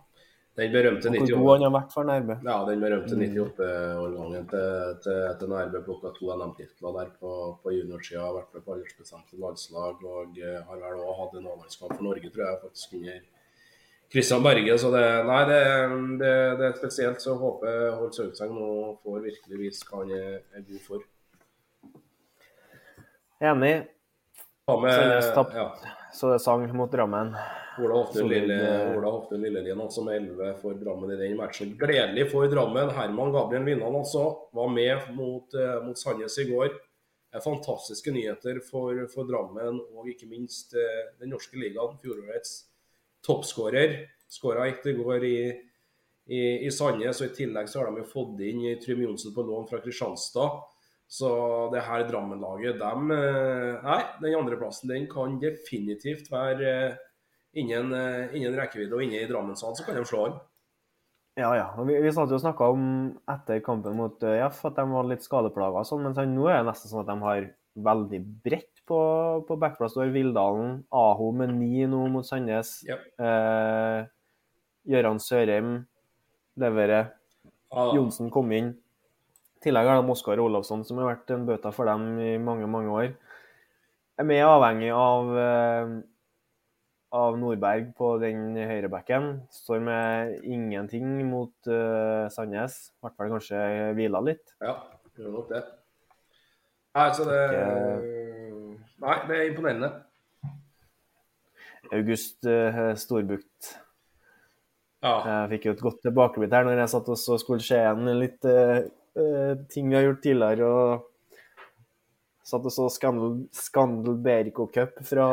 Den 0.56 0.72
berømte 0.72 1.08
98. 1.10 1.30
hvor 1.30 1.42
god 1.44 1.50
han 1.56 1.64
har 1.66 1.72
vært 1.74 1.94
for 1.94 2.08
Nærbø. 2.08 2.34
Ja, 2.48 2.56
den 2.70 2.80
berømte 2.80 3.16
Mm. 3.16 3.24
98-årgangen 3.36 4.46
til, 4.52 4.68
til, 5.04 5.18
til 5.40 5.48
Nærbø 5.52 5.82
plukka 5.88 6.12
to 6.18 6.30
NM-titler 6.36 6.94
der 6.98 7.10
på, 7.20 7.32
på 7.62 7.72
juniorsida. 7.76 8.28
Vært 8.38 8.54
med 8.54 8.62
på 8.64 8.76
aldersbestemte 8.76 9.40
landslag 9.42 10.04
og 10.16 10.38
eh, 10.40 10.60
har 10.68 10.78
vel 10.84 11.02
òg 11.04 11.18
hatt 11.20 11.36
en 11.40 11.50
A-landskamp 11.52 11.92
for 11.96 12.06
Norge, 12.08 12.30
tror 12.32 12.46
jeg, 12.46 12.62
faktisk 12.64 12.96
under 13.00 13.18
Kristian 14.12 14.42
Berge. 14.42 14.78
Så 14.78 14.90
det, 14.94 15.04
nei, 15.26 15.42
det, 15.48 15.60
det, 16.22 16.32
det 16.60 16.68
er 16.70 16.78
spesielt. 16.78 17.20
Så 17.22 17.34
håper 17.40 17.72
jeg 17.72 17.98
Holt 18.00 18.18
Saugseng 18.18 18.54
nå 18.54 18.70
får 19.02 19.20
virkelig 19.26 19.60
vist 19.60 19.86
hva 19.88 20.04
han 20.04 20.14
er, 20.16 20.40
god 20.62 20.80
for. 20.86 21.04
Enig. 23.44 23.76
Sandnes 24.66 25.28
tapt. 25.34 25.54
ja, 25.54 25.68
Så 26.12 26.32
det 26.32 26.40
sang 26.42 26.64
mot 26.74 26.90
Drammen. 26.90 27.34
Ola 27.78 27.98
Hoftun 28.00 28.28
Lillelien 28.28 29.42
Lille, 29.42 29.74
altså 29.82 30.02
med 30.04 30.16
11 30.16 30.54
for 30.62 30.78
Drammen 30.80 31.12
i 31.12 31.18
den 31.20 31.36
matchen. 31.36 31.74
Gledelig 31.78 32.30
for 32.32 32.48
Drammen. 32.48 32.90
Herman 32.96 33.32
Gabriel 33.34 33.66
Vinnan 33.68 33.94
altså 33.94 34.24
var 34.56 34.72
med 34.72 35.12
mot, 35.14 35.54
eh, 35.54 35.82
mot 35.84 35.98
Sandnes 35.98 36.38
i 36.38 36.48
går. 36.50 36.72
Fantastiske 37.44 38.10
nyheter 38.10 38.62
for, 38.64 38.96
for 39.12 39.28
Drammen 39.28 39.82
og 39.92 40.08
ikke 40.08 40.28
minst 40.30 40.72
eh, 40.74 41.02
den 41.20 41.34
norske 41.34 41.60
ligaen. 41.60 41.98
Fjorårets 42.00 42.56
toppskårer. 43.26 43.98
Skåra 44.28 44.66
ett 44.66 44.86
i 44.86 44.94
går 44.96 45.24
i, 45.24 45.38
i, 46.26 46.40
i 46.66 46.70
Sandnes, 46.70 47.20
og 47.20 47.30
i 47.30 47.36
tillegg 47.36 47.68
så 47.70 47.82
har 47.82 47.90
de 47.90 48.02
jo 48.02 48.08
fått 48.10 48.40
inn 48.46 48.64
Trym 48.82 49.04
Johnsen 49.04 49.34
på 49.34 49.44
lån 49.46 49.68
fra 49.70 49.82
Kristianstad. 49.84 50.62
Så 51.08 51.28
det 51.70 51.84
her 51.86 52.02
Drammen-laget, 52.08 52.80
dem 52.80 53.10
eh, 53.14 53.84
Nei, 53.86 54.00
den 54.22 54.34
andreplassen 54.40 54.90
den 54.90 55.06
kan 55.10 55.38
definitivt 55.42 56.32
være 56.32 56.72
eh, 56.72 56.96
innen, 57.62 57.92
eh, 57.94 58.34
innen 58.34 58.56
rekkevidde, 58.58 58.96
og 58.96 59.04
inne 59.06 59.22
i 59.22 59.28
Drammenshallen 59.30 59.78
så 59.78 59.86
kan 59.86 59.98
de 59.98 60.02
slå 60.08 60.24
an. 60.26 60.40
Ja, 61.38 61.52
ja. 61.54 61.68
Og 61.78 61.86
vi, 61.86 61.98
vi 62.02 62.10
snakka 62.10 62.72
om 62.72 62.82
etter 63.30 63.62
kampen 63.62 63.94
mot 63.98 64.22
Jeff 64.24 64.64
at 64.66 64.78
de 64.80 64.86
var 64.90 65.06
litt 65.06 65.22
skadeplaga 65.22 65.84
sånn, 65.86 66.08
men 66.08 66.34
nå 66.34 66.48
er 66.48 66.62
det 66.62 66.70
nesten 66.72 66.90
sånn 66.90 67.04
at 67.04 67.12
de 67.12 67.16
har 67.22 67.48
veldig 67.86 68.20
bredt 68.42 68.75
på, 68.88 69.00
på 69.48 69.56
backplass. 69.60 69.94
står 69.94 70.12
Vildalen, 70.14 70.80
Aho 70.94 71.30
med 71.34 71.54
ni 71.56 71.84
nå 71.90 72.06
mot 72.12 72.26
Sandnes. 72.26 72.78
Ja. 72.86 72.98
Eh, 73.20 74.06
Gøran 74.86 75.20
Sørheim 75.22 75.78
leverer. 76.60 77.12
Ah. 77.74 77.92
Johnsen 77.96 78.30
kom 78.32 78.52
inn. 78.54 78.74
I 79.56 79.64
tillegg 79.66 79.88
har 79.90 79.98
de 79.98 80.12
Oskar 80.12 80.38
Olafsson, 80.38 80.84
som 80.86 81.00
har 81.00 81.10
vært 81.10 81.32
en 81.34 81.46
bøta 81.48 81.72
for 81.74 81.88
dem 81.90 82.12
i 82.22 82.36
mange, 82.38 82.68
mange 82.70 82.92
år. 82.92 83.14
Er 84.16 84.28
mer 84.28 84.46
avhengig 84.48 84.92
av, 84.94 85.32
eh, 85.42 85.96
av 87.16 87.38
Nordberg 87.40 87.90
på 87.98 88.12
den 88.22 88.54
høyrebacken. 88.56 89.32
Står 89.52 89.82
med 89.82 90.44
ingenting 90.46 91.18
mot 91.28 91.68
eh, 91.68 92.28
Sandnes. 92.32 92.78
I 92.94 93.06
hvert 93.06 93.18
fall 93.18 93.34
kanskje 93.34 93.64
hvila 93.98 94.22
litt. 94.24 94.54
ja, 94.62 94.78
gjør 95.18 95.34
nok 95.40 95.50
det. 95.50 95.64
Nei, 96.96 97.10
så 97.12 97.26
det 97.28 97.40
Nei, 99.02 99.16
det 99.28 99.36
er 99.36 99.48
imponerende. 99.50 99.90
August 101.94 102.46
uh, 102.50 102.94
Storbukt 102.98 103.74
Ja. 105.04 105.12
Jeg 105.28 105.50
fikk 105.52 105.66
jo 105.68 105.74
et 105.76 105.82
godt 105.84 106.00
tilbakeblikk 106.02 106.54
her 106.56 106.64
når 106.66 106.80
jeg 106.80 106.92
satt 106.96 107.10
og 107.12 107.18
så 107.20 107.36
skulle 107.38 107.62
se 107.62 107.76
igjen 107.78 108.08
litt 108.18 108.46
eh, 108.48 108.88
ting 109.70 109.92
vi 109.92 109.94
har 109.98 110.06
gjort 110.08 110.22
tidligere. 110.24 110.66
og 110.66 111.12
Satt 112.46 112.66
og 112.66 112.72
så 112.74 112.88
Scandal, 112.90 113.36
Scandal 113.54 114.16
Berico 114.24 114.66
Cup 114.72 114.98
fra 115.06 115.28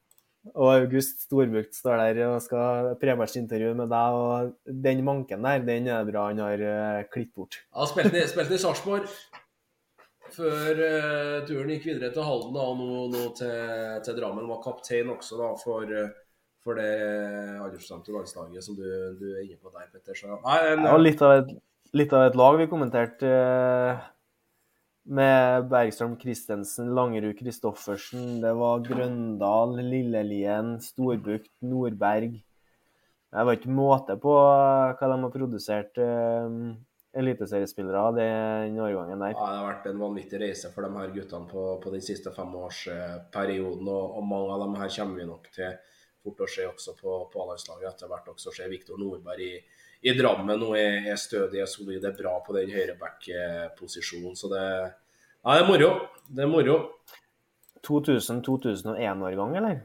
Og 0.57 0.73
August 0.73 1.23
Storbukt 1.29 1.77
står 1.79 2.01
der 2.17 2.25
og 2.33 2.41
skal 2.43 2.97
prematchintervju 2.99 3.77
med 3.79 3.93
deg, 3.93 4.17
og 4.19 4.75
den 4.89 5.05
manken 5.07 5.45
der, 5.47 5.63
den 5.63 5.87
er 5.87 6.03
det 6.03 6.11
bra 6.11 6.25
han 6.33 6.41
har 6.43 6.65
uh, 6.67 7.05
klippet 7.13 7.37
bort. 7.39 7.61
Ja, 7.71 7.87
spilte 7.87 8.57
i 8.57 8.59
Sarpsborg 8.59 9.07
før 10.37 10.83
eh, 10.87 11.39
turen 11.49 11.73
gikk 11.75 11.89
videre 11.91 12.13
til 12.15 12.27
Halden 12.27 12.55
da, 12.57 12.69
og 12.69 12.81
nå, 12.81 13.03
nå 13.13 13.25
til, 13.39 13.99
til 14.07 14.19
Drammen. 14.19 14.49
Var 14.51 14.63
kaptein 14.65 15.13
også 15.13 15.41
da, 15.41 15.51
for, 15.61 15.89
eh, 15.89 16.15
for 16.65 16.81
det 16.81 16.93
aldersbestemte 17.59 18.15
landslaget 18.15 18.67
som 18.67 18.79
du, 18.79 18.87
du 19.19 19.29
er 19.35 19.45
inne 19.45 19.61
på 19.61 19.73
der, 19.75 19.91
Petter. 19.93 20.17
Så, 20.19 20.39
nei, 20.47 20.59
en, 20.73 20.87
var 20.89 21.05
litt 21.05 21.23
av 21.25 21.37
et, 21.41 21.53
litt 21.97 22.17
av 22.17 22.31
et 22.31 22.41
lag 22.41 22.59
vi 22.63 22.71
kommenterte. 22.71 23.29
eh, 23.29 24.09
med 25.03 25.67
Bergstrøm 25.71 26.15
Christensen, 26.21 26.93
Langerud 26.95 27.35
Kristoffersen, 27.39 28.39
det 28.43 28.53
var 28.55 28.85
Grøndal, 28.87 29.75
Lillelien, 29.83 30.77
Storbukt, 30.83 31.51
Nordberg. 31.67 32.37
Det 33.33 33.45
var 33.49 33.57
ikke 33.57 33.73
måte 33.73 34.15
på 34.21 34.33
hva 34.37 34.95
de 35.01 35.17
har 35.25 35.35
produsert 35.35 35.99
eh, 35.99 36.57
eliteseriespillere 37.13 38.01
av 38.01 38.17
den 38.17 38.79
årgangen 38.81 39.21
der. 39.21 39.35
Ja, 39.37 39.47
det 39.51 39.61
har 39.61 39.69
vært 39.69 39.89
en 39.91 40.01
vanvittig 40.01 40.41
reise 40.41 40.71
for 40.73 40.87
de 40.87 40.97
her 40.97 41.13
guttene 41.13 41.49
på, 41.51 41.65
på 41.83 41.93
den 41.93 42.05
siste 42.05 42.33
femårsperioden. 42.33 43.89
Og, 43.89 44.17
og 44.19 44.27
mange 44.29 44.55
av 44.55 44.65
dem 44.65 44.79
her 44.81 44.93
kommer 44.97 45.21
vi 45.21 45.29
nok 45.29 45.51
til 45.53 45.75
fort 46.23 46.45
å 46.45 46.49
se 46.49 46.67
også 46.69 46.97
på, 46.97 47.17
på 47.33 47.45
A-landslaget 47.45 47.91
etter 47.91 48.11
hvert. 48.11 48.33
også 48.33 48.55
se 48.57 48.69
Viktor 48.71 49.01
Nordberg 49.01 49.45
i, 49.45 49.53
i 50.09 50.17
Drammen 50.19 50.61
nå 50.61 50.73
er, 50.79 51.03
er 51.13 51.21
stødig, 51.21 51.61
er 51.61 51.71
solid, 51.71 52.05
er 52.05 52.17
bra 52.17 52.39
på 52.47 52.57
den 52.57 52.73
høyreback-posisjonen. 52.73 54.39
Så 54.39 54.51
det, 54.53 54.65
ja, 55.43 55.57
det 55.57 55.61
er 55.61 55.69
moro. 55.69 55.93
Det 56.33 56.47
er 56.47 56.51
moro. 56.51 56.79
2000-2001-årgang, 57.83 59.57
eller? 59.59 59.81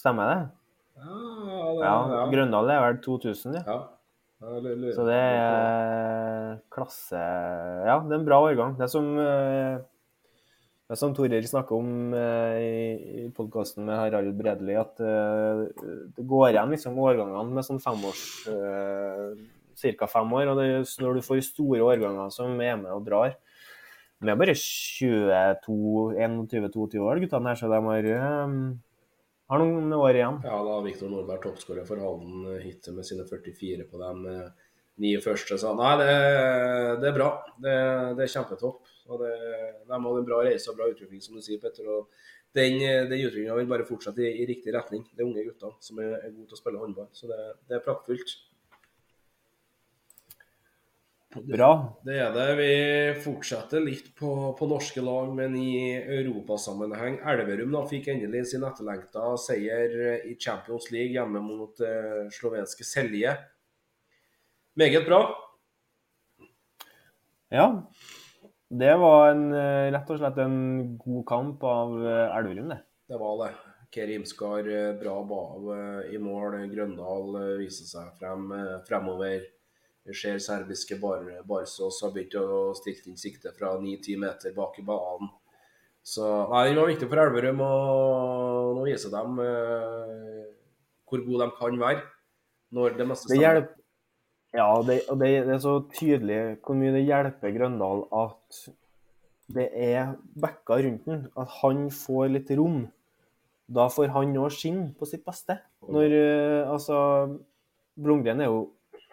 Stemmer 0.00 0.30
det? 0.32 0.38
Ja, 1.02 1.08
det, 1.08 1.82
Ja, 1.82 1.96
ja. 2.16 2.22
Grøndal 2.32 2.70
er 2.72 2.86
vel 2.86 3.02
2000, 3.04 3.60
ja. 3.60 3.62
ja. 3.68 3.80
Så 4.42 5.04
det 5.06 5.16
er 5.16 6.56
klasse 6.72 7.18
Ja, 7.86 8.00
det 8.02 8.10
er 8.10 8.18
en 8.18 8.26
bra 8.26 8.40
årgang. 8.42 8.74
Det 8.78 8.88
er 8.88 8.90
som, 8.90 9.06
eh, 9.22 9.78
det 9.78 10.96
er 10.96 10.98
som 10.98 11.14
Torer 11.14 11.46
snakker 11.46 11.78
om 11.78 12.14
eh, 12.18 12.56
i, 12.58 13.22
podkasten 13.36 13.86
med 13.86 14.00
Harald 14.00 14.34
Bredli, 14.38 14.74
at 14.74 14.98
eh, 14.98 15.62
det 16.16 16.26
går 16.26 16.50
igjen 16.50 16.74
liksom 16.74 16.98
årgangene 16.98 17.54
med 17.54 17.68
sånn 17.68 17.82
femårs 17.82 18.24
Ca. 19.82 20.10
fem 20.10 20.34
år. 20.34 20.50
Og 20.50 20.58
det, 20.58 20.68
er 20.74 21.04
når 21.04 21.18
du 21.20 21.26
får 21.26 21.44
store 21.46 21.86
årganger 21.86 22.34
som 22.34 22.58
er 22.60 22.76
med 22.82 22.90
og 22.92 23.06
drar 23.06 23.36
De 24.22 24.30
er 24.30 24.38
bare 24.38 24.58
22, 24.58 26.18
21-22 26.18 26.98
år, 27.02 27.22
guttene 27.22 27.54
her, 27.54 27.62
så 27.62 27.70
de 27.70 27.78
har, 27.86 28.12
har 29.52 29.60
noen 29.60 29.92
år 29.96 30.16
igjen. 30.16 30.38
Ja, 30.46 30.58
da 30.64 30.76
har 30.76 30.84
Viktor 30.86 31.10
Nordberg 31.12 31.42
toppskårer 31.44 31.88
for 31.88 32.00
Halden 32.00 32.46
eh, 32.54 32.62
hittil 32.64 32.96
med 32.96 33.06
sine 33.08 33.26
44 33.28 33.88
på 33.90 34.00
de 34.00 34.34
eh, 34.34 34.70
ni 35.02 35.12
første. 35.20 35.58
Så 35.60 35.72
nei, 35.76 35.92
det, 36.00 36.12
det 37.02 37.10
er 37.10 37.16
bra. 37.16 37.30
Det, 37.60 37.74
det 38.18 38.26
er 38.26 38.32
kjempetopp. 38.32 38.92
Og 39.12 39.20
det, 39.20 39.32
de 39.88 39.98
har 39.98 40.20
en 40.20 40.28
bra 40.28 40.38
reise 40.46 40.70
og 40.72 40.78
bra 40.78 40.88
utvikling, 40.92 41.20
som 41.24 41.36
du 41.36 41.44
sier, 41.44 41.60
Petter. 41.60 41.88
Og 41.90 42.08
den, 42.56 42.78
eh, 42.80 43.02
den 43.10 43.26
utviklinga 43.26 43.58
vil 43.58 43.68
bare 43.70 43.88
fortsette 43.88 44.24
i, 44.24 44.32
i 44.42 44.48
riktig 44.48 44.74
retning. 44.76 45.04
Det 45.12 45.24
er 45.24 45.28
unge 45.28 45.44
gutter 45.48 45.76
som 45.84 46.00
er, 46.00 46.16
er 46.20 46.32
gode 46.32 46.48
til 46.48 46.58
å 46.58 46.62
spille 46.62 46.82
håndball. 46.82 47.10
Så 47.16 47.28
det, 47.30 47.40
det 47.68 47.78
er 47.78 47.84
praktfullt. 47.84 48.36
Bra. 51.32 51.70
Det 52.04 52.18
er 52.20 52.34
det. 52.34 52.48
Vi 52.58 52.72
fortsetter 53.24 53.80
litt 53.80 54.10
på, 54.18 54.52
på 54.58 54.68
norske 54.68 55.00
lag, 55.04 55.30
men 55.32 55.56
i 55.56 55.94
europasammenheng. 55.96 57.20
Elverum 57.32 57.72
da 57.72 57.86
fikk 57.88 58.10
endelig 58.12 58.50
sin 58.50 58.66
etterlengta 58.68 59.32
seier 59.40 60.26
i 60.28 60.36
Champions 60.36 60.90
League 60.92 61.16
hjemme 61.16 61.40
mot 61.44 61.80
eh, 61.80 62.28
slovenske 62.36 62.84
Selje. 62.84 63.32
Meget 64.76 65.08
bra. 65.08 65.22
Ja. 67.52 67.66
Det 68.72 68.94
var 68.96 69.30
en, 69.30 69.52
eh, 69.52 69.90
rett 69.92 70.10
og 70.10 70.18
slett 70.18 70.38
en 70.40 70.96
god 70.96 71.24
kamp 71.28 71.64
av 71.68 71.98
eh, 72.00 72.36
Elverum, 72.38 72.70
det. 72.72 72.78
Det 73.08 73.18
var 73.20 73.34
det. 73.42 73.50
Keri 73.92 74.14
Imskar 74.16 74.68
eh, 74.68 74.94
bra 74.96 75.18
bav 75.28 75.66
i 76.08 76.16
mål. 76.16 76.56
Grøndal 76.72 77.36
viser 77.60 77.90
seg 77.90 78.14
frem, 78.16 78.48
fremover. 78.88 79.44
Vi 80.02 80.16
ser 80.18 80.40
serbiske 80.42 80.98
Bar 80.98 81.28
Barsås 81.46 82.00
har 82.02 82.10
begynt 82.14 82.34
å 82.40 82.72
stilte 82.74 83.10
inn 83.10 83.20
sikte 83.20 83.52
fra 83.54 83.76
9-10 83.78 84.18
meter 84.18 84.54
bak 84.56 84.80
i 84.80 84.86
banen. 84.86 85.30
Så 86.02 86.26
nei, 86.50 86.64
den 86.72 86.80
var 86.80 86.90
viktig 86.90 87.06
for 87.06 87.22
Elverum, 87.22 87.60
og 87.62 88.72
nå 88.80 88.86
viser 88.88 89.12
de 89.12 89.44
eh, 89.46 90.40
hvor 91.06 91.22
gode 91.22 91.46
de 91.46 91.56
kan 91.60 91.78
være. 91.84 92.02
Når 92.74 92.96
det 92.98 93.06
meste 93.06 93.30
stemmer. 93.30 93.68
Ja, 94.52 94.68
det, 94.84 94.98
det, 95.20 95.30
det 95.46 95.54
er 95.54 95.60
så 95.62 95.78
tydelig 95.94 96.40
hvor 96.64 96.76
mye 96.76 96.92
det 96.96 97.06
hjelper 97.06 97.54
Grøndal 97.54 98.02
at 98.16 98.58
det 99.52 99.68
er 99.72 100.16
backer 100.40 100.82
rundt 100.88 101.06
den. 101.06 101.24
At 101.38 101.54
han 101.60 101.86
får 101.94 102.34
litt 102.34 102.52
rom. 102.58 102.82
Da 103.72 103.86
får 103.92 104.10
han 104.16 104.34
òg 104.40 104.50
skinne 104.52 104.90
på 104.98 105.08
sitt 105.08 105.22
beste. 105.24 105.60
Når 105.86 106.18
eh, 106.18 106.60
Altså, 106.66 106.96
Blomgren 107.94 108.42
er 108.42 108.50
jo 108.50 108.64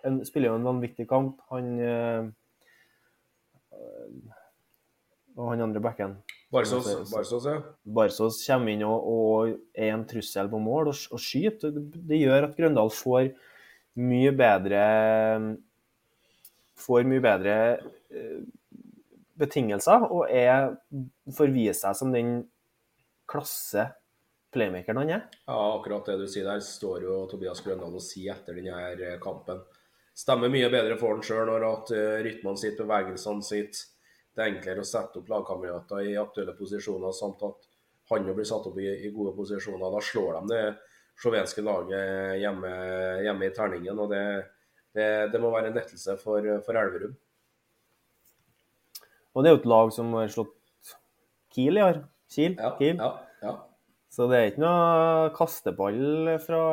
en, 0.08 0.22
spiller 0.28 0.52
jo 0.52 0.58
en 0.60 0.68
vanvittig 0.68 1.08
kamp. 1.10 1.40
Han 1.52 1.70
eh, 1.80 2.28
Og 5.40 5.52
han 5.54 5.62
andre 5.64 5.80
backen. 5.80 6.18
Barsås, 6.52 6.84
Så- 6.84 7.06
så- 7.06 7.16
Barsås, 7.16 7.46
ja. 7.46 7.62
Barsås 7.86 8.40
kommer 8.48 8.72
inn 8.74 8.84
og, 8.84 9.06
og 9.08 9.60
er 9.78 9.94
en 9.94 10.06
trussel 10.06 10.50
på 10.50 10.60
mål 10.60 10.90
og, 10.90 10.96
og 11.14 11.20
skyter. 11.22 11.72
Det, 11.72 11.84
det 12.10 12.20
gjør 12.24 12.48
at 12.50 12.58
Grøndal 12.58 12.90
får 12.92 13.30
mye 13.96 14.32
bedre 14.36 15.58
Får 16.80 17.04
mye 17.04 17.20
bedre 17.20 17.56
eh, 18.10 18.40
betingelser 19.40 20.06
og 20.10 20.30
er, 20.32 20.78
får 21.36 21.52
vise 21.52 21.82
seg 21.82 21.96
som 22.00 22.12
den 22.14 22.48
klasse 23.30 23.90
playmakeren 24.56 24.98
han 25.04 25.10
er. 25.18 25.26
Ja, 25.46 25.58
akkurat 25.78 26.08
det 26.08 26.16
du 26.22 26.26
sier 26.32 26.48
der, 26.48 26.60
står 26.64 27.04
jo 27.04 27.18
Tobias 27.30 27.60
Grøndal 27.62 27.94
og 28.00 28.02
sier 28.02 28.34
etter 28.34 28.56
denne 28.58 29.18
kampen. 29.22 29.60
Stemmer 30.20 30.52
mye 30.52 30.68
bedre 30.72 30.98
for 31.00 31.16
han 31.16 31.24
sjøl 31.24 31.48
når 31.48 31.66
at 31.70 31.92
uh, 31.96 32.20
rytmene 32.26 32.60
sitt, 32.60 32.76
bevegelsene 32.80 33.46
sitt. 33.46 33.80
Det 34.36 34.44
er 34.44 34.54
enklere 34.54 34.84
å 34.84 34.88
sette 34.88 35.22
opp 35.22 35.32
lagkamerater 35.32 36.12
i 36.12 36.18
aktuelle 36.20 36.56
posisjoner, 36.58 37.14
samt 37.16 37.44
at 37.48 37.68
han 38.12 38.28
blir 38.28 38.48
satt 38.48 38.68
opp 38.68 38.78
i, 38.82 38.88
i 39.06 39.12
gode 39.14 39.36
posisjoner. 39.38 39.94
Da 39.94 40.02
slår 40.04 40.40
de 40.40 40.52
det 40.52 40.64
slovenske 41.20 41.64
laget 41.64 42.40
hjemme, 42.42 42.72
hjemme 43.26 43.48
i 43.48 43.56
terningen, 43.56 44.00
og 44.00 44.12
det, 44.14 44.24
det, 44.96 45.08
det 45.34 45.42
må 45.44 45.52
være 45.54 45.72
en 45.72 45.80
lettelse 45.80 46.16
for, 46.22 46.46
for 46.66 46.80
Elverum. 46.80 47.16
Og 49.36 49.44
det 49.44 49.52
er 49.52 49.56
jo 49.56 49.62
et 49.62 49.70
lag 49.70 49.92
som 49.94 50.14
har 50.18 50.32
slått 50.34 50.56
Kiel 51.54 51.80
i 51.80 51.84
år. 51.86 52.04
Kiel. 52.32 52.56
Ja, 52.58 52.72
Kiel. 52.80 53.00
ja, 53.00 53.12
ja. 53.44 53.56
Så 54.10 54.26
det 54.30 54.40
er 54.40 54.50
ikke 54.50 54.64
noe 54.64 55.30
kasteball 55.38 56.34
fra 56.42 56.64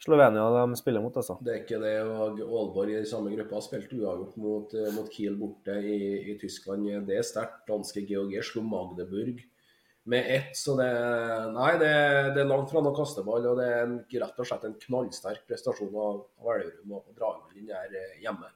Slovenia 0.00 0.46
de 0.54 0.76
spiller 0.80 1.02
mot, 1.04 1.16
altså. 1.20 1.36
Det 1.44 1.52
er 1.52 1.58
ikke 1.60 1.78
det. 1.82 1.94
og 2.08 2.38
Aalborg 2.40 2.94
i 2.96 3.04
samme 3.08 3.34
gruppa 3.34 3.58
har 3.58 3.64
spilt 3.66 3.90
uavgjort 3.92 4.36
mot, 4.40 4.74
eh, 4.74 4.92
mot 4.96 5.08
Kiel 5.12 5.36
borte 5.36 5.76
i, 5.76 5.98
i 6.32 6.36
Tyskland. 6.40 6.88
Det 7.08 7.18
er 7.18 7.26
sterkt. 7.26 7.66
Danske 7.68 8.06
GOG 8.08 8.38
slo 8.46 8.64
Magdeburg 8.64 9.42
med 10.08 10.30
ett. 10.36 10.56
Så 10.56 10.76
det, 10.80 10.88
nei, 11.52 11.74
det, 11.82 11.92
det 12.32 12.42
er 12.42 12.48
langt 12.48 12.72
fra 12.72 12.80
noe 12.80 12.96
kasteball. 12.96 13.44
Og 13.52 13.60
det 13.60 13.68
er 13.68 13.84
en, 13.84 13.98
rett 14.24 14.40
og 14.40 14.48
slett 14.48 14.64
en 14.70 14.78
knallsterk 14.86 15.44
prestasjon 15.50 15.92
av, 15.92 16.24
av 16.40 16.50
Elverum 16.56 16.96
å 16.96 17.04
dra 17.12 17.34
inn 17.52 17.68
der 17.68 17.92
eh, 17.92 18.18
hjemme. 18.24 18.48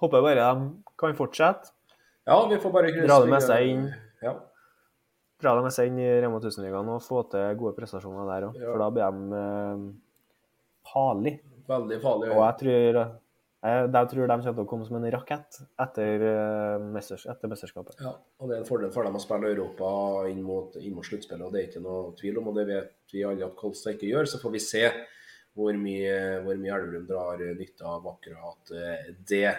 Håper 0.00 0.24
bare 0.24 0.40
de 0.40 0.68
kan 1.00 1.16
fortsette. 1.16 1.72
Ja, 2.26 2.40
vi 2.48 2.56
får 2.60 2.72
bare 2.74 2.90
krysse 2.90 3.08
Dra 3.12 3.20
det 3.22 3.32
med 3.32 3.44
seg 3.44 3.70
inn. 3.74 3.88
Ja. 4.24 4.38
Dra 5.42 5.52
dem 5.52 5.66
med 5.68 5.74
seg 5.74 5.90
inn 5.90 6.00
i 6.00 6.08
Rema 6.22 6.38
1000-ligaen 6.40 6.88
og 6.94 7.04
få 7.04 7.20
til 7.32 7.58
gode 7.60 7.76
prestasjoner 7.76 8.28
der 8.30 8.48
òg. 8.48 8.56
Ja. 8.56 8.70
For 8.70 8.82
da 8.82 8.88
blir 8.94 9.18
de 9.18 9.40
eh, 9.42 9.86
farlige. 10.92 11.56
Veldig 11.66 11.98
farlig. 12.00 12.30
Og 12.32 12.40
jeg 12.40 12.56
tror, 12.62 13.00
jeg, 13.66 13.90
jeg 13.96 14.10
tror 14.12 14.22
de 14.22 14.28
kommer 14.30 14.46
til 14.46 14.62
å 14.62 14.68
komme 14.70 14.86
som 14.88 14.96
en 15.00 15.08
rakett 15.12 15.58
etter, 15.84 16.24
eh, 16.30 16.86
mesters, 16.94 17.26
etter 17.28 17.52
mesterskapet. 17.52 18.00
Ja, 18.00 18.14
og 18.16 18.48
det 18.48 18.56
er 18.56 18.64
en 18.64 18.70
fordel 18.70 18.94
for 18.94 19.08
dem 19.08 19.18
å 19.18 19.22
spille 19.22 19.52
Europa 19.52 19.90
inn 20.30 20.40
mot, 20.46 20.78
inn 20.80 20.96
mot 20.96 21.08
sluttspillet, 21.08 21.44
og 21.44 21.52
det 21.52 21.62
er 21.62 21.68
ikke 21.68 21.84
noe 21.84 22.14
tvil 22.16 22.40
om. 22.40 22.50
Og 22.52 22.60
det 22.60 22.66
vet 22.70 23.12
vi 23.12 23.26
alle 23.28 23.50
at 23.50 23.60
Kolstad 23.60 23.98
ikke 23.98 24.14
gjør. 24.14 24.30
Så 24.32 24.40
får 24.40 24.56
vi 24.56 24.64
se 24.64 24.84
hvor 25.56 25.76
mye, 25.80 26.16
hvor 26.44 26.58
mye 26.60 26.76
Elverum 26.80 27.06
drar 27.08 27.44
nytte 27.56 27.84
av 27.88 28.08
akkurat 28.14 28.72
eh, 28.76 29.10
det. 29.28 29.50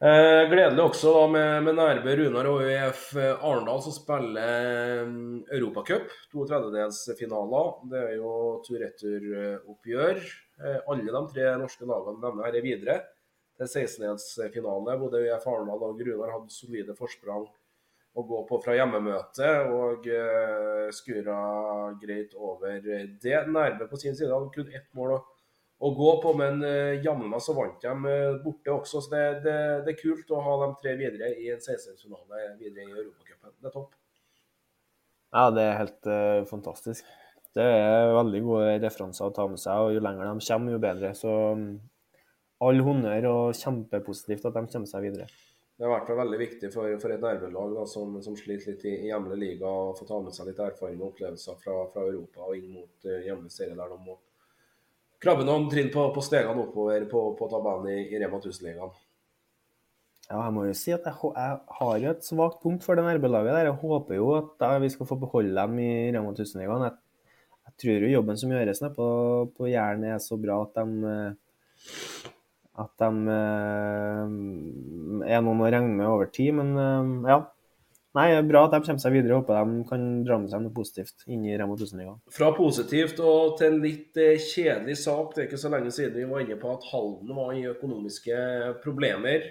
Eh, 0.00 0.42
gledelig 0.48 0.80
også 0.80 1.10
da 1.12 1.22
med, 1.28 1.64
med 1.66 1.74
Nærbø, 1.76 2.12
Runar 2.16 2.46
og 2.48 2.62
ØIF 2.64 3.02
Arendal 3.20 3.82
som 3.84 3.92
spiller 3.92 5.02
um, 5.04 5.42
Europacup. 5.52 6.06
To 6.32 6.46
tredjedelsfinaler. 6.48 7.74
Det 7.92 8.00
er 8.06 8.14
jo 8.16 8.30
tur-retur-oppgjør. 8.64 10.22
Eh, 10.64 10.78
alle 10.88 11.04
de 11.04 11.22
tre 11.34 11.50
norske 11.60 11.88
lagene 11.90 12.22
denne 12.22 12.46
her 12.46 12.56
er 12.56 12.64
videre 12.64 12.96
til 13.60 13.68
16-delsfinale. 13.68 14.96
Både 15.04 15.20
ØIF 15.26 15.44
Arendal 15.52 15.84
og 15.90 16.00
Runar 16.08 16.32
hadde 16.38 16.56
solide 16.56 16.96
forsprang 16.96 17.44
å 18.16 18.24
gå 18.32 18.40
på 18.48 18.62
fra 18.64 18.78
hjemmemøte, 18.80 19.50
og 19.68 20.08
eh, 20.08 20.88
skura 20.96 21.36
greit 22.00 22.32
over 22.40 22.80
det. 22.88 23.04
Nærbø 23.52 23.92
på 23.92 24.00
sin 24.00 24.16
side 24.16 24.32
hadde 24.32 24.48
kun 24.56 24.72
ett 24.72 24.88
mål 24.96 25.18
å, 25.18 25.20
å 25.80 25.90
gå 25.96 26.10
på, 26.20 26.34
men 26.36 26.60
uh, 26.60 26.98
jammen 27.00 27.30
meg 27.32 27.40
så 27.40 27.54
vant 27.56 27.80
de 27.80 28.10
eh, 28.10 28.34
borte 28.44 28.72
også. 28.74 29.00
Så 29.00 29.12
det, 29.14 29.24
det, 29.46 29.56
det 29.86 29.94
er 29.94 30.00
kult 30.02 30.32
å 30.34 30.42
ha 30.44 30.58
de 30.64 30.68
tre 30.82 30.92
videre 31.00 31.32
i 31.40 31.48
en 31.54 31.62
16-finale 31.62 32.50
videre 32.60 32.84
i 32.84 32.92
Europacupen. 32.92 33.54
Det 33.56 33.70
er 33.70 33.76
topp. 33.78 33.96
Ja, 35.30 35.46
det 35.54 35.64
er 35.64 35.78
helt 35.78 36.10
uh, 36.10 36.42
fantastisk. 36.50 37.08
Det 37.56 37.64
er 37.64 38.12
veldig 38.14 38.42
gode 38.44 38.74
referanser 38.82 39.26
å 39.26 39.34
ta 39.34 39.46
med 39.50 39.58
seg, 39.62 39.86
og 39.86 39.94
jo 39.96 40.02
lenger 40.04 40.28
de 40.28 40.46
kommer, 40.50 40.74
jo 40.74 40.82
bedre. 40.82 41.14
Så 41.18 41.32
um, 41.56 41.70
all 42.66 42.84
honnør 42.84 43.30
og 43.30 43.58
kjempepositivt 43.58 44.50
at 44.50 44.58
de 44.58 44.66
kommer 44.68 44.90
seg 44.90 45.08
videre. 45.08 45.30
Det 45.80 45.88
har 45.88 45.94
vært 45.96 46.12
veldig 46.12 46.38
viktig 46.42 46.68
for, 46.74 46.92
for 47.00 47.14
et 47.14 47.22
nervelag 47.24 47.70
da, 47.78 47.86
som, 47.88 48.18
som, 48.20 48.34
sliter 48.36 48.74
litt 48.74 48.82
i, 48.84 48.98
i 49.06 49.08
hjemlig 49.08 49.38
liga, 49.40 49.64
å 49.64 49.94
få 49.96 50.04
ta 50.04 50.18
med 50.20 50.36
seg 50.36 50.50
litt 50.50 50.60
erfaring 50.60 51.00
og 51.00 51.14
opplevelser 51.14 51.56
fra, 51.62 51.78
fra 51.94 52.04
Europa 52.04 52.50
og 52.50 52.58
inn 52.58 52.74
mot 52.74 53.08
uh, 53.08 53.16
hjemlig 53.24 53.54
serie, 53.54 53.78
der 53.78 53.94
de 53.94 53.96
må 54.04 54.18
krabbe 55.20 55.44
noen 55.46 55.68
trinn 55.72 55.90
på, 55.92 56.06
på 56.14 56.24
stegene 56.24 56.64
oppover 56.64 57.04
på, 57.10 57.22
på 57.38 57.48
tabellen 57.52 57.90
i, 57.92 58.00
i 58.08 58.20
Rema 58.22 58.40
1000-ligaen. 58.40 58.94
Ja, 60.30 60.44
jeg 60.44 60.54
må 60.54 60.64
jo 60.68 60.74
si 60.78 60.94
at 60.94 61.06
jeg, 61.08 61.30
jeg 61.34 61.60
har 61.80 61.94
jo 62.00 62.10
et 62.14 62.26
svakt 62.26 62.60
punkt 62.62 62.86
for 62.86 62.96
det 62.96 63.04
RB-laget 63.18 63.56
der. 63.56 63.70
Jeg 63.72 63.80
håper 63.82 64.16
jo 64.16 64.32
at 64.38 64.66
vi 64.82 64.90
skal 64.94 65.08
få 65.10 65.18
beholde 65.20 65.54
dem 65.56 65.78
i 65.82 65.92
Rema 66.14 66.32
1000-ligaen. 66.32 66.86
Jeg, 66.86 66.98
jeg, 67.66 67.76
tror 67.82 68.04
jo 68.06 68.12
jobben 68.14 68.40
som 68.40 68.54
gjøres 68.54 68.82
nede 68.84 68.94
på, 68.96 69.08
på 69.56 69.70
Jæren 69.72 70.06
er 70.06 70.20
så 70.22 70.38
bra 70.40 70.60
at 70.64 70.78
de 70.78 70.86
uh, 71.04 72.28
at 72.80 73.02
de 73.02 73.34
eh, 73.34 74.34
er 75.34 75.42
noen 75.44 75.62
å 75.62 75.70
regne 75.70 75.96
med 75.96 76.08
over 76.08 76.30
tid. 76.32 76.54
Men 76.56 76.72
eh, 76.80 77.32
ja. 77.34 77.40
Nei, 78.18 78.26
det 78.32 78.40
er 78.40 78.46
bra 78.48 78.64
at 78.66 78.72
de 78.74 78.80
kommer 78.82 79.02
seg 79.02 79.12
videre. 79.14 79.36
Håper 79.38 79.68
de 79.70 79.82
kan 79.86 80.04
dra 80.26 80.40
med 80.42 80.50
seg 80.50 80.64
noe 80.64 80.74
positivt 80.74 81.22
inn 81.30 81.44
i 81.46 81.54
Remo 81.54 81.76
1000-ligaen. 81.76 82.18
Fra 82.34 82.48
positivt 82.56 83.20
og 83.22 83.54
til 83.60 83.68
en 83.70 83.84
litt 83.84 84.18
eh, 84.18 84.40
kjedelig 84.42 84.96
sak. 85.04 85.34
Det 85.34 85.44
er 85.44 85.46
ikke 85.46 85.60
så 85.62 85.70
lenge 85.70 85.92
siden 85.94 86.18
vi 86.18 86.26
var 86.26 86.42
inne 86.42 86.58
på 86.58 86.72
at 86.74 86.88
Halden 86.90 87.30
var 87.36 87.52
i 87.54 87.68
økonomiske 87.70 88.40
problemer. 88.82 89.46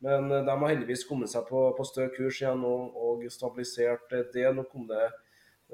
Men 0.00 0.30
de 0.32 0.48
har 0.48 0.70
heldigvis 0.70 1.04
kommet 1.04 1.28
seg 1.28 1.44
på, 1.50 1.66
på 1.76 1.84
stø 1.84 2.06
kurs 2.14 2.38
igjen 2.40 2.62
og, 2.64 2.96
og, 2.96 3.26
stabilisert 3.28 4.08
det. 4.32 4.46
Nå 4.56 4.64
kom 4.70 4.86
det 4.88 5.10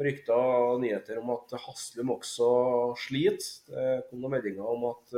rykter 0.03 0.35
og 0.35 0.81
nyheter 0.83 1.21
om 1.21 1.31
at 1.37 1.55
Haslum 1.63 2.11
også 2.17 2.49
sliter. 3.07 3.53
Det 3.71 3.87
kom 4.09 4.19
noen 4.19 4.35
meldinger 4.35 4.67
om 4.67 4.89
at 4.91 5.15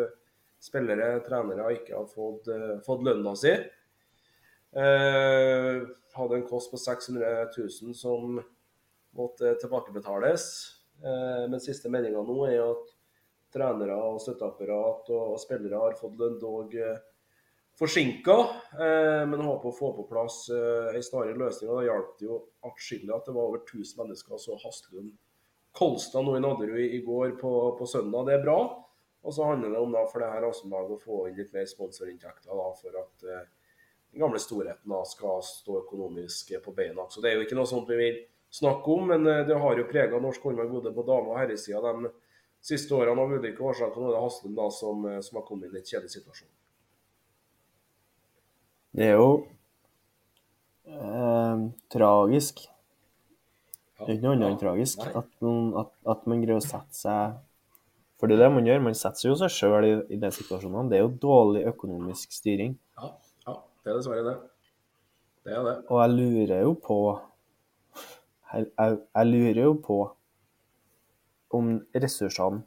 spillere, 0.61 1.23
trenere, 1.25 1.73
ikke 1.79 1.97
har 1.97 2.13
fått, 2.13 2.53
fått 2.85 3.09
lønna 3.09 3.33
si. 3.39 3.57
Uh, 4.77 5.89
hadde 6.17 6.39
en 6.39 6.47
kost 6.49 6.73
på 6.73 6.81
600 6.81 7.49
000 7.57 7.95
som 7.97 8.39
måtte 9.19 9.55
tilbakebetales. 9.61 10.47
Uh, 11.05 11.45
men 11.51 11.63
siste 11.63 11.91
meldinga 11.93 12.25
nå 12.27 12.39
er 12.49 12.63
at 12.65 12.95
trenere 13.55 13.95
og 13.97 14.19
støtteapparat 14.21 15.09
og, 15.15 15.37
spillere 15.41 15.81
har 15.81 15.97
fått 15.99 16.19
lønn 16.21 16.41
dog 16.43 16.75
uh, 16.77 16.99
forsinka, 17.79 18.35
men 19.31 19.39
håper 19.39 19.71
å 19.71 19.77
få 19.77 19.93
på 19.95 20.05
plass 20.11 20.49
ei 20.51 20.99
snarere 20.99 21.39
løsning. 21.39 21.71
og 21.71 21.77
Da 21.79 21.85
hjalp 21.87 22.17
det 22.19 22.27
jo 22.27 22.39
atskillig 22.67 23.13
at 23.15 23.29
det 23.29 23.35
var 23.37 23.53
over 23.53 23.61
1000 23.63 24.01
mennesker 24.01 24.41
så 24.43 24.57
Haslum 24.59 25.13
Kolstad 25.79 26.27
nå 26.27 26.35
i 26.35 26.41
Nadderud 26.43 26.81
i 26.81 26.99
går 27.07 27.37
på, 27.39 27.53
på 27.79 27.87
søndag. 27.87 28.27
Det 28.27 28.35
er 28.35 28.43
bra. 28.43 28.59
Og 29.23 29.35
så 29.35 29.45
handler 29.45 29.71
det 29.71 29.79
om 29.79 29.93
da, 29.93 30.05
for 30.11 30.23
det 30.23 30.31
her 30.33 30.45
Rosenborg 30.47 30.95
å 30.95 31.01
få 31.03 31.21
inn 31.29 31.39
litt 31.39 31.55
mer 31.55 31.67
sponsorinntekter 31.69 32.55
da, 32.55 32.67
for 32.79 32.99
at 33.01 33.27
eh, 33.27 33.47
den 34.13 34.21
gamle 34.21 34.39
storheten 34.39 34.91
da, 34.91 35.05
skal 35.05 35.43
stå 35.45 35.83
økonomisk 35.83 36.53
på 36.65 36.73
beina. 36.75 37.07
Så 37.11 37.21
Det 37.21 37.31
er 37.31 37.39
jo 37.39 37.47
ikke 37.47 37.59
noe 37.59 37.69
sånt 37.69 37.89
vi 37.91 37.99
vil 38.01 38.21
snakke 38.51 38.95
om, 38.95 39.11
men 39.13 39.27
eh, 39.27 39.45
det 39.47 39.59
har 39.61 39.79
jo 39.79 39.89
prega 39.91 40.21
norsk 40.21 40.49
håndverk 40.49 40.73
både 40.73 40.95
på 40.97 41.05
dame- 41.07 41.35
og 41.35 41.41
herresida 41.41 41.83
de 41.85 42.13
siste 42.65 42.95
årene 42.97 43.23
av 43.23 43.35
ulike 43.37 43.63
årsaker. 43.63 44.01
Nå 44.01 44.09
er 44.09 44.17
det 44.17 44.23
Haslum 44.25 44.57
da, 44.57 44.71
som, 44.73 45.05
eh, 45.07 45.21
som, 45.21 45.41
har 45.41 45.47
kommet 45.49 45.69
inn 45.69 45.77
i 45.77 45.83
en 45.83 45.91
kjedelig 45.91 46.15
situasjon. 46.17 46.51
Det 48.99 49.11
er 49.11 49.21
jo 49.21 49.29
eh, 50.89 51.67
tragisk. 51.93 52.65
Det 53.99 54.07
er 54.07 54.17
ikke 54.17 54.25
noe 54.25 54.39
annet 54.39 54.53
enn 54.53 54.63
tragisk 54.63 55.05
at, 55.11 55.31
at, 55.83 55.95
at 56.15 56.27
man 56.31 56.43
greier 56.43 56.63
å 56.63 56.65
sette 56.65 56.97
seg 56.97 57.39
for 58.19 58.27
det 58.27 58.35
er 58.35 58.49
det 58.49 58.51
man 58.51 58.67
gjør. 58.67 58.81
Man 58.83 58.97
setter 58.99 59.29
jo 59.29 59.37
seg 59.39 59.53
sjøl 59.55 59.85
i, 59.87 59.91
i 60.11 60.17
den 60.19 60.33
situasjonen. 60.35 60.89
Det 60.91 60.99
er 60.99 61.05
jo 61.05 61.11
dårlig 61.23 61.61
økonomisk 61.71 62.33
styring. 62.35 62.73
Ja, 62.99 63.13
ja 63.13 63.28
det 63.85 63.93
er 63.93 63.99
dessverre 63.99 64.25
det. 64.27 64.37
Det 65.45 65.55
er 65.57 65.65
det. 65.67 65.75
Og 65.89 66.01
jeg 66.03 66.15
lurer 66.17 66.63
jo 66.67 66.75
på 66.85 66.99
jeg, 68.53 68.67
jeg, 68.79 68.99
jeg 69.15 69.27
lurer 69.27 69.63
jo 69.63 69.73
på 69.85 69.99
om 71.59 71.71
ressursene 71.97 72.63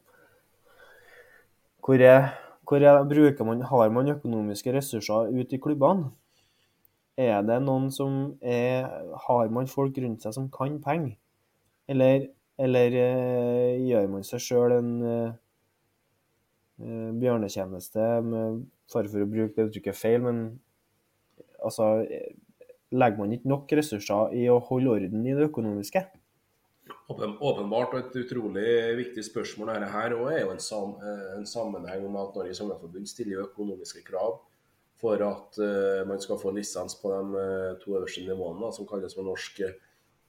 Hvor, 1.82 2.01
er, 2.01 2.28
hvor 2.68 2.78
er, 2.78 3.03
bruker 3.09 3.45
man, 3.45 3.62
har 3.62 3.89
man 3.89 4.09
økonomiske 4.09 4.74
ressurser 4.74 5.30
ute 5.34 5.55
i 5.55 5.62
klubbene? 5.62 6.12
Er 7.18 7.41
det 7.45 7.62
noen 7.62 7.91
som 7.91 8.38
er 8.41 8.88
Har 9.28 9.49
man 9.49 9.68
folk 9.68 9.97
rundt 9.97 10.24
seg 10.24 10.34
som 10.38 10.49
kan 10.53 10.80
penger? 10.82 11.18
Eller 11.88 12.30
eller 12.62 12.93
uh, 12.93 13.88
gjør 13.88 14.09
man 14.12 14.26
seg 14.28 14.43
sjøl 14.43 14.76
en 14.76 14.89
uh, 15.01 15.32
bjørnetjeneste 17.22 18.07
med 18.26 18.66
fare 18.91 19.09
for 19.09 19.24
å 19.24 19.30
bruke 19.30 19.55
det 19.55 19.70
uttrykket 19.70 19.97
feil, 19.97 20.22
men 20.26 20.43
altså 21.62 21.93
Legger 22.91 23.22
man 23.22 23.32
ikke 23.32 23.47
nok 23.47 23.70
ressurser 23.72 24.34
i 24.36 24.49
å 24.51 24.57
holde 24.68 24.91
orden 24.91 25.22
i 25.24 25.32
det 25.38 25.45
økonomiske? 25.47 26.01
Åpenbart 27.07 27.93
og 27.95 27.99
et 28.01 28.18
utrolig 28.20 28.66
viktig 28.97 29.24
spørsmål 29.24 29.72
dette 29.72 29.91
her 29.93 30.16
og 30.18 30.26
er 30.34 30.41
jo 30.41 30.49
en, 30.51 30.59
sam, 30.59 30.97
en 31.38 31.47
sammenheng 31.47 32.03
om 32.09 32.18
at 32.20 32.36
Norges 32.36 32.59
Håndballforbund 32.59 33.07
stiller 33.07 33.45
økonomiske 33.45 34.03
krav 34.09 34.41
for 34.99 35.24
at 35.24 35.62
uh, 35.64 36.01
man 36.09 36.20
skal 36.20 36.41
få 36.41 36.51
lisens 36.51 36.97
på 36.99 37.14
de 37.14 37.22
uh, 37.32 37.80
to 37.80 37.95
øverste 37.95 38.26
nivåene, 38.28 38.74
som 38.76 38.89
kalles 38.89 39.16
for 39.16 39.26
norsk 39.26 39.64
uh, 39.64 39.72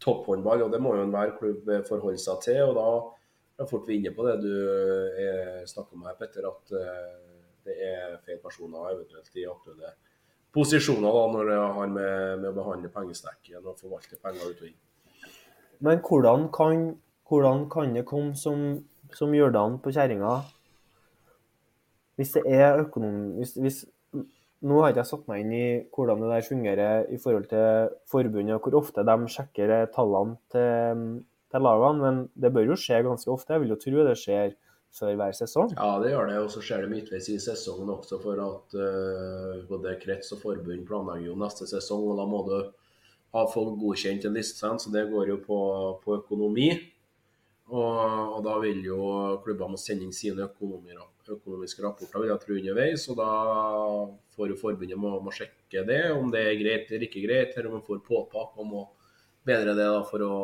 topphåndball, 0.02 0.64
og 0.66 0.72
det 0.72 0.80
må 0.82 0.94
jo 0.96 1.06
enhver 1.06 1.34
klubb 1.38 1.68
eh, 1.70 1.84
forholde 1.86 2.20
seg 2.20 2.40
til. 2.46 2.62
og 2.68 2.78
da 2.78 3.62
er 3.62 3.70
fort 3.70 3.88
vi 3.88 3.98
inne 4.00 4.14
på 4.16 4.26
det 4.26 4.38
du 4.42 4.52
eh, 4.52 5.60
snakker 5.70 5.98
om 5.98 6.06
her, 6.08 6.16
Petter, 6.18 6.48
at 6.48 6.74
eh, 6.78 7.12
det 7.66 7.76
er 7.86 8.16
feil 8.26 8.40
personer 8.42 8.90
eventuelt 8.96 9.38
i 9.38 9.46
aktuelle 9.50 9.94
posisjoner 10.52 11.08
da, 11.08 11.26
når 11.32 11.50
det 11.50 11.58
har 11.60 11.92
med, 11.92 12.40
med 12.42 12.48
å 12.50 12.56
behandle 12.56 12.90
pengestekken 12.92 13.62
og 13.62 13.78
forvalte 13.80 14.18
penger 14.20 14.52
ut 14.52 14.64
og 14.64 14.68
inn. 14.68 14.80
Men 15.82 16.02
hvordan 16.04 16.48
kan, 16.54 16.84
hvordan 17.28 17.66
kan 17.72 17.94
det 17.96 18.04
komme 18.08 18.36
som, 18.38 18.82
som 19.16 19.32
Jørdan 19.34 19.80
på 19.82 19.94
kjerringa 19.94 20.36
hvis 22.20 22.36
det 22.36 22.44
er 22.46 22.78
økonom... 22.84 23.32
Hvis, 23.40 23.56
hvis 23.58 23.82
nå 24.62 24.78
har 24.78 24.92
ikke 24.92 25.02
jeg 25.02 25.08
satt 25.08 25.24
meg 25.26 25.40
inn 25.42 25.54
i 25.56 25.66
hvordan 25.90 26.20
det 26.22 26.28
der 26.30 26.44
fungerer 26.46 27.08
i 27.10 27.16
forhold 27.18 27.48
til 27.50 27.94
forbundet, 28.12 28.54
og 28.54 28.62
hvor 28.62 28.76
ofte 28.78 29.02
de 29.08 29.16
sjekker 29.34 29.72
tallene 29.94 30.36
til, 30.54 31.00
til 31.50 31.66
lagene, 31.66 32.02
men 32.04 32.20
det 32.38 32.52
bør 32.54 32.68
jo 32.70 32.76
skje 32.78 33.00
ganske 33.02 33.32
ofte. 33.32 33.56
Jeg 33.56 33.64
vil 33.64 33.74
jo 33.74 33.80
tro 33.82 34.04
det 34.06 34.14
skjer 34.20 34.54
før 34.92 35.16
hver 35.16 35.34
sesong. 35.36 35.72
Ja, 35.76 35.96
det 36.02 36.12
gjør 36.12 36.28
det. 36.28 36.38
Og 36.44 36.50
så 36.52 36.62
skjer 36.64 36.84
det 36.84 36.92
midtveis 36.92 37.28
i 37.32 37.38
sesongen 37.40 37.90
også, 37.94 38.20
for 38.22 38.40
at 38.44 38.76
uh, 38.76 39.62
både 39.68 39.96
krets 40.02 40.34
og 40.36 40.42
forbund 40.44 40.86
planlegger 40.88 41.30
jo 41.30 41.36
neste 41.40 41.68
sesong. 41.70 42.08
og 42.12 42.20
Da 42.20 42.28
må 42.28 42.42
du 42.48 42.56
ha 43.32 43.44
folk 43.48 43.78
godkjent 43.80 44.26
en 44.28 44.36
lisens, 44.36 44.84
så 44.84 44.92
det 44.92 45.08
går 45.12 45.32
jo 45.32 45.38
på, 45.46 45.60
på 46.04 46.18
økonomi. 46.20 46.70
Og, 47.72 48.00
og, 48.36 48.40
da 48.44 48.58
vil 48.60 48.82
jo 48.84 49.00
klubbene 49.44 49.78
sende 49.80 50.04
inn 50.04 50.12
sine 50.12 50.44
økonomiske 50.44 51.84
rapporter 51.84 52.20
vil 52.20 52.28
jeg 52.28 52.42
tro 52.42 52.56
underveis. 52.58 53.06
og 53.08 53.20
Da 53.22 53.30
får 54.36 54.52
jo 54.52 54.58
forbundet 54.60 55.00
må, 55.00 55.14
må, 55.24 55.32
sjekke 55.32 55.86
det, 55.88 56.02
om 56.12 56.28
det 56.34 56.42
er 56.50 56.60
greit 56.60 56.90
eller 56.90 57.06
ikke 57.08 57.24
greit, 57.24 57.56
eller 57.56 57.70
om 57.70 57.78
man 57.78 57.86
får 57.86 58.04
påpakke 58.04 58.60
om 58.60 58.76
å 58.82 58.84
bedre 59.46 59.72
det 59.78 59.88
da, 59.88 60.02
for 60.06 60.22
å 60.26 60.34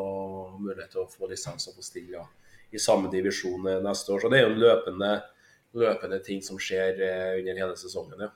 mulighet 0.56 0.94
til 0.94 1.04
å 1.04 1.10
få 1.10 1.28
lisens 1.30 1.68
og 1.68 1.76
få 1.76 1.84
stille 1.84 2.16
ja, 2.16 2.24
i 2.72 2.80
samme 2.82 3.10
divisjon 3.12 3.64
neste 3.84 4.12
år. 4.14 4.22
Så 4.22 4.30
det 4.32 4.40
er 4.40 4.46
jo 4.46 4.52
en 4.54 4.60
løpende, 4.62 5.12
løpende 5.78 6.18
ting 6.24 6.42
som 6.44 6.60
skjer 6.60 7.00
eh, 7.04 7.38
under 7.40 7.62
hele 7.62 7.78
sesongen. 7.80 8.26
ja. 8.26 8.34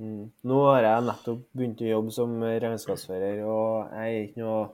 Mm. 0.00 0.30
Nå 0.48 0.58
har 0.64 0.86
jeg 0.86 1.04
nettopp 1.04 1.40
begynt 1.52 1.82
å 1.84 1.90
jobbe 1.90 2.12
som 2.16 2.38
regnskapsfører, 2.40 3.42
og 3.44 3.90
jeg 3.92 4.14
er 4.14 4.22
ikke 4.28 4.44
noe 4.46 4.68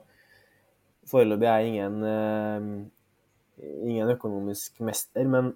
Foreløpig 1.07 1.47
er 1.47 1.61
jeg 1.63 1.69
ingen, 1.71 2.01
uh, 2.03 2.63
ingen 3.87 4.09
økonomisk 4.11 4.81
mester, 4.83 5.23
men 5.23 5.53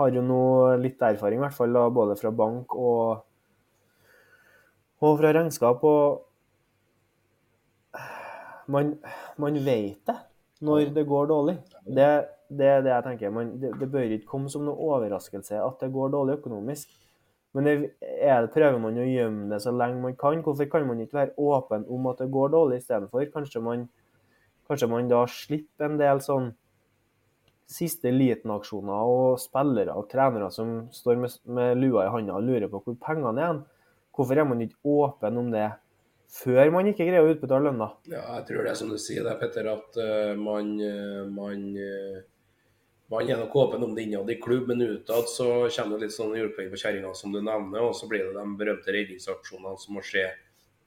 har 0.00 0.14
jo 0.14 0.22
nå 0.24 0.42
litt 0.80 1.02
erfaring, 1.02 1.40
i 1.40 1.44
hvert 1.44 1.56
fall 1.56 1.74
da, 1.74 1.82
både 1.92 2.14
fra 2.20 2.30
bank 2.32 2.74
og, 2.78 3.20
og 5.02 5.18
fra 5.20 5.32
regnskap. 5.36 5.82
Og 5.84 6.22
man, 8.70 8.94
man 9.42 9.58
vet 9.66 10.00
det 10.08 10.18
når 10.60 10.92
det 10.94 11.06
går 11.08 11.28
dårlig. 11.30 11.56
Det, 11.84 12.08
det 12.48 12.66
er 12.68 12.82
det 12.84 12.92
jeg 12.92 13.06
tenker. 13.06 13.32
Man, 13.34 13.54
det, 13.60 13.72
det, 13.80 13.88
bør 13.90 14.16
ikke 14.16 14.28
komme 14.28 14.50
som 14.52 14.66
noe 14.66 14.90
overraskelse 14.90 15.60
at 15.60 15.84
det 15.84 15.92
går 15.94 16.12
dårlig 16.14 16.38
økonomisk. 16.40 16.92
Men 17.56 17.66
det, 17.66 17.74
er, 18.00 18.46
prøver 18.52 18.78
man 18.78 18.98
å 19.00 19.06
gjemme 19.08 19.48
det 19.50 19.60
så 19.64 19.72
lenge 19.74 20.02
man 20.04 20.16
kan. 20.18 20.42
Hvorfor 20.44 20.68
kan 20.70 20.86
man 20.86 21.00
ikke 21.02 21.18
være 21.18 21.36
åpen 21.40 21.86
om 21.90 22.10
at 22.12 22.22
det 22.22 22.30
går 22.30 22.52
dårlig 22.54 22.80
istedenfor? 22.82 23.26
Kanskje 23.32 23.62
man, 23.64 23.88
kanskje 24.68 24.90
man 24.90 25.10
da 25.10 25.24
slipper 25.30 25.88
en 25.88 25.98
del 26.00 26.22
sånn 26.24 26.52
siste 27.70 28.10
elitenaksjoner 28.10 29.10
og 29.10 29.38
spillere 29.38 29.94
og 29.94 30.08
trenere 30.10 30.48
som 30.54 30.88
står 30.94 31.20
med, 31.22 31.34
med 31.46 31.76
lua 31.78 32.08
i 32.08 32.10
handa 32.10 32.38
og 32.38 32.46
lurer 32.46 32.70
på 32.70 32.82
hvor 32.84 32.98
pengene 33.02 33.46
er. 33.46 33.60
Hvorfor 34.14 34.38
er 34.42 34.46
man 34.46 34.62
ikke 34.64 34.80
åpen 34.90 35.38
om 35.38 35.52
det 35.54 35.68
før 36.30 36.70
man 36.74 36.88
ikke 36.90 37.06
greier 37.08 37.26
å 37.26 37.32
utbetale 37.32 37.68
lønna? 37.68 37.88
Ja, 38.10 38.22
jeg 38.38 38.46
tror 38.48 38.66
det 38.66 38.72
er 38.72 38.78
som 38.78 38.92
du 38.92 38.98
sier, 39.02 39.24
det, 39.26 39.36
Petter, 39.40 39.70
at 39.72 39.98
uh, 39.98 40.34
man, 40.38 40.76
uh, 40.78 41.24
man, 41.30 41.64
uh, 41.74 42.20
Man 43.10 43.26
er 43.26 43.40
nok 43.40 43.56
åpen 43.58 43.82
om 43.82 43.94
det 43.96 44.04
innad 44.06 44.28
i 44.30 44.36
klubb, 44.38 44.68
men 44.70 44.84
utad 44.86 45.26
så 45.26 45.66
kommer 45.74 45.98
det 45.98 46.06
litt 46.06 46.14
sånn 46.14 46.36
hjulping 46.38 46.68
på 46.70 46.78
kjerringa, 46.78 47.10
som 47.18 47.32
du 47.34 47.40
nevner. 47.42 47.82
Og 47.82 47.96
så 47.98 48.06
blir 48.06 48.28
det 48.28 48.36
de 48.36 48.44
berømte 48.60 48.94
redningsaksjonene 48.94 49.72
som 49.82 49.96
må 49.96 50.04
skje 50.06 50.28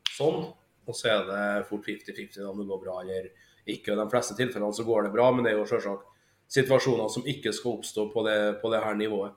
sånn. 0.07 0.45
Og 0.87 0.95
så 0.95 1.09
er 1.11 1.27
det 1.27 1.41
fort 1.67 1.83
50-50 1.83 2.47
om 2.47 2.61
det 2.61 2.69
går 2.69 2.79
bra 2.79 3.01
eller 3.01 3.27
ikke. 3.67 3.91
I 3.91 3.99
de 3.99 4.07
fleste 4.11 4.37
tilfellene 4.39 4.75
så 4.75 4.85
går 4.87 5.07
det 5.07 5.13
bra, 5.17 5.29
men 5.35 5.43
det 5.43 5.51
er 5.51 5.59
jo 5.59 5.67
selvsagt 5.67 6.07
situasjoner 6.53 7.11
som 7.11 7.27
ikke 7.27 7.53
skal 7.55 7.77
oppstå 7.77 8.07
på 8.13 8.23
det, 8.27 8.37
på 8.61 8.71
det 8.71 8.81
her 8.83 8.95
nivået. 8.99 9.35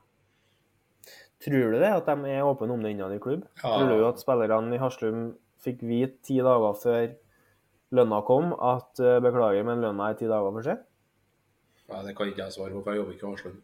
Tror 1.44 1.74
du 1.74 1.78
det, 1.78 1.90
at 1.90 2.06
de 2.08 2.32
er 2.32 2.46
åpne 2.46 2.72
om 2.72 2.82
det 2.82 2.94
innad 2.94 3.14
i 3.14 3.20
klubb? 3.22 3.44
Ja. 3.60 3.76
Tror 3.76 3.92
du 3.92 4.06
at 4.08 4.22
spillerne 4.22 4.74
i 4.74 4.80
Haslum 4.80 5.26
fikk 5.64 5.84
vite 5.86 6.18
ti 6.26 6.40
dager 6.44 6.76
før 6.80 7.06
lønna 7.96 8.20
kom 8.26 8.52
at 8.54 9.00
eh, 9.02 9.20
beklager, 9.24 9.64
men 9.66 9.84
lønna 9.84 10.10
er 10.10 10.18
ti 10.18 10.28
dager 10.30 10.52
for 10.54 10.66
seg? 10.66 10.82
Nei, 11.86 12.02
det 12.02 12.14
kan 12.18 12.30
ikke 12.30 12.44
jeg 12.44 12.56
svare 12.56 12.74
på, 12.74 12.82
for 12.82 12.92
jeg 12.92 13.02
jobber 13.02 13.16
ikke 13.16 13.26
i 13.26 13.32
Haslum. 13.34 13.56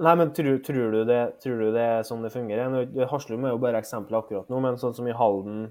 Nei, 0.00 0.14
men 0.16 0.32
tror, 0.36 0.56
tror, 0.64 0.94
du 0.94 1.02
det, 1.08 1.20
tror 1.42 1.60
du 1.60 1.68
det 1.74 1.84
er 1.84 2.06
sånn 2.08 2.24
det 2.24 2.32
fungerer? 2.32 2.88
Haslum 3.10 3.44
er 3.44 3.54
jo 3.54 3.60
bare 3.60 3.80
eksempel 3.80 4.20
akkurat 4.20 4.48
nå, 4.52 4.60
men 4.64 4.80
sånn 4.80 4.96
som 4.96 5.08
i 5.08 5.16
Halden, 5.16 5.68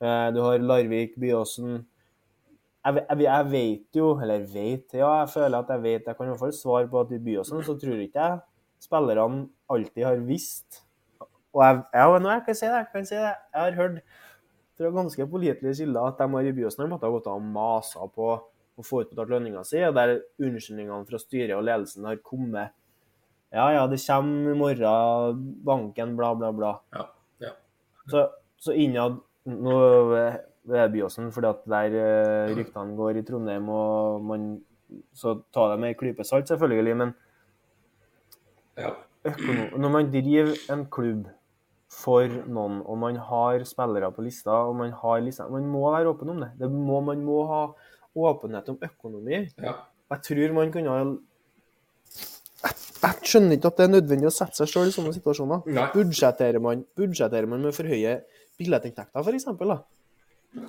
eh, 0.00 0.28
du 0.36 0.42
har 0.44 0.64
Larvik, 0.64 1.16
Byåsen 1.20 1.84
jeg, 2.86 3.02
jeg, 3.02 3.22
jeg 3.24 3.46
vet 3.50 3.98
jo, 3.98 4.10
eller 4.22 4.44
vet, 4.46 4.94
ja, 4.94 5.08
jeg 5.22 5.30
føler 5.32 5.58
at 5.58 5.70
jeg 5.74 5.82
vet, 5.82 6.04
jeg 6.06 6.18
kan 6.18 6.28
i 6.28 6.30
hvert 6.30 6.42
fall 6.44 6.52
svare 6.54 6.90
på 6.90 7.00
at 7.02 7.14
i 7.16 7.22
Byåsen 7.22 7.64
så 7.66 7.74
tror 7.80 8.02
ikke 8.02 8.28
jeg 8.28 8.38
spillerne 8.84 9.48
alltid 9.72 10.04
har 10.06 10.20
visst. 10.28 10.82
Og 11.56 11.64
jeg, 11.64 11.80
ja, 11.96 12.06
nå 12.20 12.30
jeg 12.30 12.44
kan 12.46 12.58
si 12.58 12.66
det, 12.68 12.76
jeg 12.76 12.88
kan 12.92 13.08
si 13.08 13.16
det. 13.16 13.32
Jeg 13.32 13.62
har 13.62 13.78
hørt 13.80 13.98
fra 14.76 14.92
ganske 14.92 15.26
pålitelige 15.30 15.80
kilder 15.80 16.10
at 16.10 16.20
de 16.20 16.28
har 16.32 16.48
i 16.48 16.54
Byåsen 16.56 16.84
har 16.84 16.90
måttet 16.92 17.12
gått 17.14 17.28
og 17.32 17.44
masa 17.44 18.06
på 18.12 18.32
å 18.76 18.84
få 18.84 19.04
utbetalt 19.04 19.32
lønninga 19.32 19.62
si, 19.64 19.80
og 19.86 19.94
der 19.96 20.18
unnskyldningene 20.42 21.08
fra 21.08 21.20
styret 21.20 21.56
og 21.56 21.64
ledelsen 21.64 22.04
har 22.08 22.18
kommet. 22.24 22.74
Ja, 23.54 23.70
ja, 23.72 23.86
det 23.88 24.02
kommer 24.02 24.52
i 24.52 24.58
morgen, 24.58 25.46
banken, 25.64 26.16
bla, 26.18 26.34
bla, 26.36 26.50
bla. 26.52 26.72
Ja, 26.92 27.06
ja. 27.46 27.54
Så, 28.10 28.26
så 28.60 28.76
innad 28.76 29.22
Nå 29.46 29.76
er 30.18 30.88
Byåsen, 30.90 31.28
fordi 31.30 31.46
at 31.46 31.60
der 31.70 31.92
eh, 31.94 32.54
ryktene 32.58 32.96
går 32.98 33.20
i 33.20 33.22
Trondheim, 33.22 33.68
og 33.70 34.24
man 34.26 34.48
Så 35.14 35.36
ta 35.54 35.68
det 35.70 35.80
med 35.82 35.92
en 35.92 35.98
klype 35.98 36.24
salt, 36.26 36.48
selvfølgelig, 36.50 36.96
men 36.98 37.12
ja. 38.78 38.90
når 39.82 39.90
man 39.90 40.10
driver 40.10 40.52
en 40.74 40.84
klubb 40.90 41.24
for 41.96 42.28
noen, 42.52 42.82
og 42.84 42.98
man 43.00 43.16
har 43.30 43.62
spillere 43.68 44.10
på 44.12 44.24
lista, 44.26 44.52
og 44.68 44.74
man 44.76 44.90
har 44.92 45.20
lista 45.24 45.46
Man 45.48 45.64
må 45.72 45.86
være 45.94 46.10
åpen 46.12 46.28
om 46.34 46.40
det. 46.44 46.50
det 46.60 46.68
må, 46.70 47.00
man 47.00 47.22
må 47.24 47.38
ha 47.48 47.62
åpenhet 48.16 48.68
om 48.72 48.78
økonomi. 48.84 49.46
ja. 49.62 49.72
Jeg 50.12 50.22
tror 50.22 50.52
man 50.54 50.70
kunne 50.70 50.92
ha 50.92 50.98
jeg, 51.02 51.16
jeg 53.02 53.28
skjønner 53.28 53.56
ikke 53.56 53.70
at 53.72 53.76
det 53.80 53.84
er 53.86 53.92
nødvendig 53.92 54.28
å 54.28 54.34
sette 54.34 54.56
seg 54.60 54.70
sjøl 54.70 54.88
i 54.90 54.94
sånne 54.94 55.12
situasjoner. 55.16 55.64
Nei. 55.76 55.84
Budsjetterer 55.94 56.62
man, 56.62 56.84
budsjetterer 56.98 57.48
man 57.50 57.64
med 57.66 57.74
for 57.76 57.88
høye 57.90 58.16
billettinntekter, 58.60 59.20
f.eks.? 59.26 59.46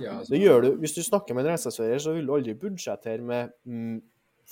ja 0.02 0.18
altså, 0.18 0.34
Det 0.34 0.42
gjør 0.42 0.66
du. 0.66 0.70
Hvis 0.82 0.96
du 0.98 1.02
snakker 1.06 1.38
med 1.38 1.46
en 1.46 1.54
reisefører, 1.54 2.02
så 2.04 2.14
vil 2.18 2.28
du 2.28 2.34
aldri 2.36 2.56
budsjettere 2.60 3.24
med 3.24 3.54
mm, 3.66 4.00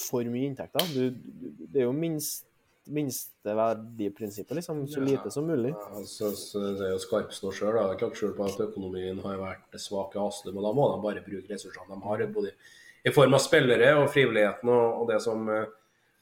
for 0.05 0.23
mye 0.31 0.51
inntekter. 0.51 0.85
Du, 0.93 1.09
du- 1.11 1.65
det 1.73 1.81
er 1.83 1.87
jo 1.89 1.95
minst, 1.97 2.45
minsteverdiprinsippet, 2.87 4.55
liksom. 4.55 4.87
Så 4.87 4.99
Ja. 4.99 5.05
lite 5.05 5.31
som 5.31 5.45
mulig. 5.47 5.73
altså, 5.91 6.31
så 6.35 6.59
det 6.77 6.81
er 6.81 6.91
jo 6.93 6.99
Skarpsnå 6.99 7.51
sjøl. 7.51 7.73
Jeg 7.75 7.83
har 7.83 7.93
ikke 7.95 8.07
lagt 8.09 8.17
skjul 8.17 8.35
på 8.35 8.45
at 8.45 8.59
økonomien 8.69 9.21
har 9.21 9.37
vært 9.37 9.79
svak 9.79 10.15
i 10.15 10.19
Haslum. 10.19 10.53
men 10.55 10.63
da 10.63 10.71
må 10.73 10.95
de 10.95 11.01
bare 11.01 11.25
bruke 11.25 11.49
ressursene 11.49 11.87
de 11.95 12.01
har, 12.01 12.27
både 12.27 12.51
i 13.05 13.11
form 13.11 13.33
av 13.33 13.39
spillere 13.39 13.95
og 14.01 14.09
frivilligheten 14.09 14.69
og, 14.69 15.01
og 15.01 15.07
det 15.09 15.21
som 15.21 15.49
eh, 15.49 15.65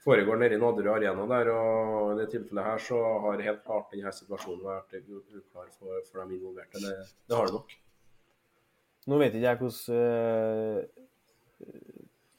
foregår 0.03 0.37
nede 0.37 0.55
i 0.55 0.59
Nadderud 0.59 0.87
Arena 0.97 1.25
der. 1.27 1.49
Og 1.51 2.11
i 2.13 2.21
det 2.21 2.31
tilfellet 2.31 2.63
her 2.65 2.77
så 2.77 2.99
har 3.21 3.41
helt 3.41 3.63
klart 3.63 3.91
denne 3.91 4.11
situasjonen 4.11 4.63
vært 4.63 4.93
uklar 4.99 5.69
for, 5.79 6.01
for 6.11 6.25
de 6.25 6.35
involverte. 6.35 6.79
Det, 6.83 6.95
det 7.29 7.35
har 7.37 7.45
det 7.47 7.53
nok. 7.53 7.71
Nå 9.07 9.17
vet 9.19 9.33
ikke 9.35 9.47
jeg 9.49 9.57
hvordan, 9.59 9.95
eh, 9.97 10.83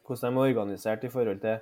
hvordan 0.07 0.35
de 0.35 0.41
er 0.41 0.55
organisert 0.55 1.05
i 1.05 1.09
forhold 1.12 1.41
til 1.41 1.61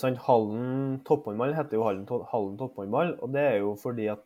sant? 0.00 0.18
Hallen 0.26 1.00
topphåndball 1.06 1.52
heter 1.54 1.78
jo 1.78 1.84
Hallen, 1.86 2.06
Hallen 2.32 2.56
topphåndball, 2.58 3.12
og 3.22 3.30
det 3.34 3.44
er 3.44 3.60
jo 3.62 3.74
fordi 3.78 4.08
at 4.10 4.24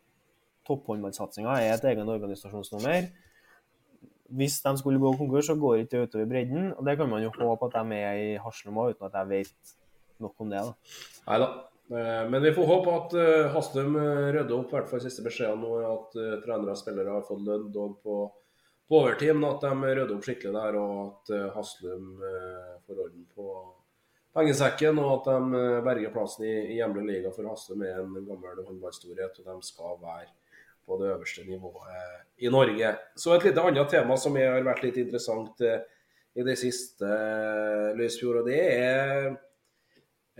topphåndballsatsinga 0.67 1.57
er 1.59 1.73
et 1.75 1.85
egen 1.91 2.09
organisasjonsnummer. 2.09 3.09
Hvis 4.33 4.61
de 4.63 4.71
skulle 4.79 5.01
gå 5.01 5.11
konkurs, 5.19 5.45
så 5.45 5.55
går 5.59 5.83
ikke 5.83 6.05
utover 6.07 6.25
bredden, 6.31 6.71
og 6.73 6.85
det 6.87 6.95
kan 6.97 7.09
man 7.11 7.21
jo 7.21 7.29
håpe 7.35 7.67
at 7.69 7.75
de 7.75 7.99
er 7.99 8.21
i 8.21 8.31
Haslum 8.41 8.79
uten 8.81 9.05
at 9.05 9.19
jeg 9.19 9.29
vet 9.29 9.73
nok 10.23 10.33
om 10.41 10.49
det. 10.49 10.63
da. 10.63 10.73
Nei 11.27 11.37
da. 11.43 11.49
Eh, 11.93 12.29
Men 12.31 12.41
vi 12.41 12.53
får 12.55 12.65
håpe 12.65 12.93
at 12.95 13.13
eh, 13.19 13.51
Haslum 13.53 13.97
eh, 13.99 14.31
rydder 14.33 14.55
opp. 14.55 14.71
I 14.71 14.77
hvert 14.77 14.89
fall 14.89 15.03
siste 15.03 15.21
beskjeden 15.25 15.61
nå 15.61 15.75
at 15.85 16.15
eh, 16.17 16.39
trenere 16.45 16.73
og 16.73 16.79
spillere 16.79 17.13
har 17.13 17.27
fått 17.27 17.43
lønn 17.45 17.67
dog 17.75 17.99
på, 18.01 18.17
på 18.89 19.01
overtid. 19.03 19.35
Men 19.35 19.49
at 19.51 19.61
de 19.67 19.73
rydder 19.91 20.15
opp 20.15 20.25
skikkelig 20.25 20.55
der, 20.55 20.79
og 20.79 20.95
at 21.11 21.33
eh, 21.35 21.49
Haslum 21.53 22.23
eh, 22.23 22.73
får 22.87 23.03
orden 23.05 23.27
på 23.35 23.49
pengesekken. 24.35 24.99
Og 25.01 25.13
at 25.17 25.29
de 25.31 25.61
eh, 25.61 25.79
berger 25.85 26.13
plassen 26.13 26.47
i, 26.47 26.53
i 26.73 26.77
hjemlig 26.79 27.05
liga, 27.09 27.33
for 27.33 27.49
Hasse 27.51 27.77
med 27.79 27.95
en 28.01 28.27
gammel 28.27 28.63
håndballstorhet. 28.67 29.41
Og 29.41 29.49
de 29.49 29.57
skal 29.69 29.97
være 30.01 30.29
på 30.83 30.99
det 30.99 31.09
øverste 31.13 31.45
nivået 31.47 32.43
i 32.43 32.51
Norge. 32.51 32.93
Så 33.15 33.33
et 33.33 33.47
lite 33.47 33.63
annet 33.63 33.89
tema 33.89 34.17
som 34.19 34.35
har 34.35 34.65
vært 34.65 34.83
litt 34.83 34.99
interessant 35.05 35.63
eh, 35.63 35.83
i 36.33 36.45
det 36.45 36.57
siste, 36.59 37.09
Løysfjord. 37.97 38.41
Og 38.41 38.49
det 38.49 38.61
er 38.73 39.35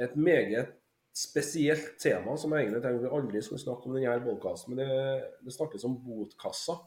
et 0.04 0.16
meget 0.18 0.74
spesielt 1.14 1.94
tema 2.02 2.34
som 2.42 2.54
jeg 2.54 2.66
egentlig 2.66 2.82
tenkte 2.82 3.06
vi 3.06 3.14
aldri 3.14 3.42
skulle 3.46 3.62
snakke 3.62 3.86
om 3.86 3.98
i 3.98 4.02
denne 4.02 4.26
podkasten. 4.26 4.74
Men 4.74 4.82
det, 4.82 5.30
det 5.46 5.54
snakkes 5.54 5.86
om 5.88 6.00
botkassa 6.02 6.80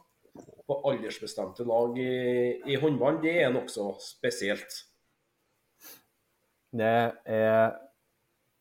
på 0.67 0.77
aldersbestemte 0.91 1.65
lag 1.65 1.97
i, 2.03 2.13
i 2.67 2.77
håndball. 2.81 3.23
Det 3.23 3.37
er 3.45 3.55
nokså 3.55 3.93
spesielt. 4.03 4.83
Det 6.75 6.95
er 7.25 7.77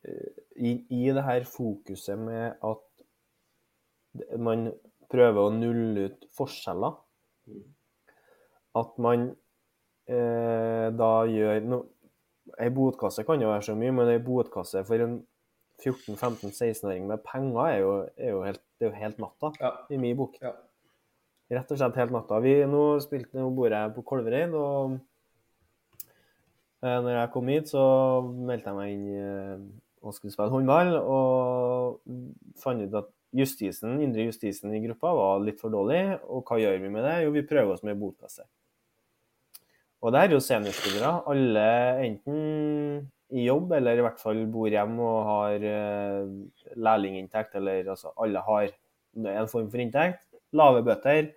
eh, 0.06 0.42
i, 0.58 0.74
i 0.90 1.06
det 1.16 1.24
her 1.26 1.48
fokuset 1.50 2.20
med 2.20 2.60
at 2.64 2.84
man 4.40 4.70
prøver 5.12 5.42
å 5.48 5.54
nulle 5.54 6.10
ut 6.10 6.28
forskjeller. 6.38 6.96
At 8.76 8.98
man 9.02 9.30
eh, 10.10 10.88
da 10.96 11.12
gjør 11.30 11.62
no, 11.66 11.82
Ei 12.62 12.70
botkasse 12.70 13.24
kan 13.26 13.42
jo 13.42 13.50
være 13.50 13.66
så 13.66 13.74
mye, 13.76 13.90
men 13.96 14.12
ei 14.14 14.20
botkasse 14.22 14.84
for 14.86 15.02
en 15.02 15.16
14-15-16-åring 15.82 17.08
med 17.10 17.24
penger 17.26 17.66
er 17.66 17.80
jo, 17.82 17.90
er 18.22 18.30
jo, 18.32 18.44
helt, 18.46 18.62
det 18.78 18.86
er 18.86 18.92
jo 18.92 19.00
helt 19.02 19.18
natta, 19.20 19.50
Ja. 19.60 19.72
i 19.90 19.98
min 20.00 20.16
bok. 20.16 20.38
Ja. 20.44 20.52
Rett 21.52 21.74
og 21.74 21.80
slett 21.82 21.98
helt 22.00 22.14
natta. 22.14 22.38
Vi, 22.46 22.54
nå, 22.70 22.84
spilte, 23.04 23.34
nå 23.38 23.50
bor 23.58 23.74
jeg 23.74 23.92
på 23.98 24.04
Kolvereid, 24.08 24.54
og 24.56 24.96
når 26.86 27.18
jeg 27.18 27.32
kom 27.34 27.50
hit, 27.50 27.72
så 27.72 27.84
meldte 28.24 28.72
jeg 28.72 28.78
meg 28.78 28.94
inn 28.94 29.06
eh, 29.18 29.66
og 30.06 30.14
skulle 30.14 30.34
spille 30.34 30.54
håndball, 30.54 30.92
og 31.02 32.02
fant 32.62 32.84
ut 32.86 33.00
at 33.02 33.10
justisen, 33.36 33.98
indre 34.04 34.28
justisen 34.28 34.74
i 34.76 34.84
gruppa 34.84 35.12
var 35.18 35.42
litt 35.44 35.60
for 35.62 35.74
dårlig. 35.74 36.04
Og 36.30 36.46
hva 36.46 36.60
gjør 36.62 36.78
vi 36.84 36.92
med 36.94 37.06
det? 37.08 37.16
Jo, 37.26 37.34
vi 37.36 37.46
prøver 37.48 37.74
oss 37.74 37.84
med 37.88 37.98
botkasse. 38.00 38.46
Og 40.06 40.14
det 40.14 40.22
er 40.22 40.36
jo 40.36 40.44
seniorspillere. 40.44 41.12
Alle 41.32 41.68
enten 42.06 43.06
i 43.34 43.48
jobb, 43.48 43.74
eller 43.80 43.98
i 43.98 44.06
hvert 44.06 44.22
fall 44.22 44.44
bor 44.54 44.70
hjemme 44.70 45.02
og 45.02 45.30
har 45.32 45.66
eh, 45.72 46.34
lærlinginntekt, 46.78 47.58
eller 47.58 47.90
altså 47.96 48.14
alle 48.22 48.44
har 48.46 48.70
en 49.16 49.50
form 49.50 49.72
for 49.72 49.82
inntekt. 49.82 50.28
Lave 50.56 50.86
bøter. 50.86 51.34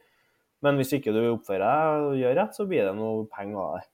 Men 0.60 0.76
hvis 0.76 0.92
ikke 0.96 1.14
du 1.14 1.22
oppfører 1.30 1.64
deg 1.64 2.08
og 2.10 2.18
gjør 2.18 2.36
rett, 2.42 2.56
så 2.56 2.66
blir 2.68 2.84
det 2.84 2.96
noe 2.98 3.24
penger 3.32 3.62
av 3.62 3.78
det. 3.78 3.86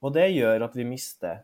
Og 0.00 0.14
det 0.16 0.30
gjør 0.32 0.64
at 0.64 0.76
vi 0.76 0.86
mister 0.88 1.42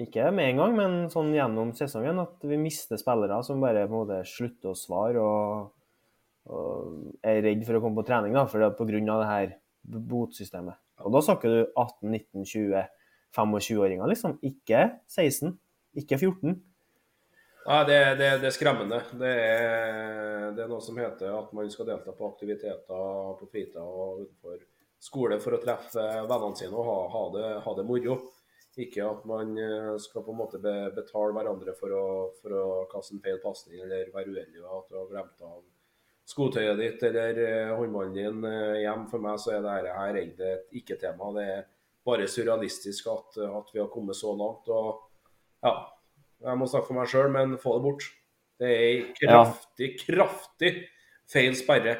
ikke 0.00 0.30
med 0.34 0.52
en 0.52 0.62
gang, 0.62 0.76
men 0.78 0.94
sånn 1.12 1.34
gjennom 1.34 1.74
sesongen 1.76 2.22
at 2.22 2.46
vi 2.48 2.58
mister 2.58 2.98
spillere 3.00 3.42
som 3.46 3.60
bare 3.62 3.84
på 3.86 3.92
en 3.92 3.98
måte 4.00 4.22
slutter 4.28 4.72
å 4.72 4.78
svare 4.78 5.20
og, 5.22 5.68
og 6.48 7.26
er 7.28 7.42
redd 7.44 7.62
for 7.68 7.78
å 7.78 7.82
komme 7.84 8.00
på 8.00 8.06
trening 8.08 8.34
da, 8.36 8.46
for 8.48 8.62
det 8.62 8.72
er 8.72 9.12
av 9.12 9.22
det 9.22 9.30
her 9.30 9.54
botsystemet. 9.82 10.80
Og 11.02 11.14
da 11.14 11.22
snakker 11.24 11.52
du 11.52 11.60
18, 11.74 12.08
19, 12.08 12.44
20, 12.48 12.90
25-åringer, 13.36 14.08
liksom. 14.12 14.36
Ikke 14.46 14.84
16, 15.10 15.56
ikke 15.98 16.18
14. 16.18 16.60
Nei, 17.62 17.80
det, 17.86 17.98
det, 18.18 18.28
det 18.42 18.48
er 18.48 18.54
skremmende. 18.54 18.98
Det 19.18 19.32
er, 19.38 20.50
det 20.56 20.64
er 20.64 20.70
noe 20.70 20.82
som 20.82 20.98
heter 20.98 21.34
at 21.36 21.52
man 21.54 21.70
skal 21.70 21.88
delta 21.92 22.14
på 22.16 22.30
aktiviteter 22.32 22.82
på 22.86 23.48
fritida 23.50 23.84
og 23.84 24.24
utenfor 24.24 24.58
skole 25.02 25.38
for 25.42 25.56
å 25.56 25.60
treffe 25.62 26.04
vennene 26.28 26.58
sine 26.58 26.78
og 26.78 26.86
ha, 26.86 26.96
ha, 27.10 27.24
det, 27.34 27.48
ha 27.64 27.74
det 27.78 27.84
moro. 27.88 28.16
Ikke 28.80 29.04
at 29.04 29.26
man 29.28 29.52
eh, 29.60 29.90
skal 30.00 30.24
på 30.24 30.32
en 30.32 30.38
måte 30.38 30.60
betale 30.62 31.34
hverandre 31.36 31.74
for 31.76 31.92
å, 31.92 32.06
for 32.40 32.56
å 32.56 32.66
kaste 32.88 33.18
en 33.18 33.24
feil 33.24 33.40
pasning 33.42 33.82
eller 33.84 34.12
være 34.14 34.32
uheldig 34.32 34.62
og 34.62 34.78
at 34.78 34.86
du 34.88 34.96
har 34.96 35.10
glemt 35.10 35.44
av 35.44 35.58
skotøyet 36.32 36.78
ditt 36.80 37.02
eller 37.10 37.40
eh, 37.42 37.72
håndballen 37.76 38.16
din 38.16 38.46
eh, 38.48 38.80
hjem. 38.84 39.04
For 39.10 39.24
meg 39.24 39.42
så 39.42 39.56
er 39.56 39.66
dette 39.66 39.96
her 39.98 40.20
egentlig 40.22 40.48
et 40.54 40.78
ikke-tema. 40.80 41.32
Det 41.36 41.46
er 41.58 41.66
bare 42.06 42.30
surrealistisk 42.30 43.10
at, 43.12 43.42
at 43.44 43.74
vi 43.74 43.82
har 43.82 43.90
kommet 43.92 44.16
så 44.18 44.32
langt. 44.38 44.70
og 44.72 45.04
ja, 45.62 45.74
Jeg 46.46 46.58
må 46.62 46.70
snakke 46.70 46.88
for 46.88 47.00
meg 47.02 47.12
sjøl, 47.12 47.28
men 47.34 47.58
få 47.60 47.76
det 47.76 47.84
bort. 47.90 48.08
Det 48.62 48.72
er 48.72 49.04
kraftig, 49.18 49.92
kraftig 50.06 50.72
feil 51.30 51.54
sperre. 51.58 51.98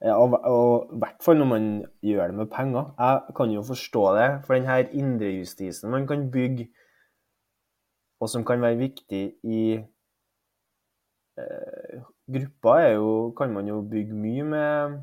Ja, 0.00 0.14
og 0.16 0.32
og 0.48 0.92
hvert 0.96 1.20
fall 1.24 1.36
når 1.36 1.48
man 1.48 1.64
gjør 2.02 2.26
det 2.26 2.36
med 2.36 2.46
penger. 2.46 2.94
Jeg 2.98 3.34
kan 3.36 3.50
jo 3.52 3.62
forstå 3.62 4.04
det, 4.16 4.28
for 4.46 4.54
den 4.54 4.64
her 4.64 4.88
indrejustisen 4.96 5.90
man 5.90 6.06
kan 6.06 6.30
bygge, 6.30 6.68
og 8.20 8.28
som 8.28 8.44
kan 8.44 8.62
være 8.62 8.76
viktig 8.76 9.34
i 9.44 9.74
eh, 11.38 12.00
gruppa, 12.32 12.78
jo, 12.94 13.30
kan 13.36 13.52
man 13.52 13.68
jo 13.68 13.82
bygge 13.90 14.14
mye 14.14 14.44
med, 14.44 14.98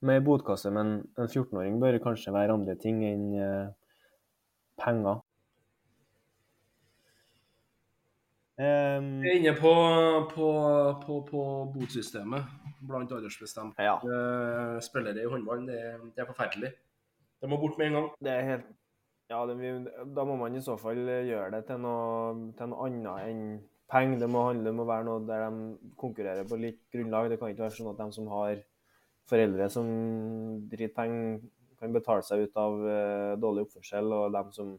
med 0.00 0.20
botkasse, 0.24 0.70
men 0.70 0.86
en 1.18 1.28
14-åring 1.28 1.80
bør 1.80 1.98
kanskje 1.98 2.32
være 2.32 2.52
andre 2.52 2.74
ting 2.76 3.04
enn 3.04 3.34
eh, 3.40 3.72
penger. 4.84 5.24
Um, 8.60 9.22
Jeg 9.24 9.30
er 9.30 9.38
inne 9.38 9.56
på, 9.56 9.72
på, 10.34 10.48
på, 11.06 11.20
på 11.30 11.42
botsystemet 11.72 12.44
blant 12.88 13.12
aldersbestemte 13.12 13.84
ja. 13.84 13.96
eh, 14.00 14.76
spillere 14.84 15.22
i 15.24 15.30
håndball. 15.30 15.66
Det, 15.68 15.80
det 16.16 16.24
er 16.24 16.28
forferdelig. 16.28 16.70
Det 17.40 17.48
må 17.48 17.58
bort 17.60 17.78
med 17.80 17.90
en 17.90 17.98
gang. 17.98 18.08
Det 18.20 18.36
er 18.36 18.46
helt 18.48 18.70
Ja, 19.30 19.44
det, 19.46 19.56
da 20.16 20.24
må 20.26 20.34
man 20.36 20.56
i 20.58 20.62
så 20.64 20.74
fall 20.80 20.98
gjøre 21.06 21.52
det 21.54 21.62
til 21.68 21.78
noe, 21.84 22.50
til 22.58 22.72
noe 22.72 22.88
annet 22.88 23.28
enn 23.28 23.44
penger. 23.90 24.18
Det 24.24 24.30
må 24.30 24.42
handle 24.48 24.72
om 24.74 24.82
å 24.82 24.88
være 24.88 25.06
noe 25.06 25.22
der 25.28 25.46
de 25.46 25.94
konkurrerer 26.00 26.48
på 26.50 26.58
likt 26.58 26.82
grunnlag. 26.92 27.30
Det 27.30 27.38
kan 27.38 27.52
ikke 27.52 27.66
være 27.68 27.76
sånn 27.78 27.92
at 27.92 28.02
de 28.02 28.08
som 28.16 28.28
har 28.32 28.60
foreldre 29.30 29.70
som 29.70 29.88
driter 30.70 30.94
penger, 30.96 31.40
kan 31.80 31.94
betale 31.94 32.24
seg 32.26 32.44
ut 32.44 32.58
av 32.60 32.74
uh, 32.84 33.34
dårlig 33.40 33.64
oppførsel, 33.64 34.12
og 34.12 34.34
de 34.34 34.42
som 34.56 34.72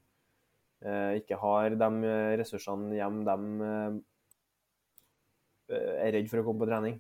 uh, 0.86 1.14
ikke 1.18 1.40
har 1.42 1.78
de 1.82 1.90
eh, 2.06 2.34
ressursene 2.42 2.94
hjemme, 2.94 3.24
de 3.26 3.38
uh, 3.66 3.96
er 5.72 6.14
redd 6.18 6.30
for 6.30 6.42
å 6.42 6.46
komme 6.46 6.62
på 6.62 6.70
trening. 6.70 7.00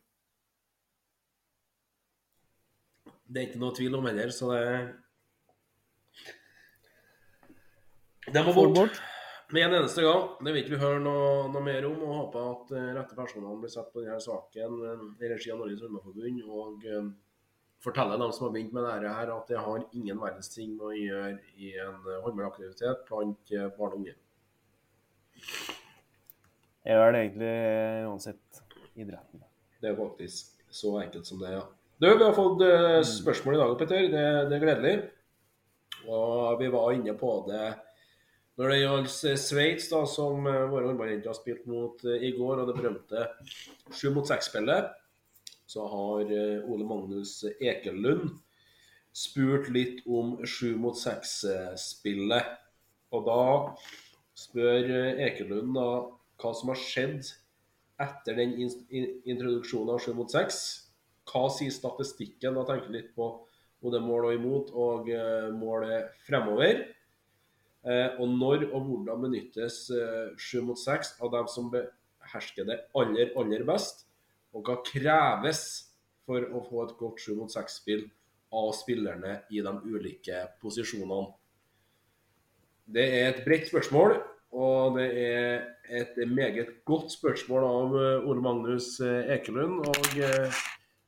Det 3.31 3.39
er 3.39 3.47
ikke 3.47 3.61
noe 3.61 3.75
tvil 3.75 3.95
om 3.95 4.07
heller, 4.09 4.33
så 4.35 4.51
det 4.51 4.65
Det 8.31 8.43
må 8.45 8.53
bort. 8.53 8.99
Med 9.51 9.65
en 9.65 9.73
eneste 9.81 10.03
gang. 10.03 10.27
Det 10.39 10.51
vil 10.53 10.61
ikke 10.61 10.75
vi 10.75 10.83
høre 10.83 10.99
noe, 11.03 11.47
noe 11.51 11.63
mer 11.63 11.87
om, 11.87 11.97
og 12.05 12.17
håper 12.17 12.45
at 12.51 12.69
eh, 12.77 12.91
rette 12.95 13.17
personene 13.17 13.57
blir 13.59 13.71
satt 13.71 13.89
på 13.91 14.03
denne 14.03 14.19
saken 14.23 14.77
eh, 14.87 15.01
i 15.25 15.31
regi 15.31 15.51
av 15.51 15.59
Norges 15.59 15.81
Svømmeforbund. 15.81 16.43
og 16.47 16.85
uh, 16.87 17.09
forteller 17.83 18.21
dem 18.21 18.31
som 18.31 18.45
har 18.45 18.53
begynt 18.53 18.75
med 18.77 18.85
dette 18.85 19.11
her, 19.17 19.33
at 19.33 19.51
det 19.51 19.59
har 19.65 19.83
ingen 19.97 20.21
verdens 20.21 20.51
ting 20.53 20.77
å 20.79 20.93
gjøre 20.93 21.33
i 21.57 21.73
en 21.81 21.97
håndballaktivitet 22.23 23.03
blant 23.09 23.53
barn 23.79 23.95
og 23.95 23.99
unge. 23.99 24.13
Jeg 26.85 26.97
gjør 26.99 27.11
det 27.15 27.23
egentlig 27.25 27.53
uansett 28.11 28.61
idretten. 28.93 29.43
Det 29.81 29.89
er 29.89 29.97
faktisk 29.97 30.61
så 30.69 30.99
enkelt 31.01 31.27
som 31.27 31.41
det, 31.41 31.55
ja. 31.57 31.65
Du, 32.01 32.17
vi 32.17 32.23
har 32.23 32.33
fått 32.33 32.61
eh, 32.65 33.01
spørsmål 33.05 33.55
i 33.55 33.59
dag, 33.61 33.73
Petter. 33.79 34.05
Det, 34.09 34.21
det 34.49 34.57
er 34.57 34.63
gledelig. 34.63 34.93
Og 36.09 36.55
vi 36.61 36.69
var 36.73 36.93
inne 36.95 37.13
på 37.19 37.33
det 37.49 37.65
når 38.59 38.71
det 38.73 38.77
gjaldt 38.81 39.13
Sveits, 39.41 39.85
da, 39.89 39.99
som 40.09 40.45
eh, 40.49 40.63
våre 40.69 40.89
håndballjenter 40.89 41.29
har 41.31 41.37
spilt 41.37 41.67
mot 41.69 42.01
eh, 42.09 42.25
i 42.27 42.31
går, 42.37 42.59
og 42.63 42.67
det 42.71 42.75
berømte 42.79 43.23
sju 43.95 44.09
mot 44.15 44.27
seks-spillet, 44.27 44.89
så 45.71 45.85
har 45.93 46.25
eh, 46.33 46.65
Ole 46.67 46.85
Magnus 46.89 47.35
Ekelund 47.61 48.33
spurt 49.17 49.69
litt 49.73 50.01
om 50.09 50.35
sju 50.47 50.73
mot 50.81 50.97
seks-spillet. 50.99 52.51
Og 53.13 53.25
da 53.29 53.39
spør 54.41 54.89
eh, 54.89 55.23
Ekelund 55.29 55.73
da 55.77 55.87
hva 56.41 56.53
som 56.57 56.73
har 56.73 56.81
skjedd 56.81 57.29
etter 58.01 58.37
den 58.41 58.57
in- 58.65 58.85
in- 58.89 59.11
introduksjonen 59.35 59.93
av 59.95 60.01
7 60.01 60.15
mot 60.17 60.33
6. 60.33 60.61
Hva 61.29 61.47
sier 61.53 61.73
statistikken? 61.73 62.57
Da 62.57 62.65
tenker 62.67 62.89
jeg 62.89 62.97
litt 62.97 63.11
på 63.15 63.29
både 63.81 64.01
mål 64.03 64.29
og 64.29 64.37
imot, 64.37 64.71
og 64.77 65.09
eh, 65.11 65.49
målet 65.55 66.11
fremover. 66.27 66.83
Eh, 67.81 68.19
og 68.21 68.35
når 68.37 68.67
og 68.69 68.87
hvordan 68.87 69.25
benyttes 69.25 69.83
eh, 69.95 70.33
7 70.37 70.61
mot 70.67 70.79
6 70.79 71.15
av 71.21 71.33
dem 71.33 71.49
som 71.49 71.71
behersker 71.73 72.67
det 72.69 72.81
aller, 72.97 73.33
aller 73.39 73.65
best? 73.67 74.05
Og 74.53 74.67
hva 74.67 74.81
kreves 74.85 75.63
for 76.27 76.45
å 76.45 76.61
få 76.67 76.85
et 76.85 76.97
godt 76.99 77.23
7 77.23 77.37
mot 77.39 77.53
6-spill 77.53 78.05
av 78.53 78.73
spillerne 78.77 79.39
i 79.49 79.63
de 79.63 79.73
ulike 79.87 80.43
posisjonene? 80.61 81.31
Det 82.91 83.05
er 83.21 83.29
et 83.29 83.45
bredt 83.45 83.69
spørsmål, 83.69 84.17
og 84.51 84.97
det 84.97 85.07
er 85.15 85.61
et 86.01 86.17
meget 86.27 86.81
godt 86.85 87.13
spørsmål 87.13 87.65
av 87.65 87.93
Ole 88.27 88.43
Magnus 88.43 88.97
Ekelund. 88.99 89.85
Og 89.87 90.17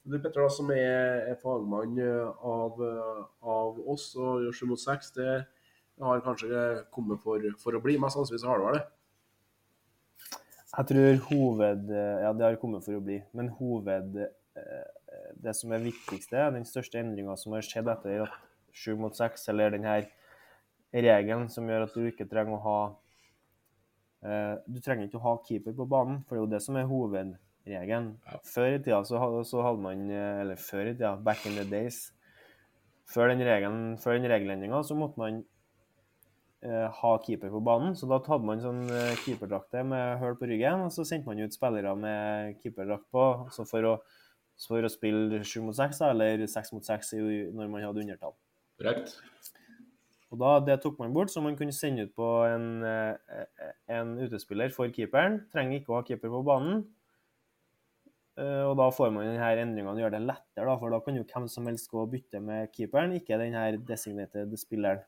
du 0.03 0.17
Petter, 0.19 0.49
som 0.51 0.71
er, 0.75 1.29
er 1.31 1.37
fagmann 1.39 1.95
eh, 2.01 2.43
av, 2.43 2.79
eh, 2.83 3.19
av 3.47 3.77
oss 3.93 4.09
og 4.19 4.43
gjør 4.43 4.57
7 4.57 4.65
mot 4.73 4.81
6, 4.81 5.13
det 5.15 5.29
har 6.03 6.23
kanskje 6.25 6.63
kommet 6.91 7.21
for, 7.23 7.45
for 7.61 7.77
å 7.77 7.81
bli. 7.83 7.95
Mest 8.01 8.17
sannsynlig 8.17 8.49
har 8.49 8.59
det 8.59 8.67
vel 8.67 8.79
det. 8.79 8.83
Jeg 10.73 10.89
tror 10.89 11.21
hoved... 11.29 11.93
Ja, 11.93 12.31
det 12.33 12.47
har 12.47 12.57
kommet 12.59 12.83
for 12.83 12.97
å 12.97 13.03
bli. 13.05 13.21
Men 13.37 13.53
hoved... 13.59 14.17
eh, 14.19 14.89
Det 15.43 15.53
som 15.55 15.71
er 15.75 15.83
viktigste, 15.83 16.41
den 16.55 16.65
største 16.65 16.99
endringa 16.99 17.35
som 17.39 17.53
har 17.55 17.63
skjedd 17.65 17.89
etter 17.91 18.25
at 18.25 18.35
7 18.73 18.97
mot 18.99 19.15
6, 19.15 19.47
eller 19.53 19.73
denne 19.75 19.95
regelen 20.93 21.47
som 21.51 21.67
gjør 21.69 21.85
at 21.85 21.95
du 21.95 22.07
ikke 22.09 22.27
trenger 22.29 22.57
å 22.57 22.63
ha 22.63 22.77
Du 24.71 24.77
trenger 24.79 25.09
ikke 25.09 25.19
å 25.19 25.25
ha 25.25 25.33
keeper 25.43 25.75
på 25.75 25.87
banen, 25.89 26.21
for 26.23 26.35
det 26.35 26.39
er 26.39 26.45
jo 26.45 26.51
det 26.53 26.61
som 26.63 26.77
er 26.79 26.87
hovedregelen. 27.63 28.19
Ja. 28.27 28.39
Før 28.43 28.75
i 28.75 28.81
tida 28.83 29.03
så 29.05 29.43
så 29.43 29.61
hadde 29.63 29.81
man 29.81 30.09
eh, 30.09 30.41
Eller 30.41 30.55
før 30.55 30.87
i 30.89 30.93
tida, 30.93 31.15
back 31.15 31.45
in 31.45 31.55
the 31.55 31.63
days 31.63 32.13
Før 33.05 33.27
den, 33.27 33.39
regelen, 33.39 33.97
før 33.97 34.13
den 34.13 34.29
regelendringa 34.29 34.83
så 34.83 34.95
måtte 34.95 35.19
man 35.19 35.43
eh, 36.63 36.89
ha 36.89 37.17
keeper 37.25 37.49
på 37.49 37.59
banen. 37.59 37.95
Så 37.95 38.07
da 38.07 38.17
hadde 38.23 38.47
man 38.47 38.61
sånn 38.63 38.87
eh, 38.89 39.15
keeperdrakter 39.25 39.83
med 39.83 40.19
hull 40.21 40.37
på 40.39 40.47
ryggen, 40.47 40.85
og 40.85 40.91
så 40.95 41.03
sendte 41.05 41.27
man 41.27 41.41
ut 41.43 41.53
spillere 41.53 41.93
med 41.99 42.55
keeperdrakt 42.63 43.09
på 43.11 43.25
så 43.51 43.67
for, 43.67 43.85
å, 43.85 43.97
for 44.65 44.87
å 44.87 44.89
spille 44.89 45.43
sju 45.43 45.59
mot 45.67 45.75
seks, 45.75 45.99
eller 46.07 46.47
seks 46.47 46.71
mot 46.73 46.87
seks 46.87 47.11
når 47.19 47.67
man 47.67 47.83
hadde 47.83 48.05
undertall. 48.05 48.33
Korrekt. 48.79 49.19
Og 50.31 50.39
da, 50.41 50.55
Det 50.65 50.79
tok 50.81 50.97
man 51.03 51.13
bort, 51.13 51.29
så 51.29 51.43
man 51.43 51.59
kunne 51.59 51.75
sende 51.75 52.07
ut 52.07 52.15
på 52.15 52.31
en, 52.47 52.81
eh, 52.87 53.37
en 53.99 54.15
utespiller 54.23 54.71
for 54.73 54.89
keeperen. 54.95 55.43
Trenger 55.53 55.81
ikke 55.81 55.93
å 55.93 55.99
ha 55.99 56.07
keeper 56.07 56.31
på 56.31 56.41
banen. 56.47 56.85
Eh, 58.37 58.63
Og 58.65 58.75
da 58.79 58.87
får 58.89 59.11
man 59.13 59.27
denne 59.27 59.49
endringene 59.61 59.93
og 59.93 60.01
gjør 60.01 60.15
det 60.15 60.23
lettere, 60.25 60.77
for 60.81 60.93
da 60.93 60.99
kan 61.05 61.17
jo 61.19 61.25
hvem 61.29 61.47
som 61.51 61.67
helst 61.69 61.89
gå 61.91 62.01
og 62.01 62.11
bytte 62.15 62.41
med 62.41 62.71
keeperen, 62.73 63.13
ikke 63.13 63.37
denne 63.37 63.65
designated 63.85 64.55
spilleren. 64.57 65.03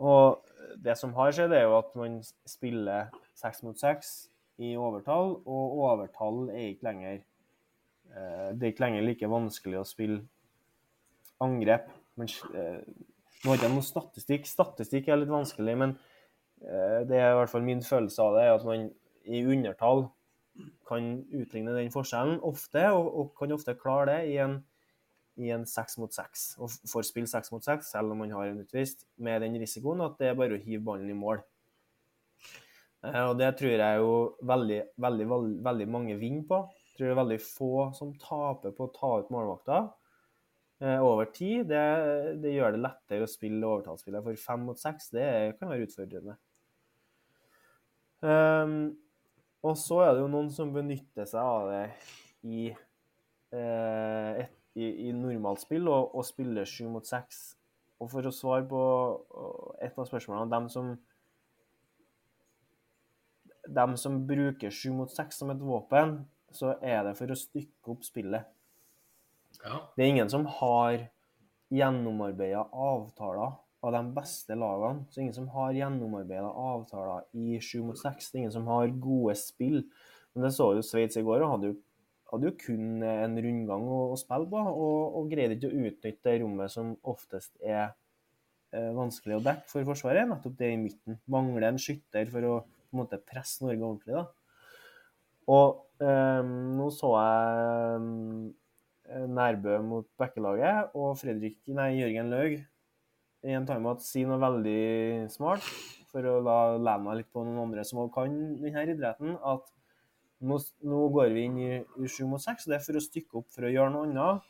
Og 0.00 0.40
det 0.80 0.96
som 0.96 1.12
har 1.12 1.34
skjedd, 1.36 1.52
er 1.52 1.66
jo 1.66 1.76
at 1.76 1.90
man 1.98 2.20
spiller 2.48 3.10
seks 3.36 3.60
mot 3.66 3.76
seks 3.76 4.30
i 4.60 4.72
overtall, 4.80 5.36
og 5.44 5.74
overtall 5.84 6.46
er 6.54 6.70
ikke 6.70 6.88
lenger 6.88 7.18
eh, 7.18 8.48
Det 8.56 8.64
er 8.64 8.72
ikke 8.72 8.86
lenger 8.86 9.04
like 9.04 9.28
vanskelig 9.28 9.80
å 9.80 9.88
spille 9.88 10.22
angrep. 11.44 11.90
Men, 12.16 12.32
eh, 12.56 12.80
nå 13.44 13.50
har 13.50 13.58
ikke 13.58 13.68
jeg 13.68 13.74
noe 13.74 13.84
statistikk. 13.84 14.48
Statistikk 14.48 15.08
er 15.08 15.20
litt 15.20 15.32
vanskelig, 15.32 15.76
men 15.76 15.98
det 16.60 17.16
er 17.16 17.30
i 17.32 17.36
hvert 17.38 17.48
fall 17.48 17.62
min 17.64 17.80
følelse 17.80 18.20
av 18.20 18.34
det, 18.36 18.42
er 18.44 18.50
at 18.52 18.64
man 18.68 18.82
i 19.24 19.38
undertall 19.48 20.02
kan 20.88 21.12
utligne 21.36 21.74
den 21.76 21.92
forskjellen 21.94 22.40
ofte, 22.46 22.82
og, 22.94 23.06
og 23.18 23.30
kan 23.38 23.54
ofte 23.54 23.76
klare 23.78 24.10
det 24.10 24.32
i 24.32 24.36
en, 24.42 24.58
i 25.40 25.52
en 25.54 25.66
seks 25.68 25.96
mot 26.02 26.12
seks. 26.14 26.50
Og 26.60 26.72
får 26.90 27.06
spille 27.08 27.30
seks 27.30 27.52
mot 27.54 27.64
seks, 27.64 27.92
selv 27.94 28.12
om 28.12 28.20
man 28.24 28.34
har 28.34 28.50
en 28.50 28.60
utvist, 28.64 29.06
med 29.16 29.42
den 29.44 29.56
risikoen 29.62 30.02
at 30.04 30.18
det 30.20 30.32
er 30.32 30.38
bare 30.40 30.58
å 30.58 30.62
hive 30.64 30.82
ballen 30.88 31.12
i 31.12 31.16
mål. 31.16 31.40
Eh, 33.06 33.22
Og 33.24 33.38
det 33.40 33.54
tror 33.60 33.72
jeg 33.76 34.02
jo 34.02 34.12
veldig, 34.50 34.82
veldig, 35.00 35.30
veldig, 35.32 35.56
veldig 35.70 35.88
mange 35.88 36.18
vinner 36.20 36.44
på. 36.50 36.60
Jeg 36.90 36.98
tror 36.98 37.06
det 37.08 37.14
er 37.14 37.22
veldig 37.22 37.40
få 37.46 37.72
som 37.96 38.12
taper 38.20 38.76
på 38.76 38.86
å 38.86 38.92
ta 38.92 39.12
ut 39.22 39.32
målvakta 39.32 39.78
eh, 40.82 41.00
over 41.00 41.30
tid. 41.32 41.70
Det, 41.70 41.84
det 42.42 42.52
gjør 42.58 42.76
det 42.76 42.84
lettere 42.84 43.24
å 43.24 43.30
spille 43.30 43.70
overtallsspillet. 43.70 44.26
For 44.26 44.44
fem 44.44 44.66
mot 44.68 44.80
seks, 44.80 45.08
det 45.16 45.26
kan 45.60 45.72
være 45.72 45.86
utfordrende. 45.88 46.36
Ehm, 48.20 48.82
og 49.60 49.76
så 49.76 50.00
er 50.06 50.14
det 50.14 50.22
jo 50.22 50.30
noen 50.32 50.48
som 50.54 50.72
benytter 50.72 51.28
seg 51.28 51.44
av 51.44 51.68
det 51.68 51.84
i, 52.48 52.70
eh, 53.52 54.40
et, 54.44 54.54
i, 54.78 54.88
i 55.08 55.12
normalspill 55.12 55.90
og, 55.90 56.14
og 56.16 56.24
spiller 56.24 56.68
sju 56.68 56.86
mot 56.92 57.06
seks. 57.06 57.42
Og 58.00 58.08
for 58.12 58.24
å 58.24 58.32
svare 58.32 58.64
på 58.68 58.80
eh, 58.80 59.86
et 59.88 59.98
av 60.00 60.08
spørsmålene 60.08 60.52
dem 60.52 60.68
som 60.72 60.94
dem 63.70 63.96
som 64.00 64.16
bruker 64.26 64.72
sju 64.74 64.90
mot 64.96 65.12
seks 65.12 65.42
som 65.42 65.52
et 65.52 65.60
våpen, 65.62 66.16
så 66.50 66.74
er 66.82 67.04
det 67.06 67.14
for 67.18 67.30
å 67.30 67.38
stykke 67.38 67.92
opp 67.92 68.06
spillet. 68.06 68.48
Ja. 69.60 69.82
Det 69.94 70.02
er 70.02 70.10
ingen 70.14 70.30
som 70.32 70.46
har 70.58 71.04
gjennomarbeida 71.70 72.64
avtaler 72.72 73.58
av 73.80 73.94
de 73.94 74.00
beste 74.16 74.56
lagene. 74.58 75.06
Så 75.10 75.22
ingen 75.22 75.36
som 75.36 75.48
har 75.54 75.76
gjennomarbeida 75.76 76.48
avtaler 76.48 77.28
i 77.36 77.60
sju 77.64 77.80
mot 77.86 77.98
seks. 77.98 78.32
Ingen 78.36 78.52
som 78.52 78.68
har 78.70 78.92
gode 79.00 79.36
spill. 79.40 79.84
Men 80.34 80.46
det 80.46 80.52
så 80.56 80.72
jo 80.76 80.84
Sveits 80.84 81.18
i 81.18 81.24
går, 81.26 81.42
og 81.42 81.54
hadde 81.54 81.70
jo, 81.72 81.78
hadde 82.32 82.50
jo 82.50 82.58
kun 82.60 83.04
en 83.06 83.38
rundgang 83.46 83.86
å, 83.88 84.02
å 84.14 84.18
spille 84.20 84.50
på. 84.52 84.64
Og, 84.70 85.16
og 85.20 85.32
greide 85.32 85.56
ikke 85.56 85.72
å 85.72 85.86
utnytte 85.88 86.28
det 86.28 86.36
rommet 86.44 86.72
som 86.72 86.92
oftest 87.08 87.56
er 87.64 87.88
eh, 88.74 88.90
vanskelig 88.96 89.40
å 89.40 89.44
dekke 89.48 89.72
for 89.72 89.88
Forsvaret. 89.88 90.28
Nettopp 90.28 90.58
det 90.60 90.74
i 90.74 90.80
midten. 90.80 91.18
Mangler 91.32 91.70
en 91.70 91.80
skytter 91.80 92.30
for 92.32 92.50
å 92.50 92.60
på 92.90 92.96
en 92.96 93.04
måte 93.04 93.20
presse 93.22 93.62
Norge 93.62 93.86
ordentlig. 93.86 94.18
da. 94.18 94.26
Og 95.50 96.04
eh, 96.04 96.42
nå 96.76 96.90
så 96.94 97.14
jeg 97.16 98.08
eh, 99.08 99.26
Nærbø 99.30 99.78
mot 99.86 100.06
Bekkelaget, 100.20 100.92
og 100.98 101.16
Fredrik, 101.18 101.58
nei, 101.74 101.94
Jørgen 101.96 102.30
Laug 102.34 102.58
i 103.46 103.56
en 103.56 103.66
timeout 103.68 104.02
si 104.04 104.26
noe 104.28 104.40
veldig 104.42 105.28
smart, 105.32 105.64
for 106.10 106.26
å 106.26 106.40
da 106.44 106.56
lene 106.76 107.04
meg 107.04 107.20
litt 107.20 107.30
på 107.32 107.44
noen 107.46 107.62
andre 107.64 107.84
som 107.86 108.02
kan 108.12 108.34
denne 108.60 108.84
idretten, 108.92 109.36
at 109.38 109.68
nå, 110.40 110.58
går 111.14 111.32
vi 111.34 111.44
inn 111.46 111.58
i, 111.60 111.70
i 112.00 112.08
7 112.08 112.24
mot 112.28 112.42
6, 112.42 112.66
og 112.66 112.72
det 112.72 112.78
er 112.78 112.84
for 112.84 112.98
å 112.98 113.04
stykke 113.04 113.40
opp 113.40 113.50
for 113.54 113.66
å 113.66 113.72
gjøre 113.72 113.92
noe 113.94 114.08
annet, 114.08 114.46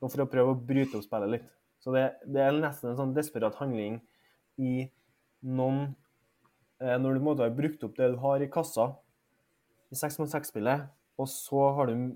og 0.00 0.08
for 0.08 0.24
å 0.24 0.30
prøve 0.32 0.54
å 0.54 0.60
bryte 0.70 0.96
opp 0.96 1.04
spillet 1.04 1.34
litt. 1.36 1.50
Så 1.80 1.92
det, 1.94 2.06
det 2.28 2.42
er 2.44 2.56
nesten 2.56 2.90
en 2.90 2.98
sånn 2.98 3.14
desperat 3.16 3.56
handling 3.60 4.00
i 4.60 4.84
noen 5.40 5.94
eh, 6.80 6.96
Når 7.00 7.16
du 7.16 7.24
måtte 7.24 7.46
ha 7.46 7.52
brukt 7.52 7.84
opp 7.86 7.94
det 7.96 8.10
du 8.12 8.18
har 8.20 8.42
i 8.44 8.50
kassa 8.52 8.90
i 9.90 9.96
6 9.96 10.20
mot 10.20 10.32
6-spillet, 10.32 10.88
og 11.20 11.28
så 11.28 11.70
har 11.76 11.90
du, 11.90 12.10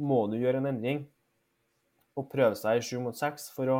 må 0.00 0.20
du 0.28 0.36
gjøre 0.38 0.60
en 0.60 0.68
endring 0.70 1.06
og 2.18 2.28
prøve 2.32 2.56
seg 2.58 2.80
i 2.80 2.84
7 2.84 3.00
mot 3.04 3.16
6 3.16 3.48
for 3.56 3.72
å, 3.72 3.78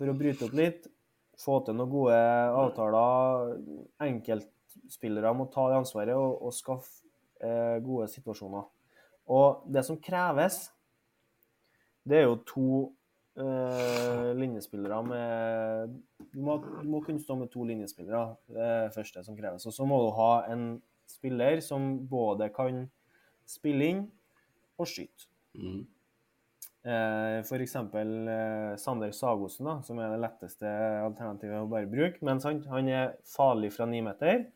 for 0.00 0.08
å 0.08 0.16
bryte 0.16 0.46
opp 0.46 0.56
litt, 0.56 0.86
få 1.40 1.58
til 1.64 1.76
noen 1.76 1.92
gode 1.92 2.18
avtaler. 2.56 3.58
Enkeltspillere 4.06 5.32
må 5.36 5.50
ta 5.52 5.66
det 5.68 5.80
ansvaret 5.82 6.16
og, 6.16 6.38
og 6.48 6.54
skaffe 6.56 7.04
eh, 7.44 7.76
gode 7.84 8.08
situasjoner. 8.12 8.64
Og 9.30 9.66
det 9.68 9.84
som 9.84 10.00
kreves, 10.00 10.62
det 12.08 12.22
er 12.22 12.24
jo 12.24 12.40
to 12.48 12.70
eh, 13.36 14.30
linjespillere 14.40 15.02
med 15.04 15.98
du 16.32 16.40
må, 16.44 16.56
du 16.64 16.88
må 16.88 17.02
kunne 17.04 17.20
stå 17.20 17.36
med 17.36 17.52
to 17.52 17.68
linjespillere, 17.68 18.38
det 18.48 18.64
er 18.64 18.82
det 18.88 18.96
første 18.96 19.24
som 19.26 19.36
kreves. 19.36 19.68
Og 19.68 19.76
så 19.76 19.84
må 19.88 20.00
du 20.00 20.10
ha 20.16 20.32
en 20.48 20.64
spiller 21.10 21.60
som 21.64 21.92
både 22.08 22.48
kan 22.56 22.86
spille 23.48 23.92
inn 23.92 24.04
og 24.80 24.88
skyte. 24.88 25.28
Mm. 25.60 25.84
Eh, 26.82 27.38
F.eks. 27.40 27.74
Eh, 27.76 28.76
Sander 28.76 29.12
Sagosen, 29.12 29.68
da, 29.68 29.76
som 29.84 29.98
er 30.00 30.14
det 30.14 30.20
letteste 30.22 30.70
alternativet 31.04 31.60
å 31.60 31.68
bare 31.68 31.88
bruke. 31.90 32.22
Men 32.24 32.40
sant, 32.40 32.64
han 32.72 32.88
er 32.88 33.16
farlig 33.28 33.72
fra 33.74 33.88
ni 33.88 34.00
meter, 34.04 34.46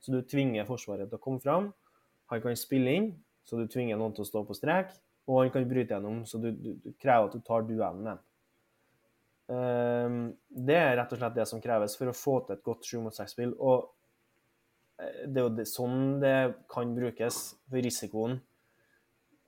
så 0.00 0.14
du 0.14 0.22
tvinger 0.28 0.68
Forsvaret 0.68 1.10
til 1.10 1.20
å 1.20 1.24
komme 1.24 1.42
fram. 1.44 1.72
Han 2.32 2.44
kan 2.44 2.56
spille 2.56 2.94
inn, 2.98 3.10
så 3.44 3.60
du 3.60 3.68
tvinger 3.68 4.00
noen 4.00 4.16
til 4.16 4.24
å 4.24 4.30
stå 4.30 4.44
på 4.48 4.56
strek. 4.56 4.94
Og 5.28 5.42
han 5.42 5.52
kan 5.52 5.66
bryte 5.68 5.96
gjennom, 5.96 6.22
så 6.28 6.40
du, 6.40 6.50
du, 6.52 6.72
du 6.80 6.92
krever 7.00 7.28
at 7.28 7.36
du 7.36 7.44
tar 7.44 7.64
duellen 7.68 8.00
med 8.04 8.14
ham. 8.14 8.24
Eh, 9.54 10.16
det 10.68 10.80
er 10.80 10.96
rett 11.00 11.12
og 11.12 11.20
slett 11.20 11.36
det 11.36 11.48
som 11.50 11.60
kreves 11.64 11.98
for 12.00 12.08
å 12.08 12.16
få 12.16 12.38
til 12.44 12.56
et 12.56 12.64
godt 12.64 12.88
7 12.88 12.96
mot 13.04 13.16
6-spill. 13.16 13.52
Og 13.60 13.90
det 15.26 15.42
er 15.42 15.48
jo 15.48 15.66
sånn 15.68 16.20
det 16.22 16.36
kan 16.70 16.92
brukes 16.96 17.38
for 17.68 17.84
risikoen. 17.84 18.38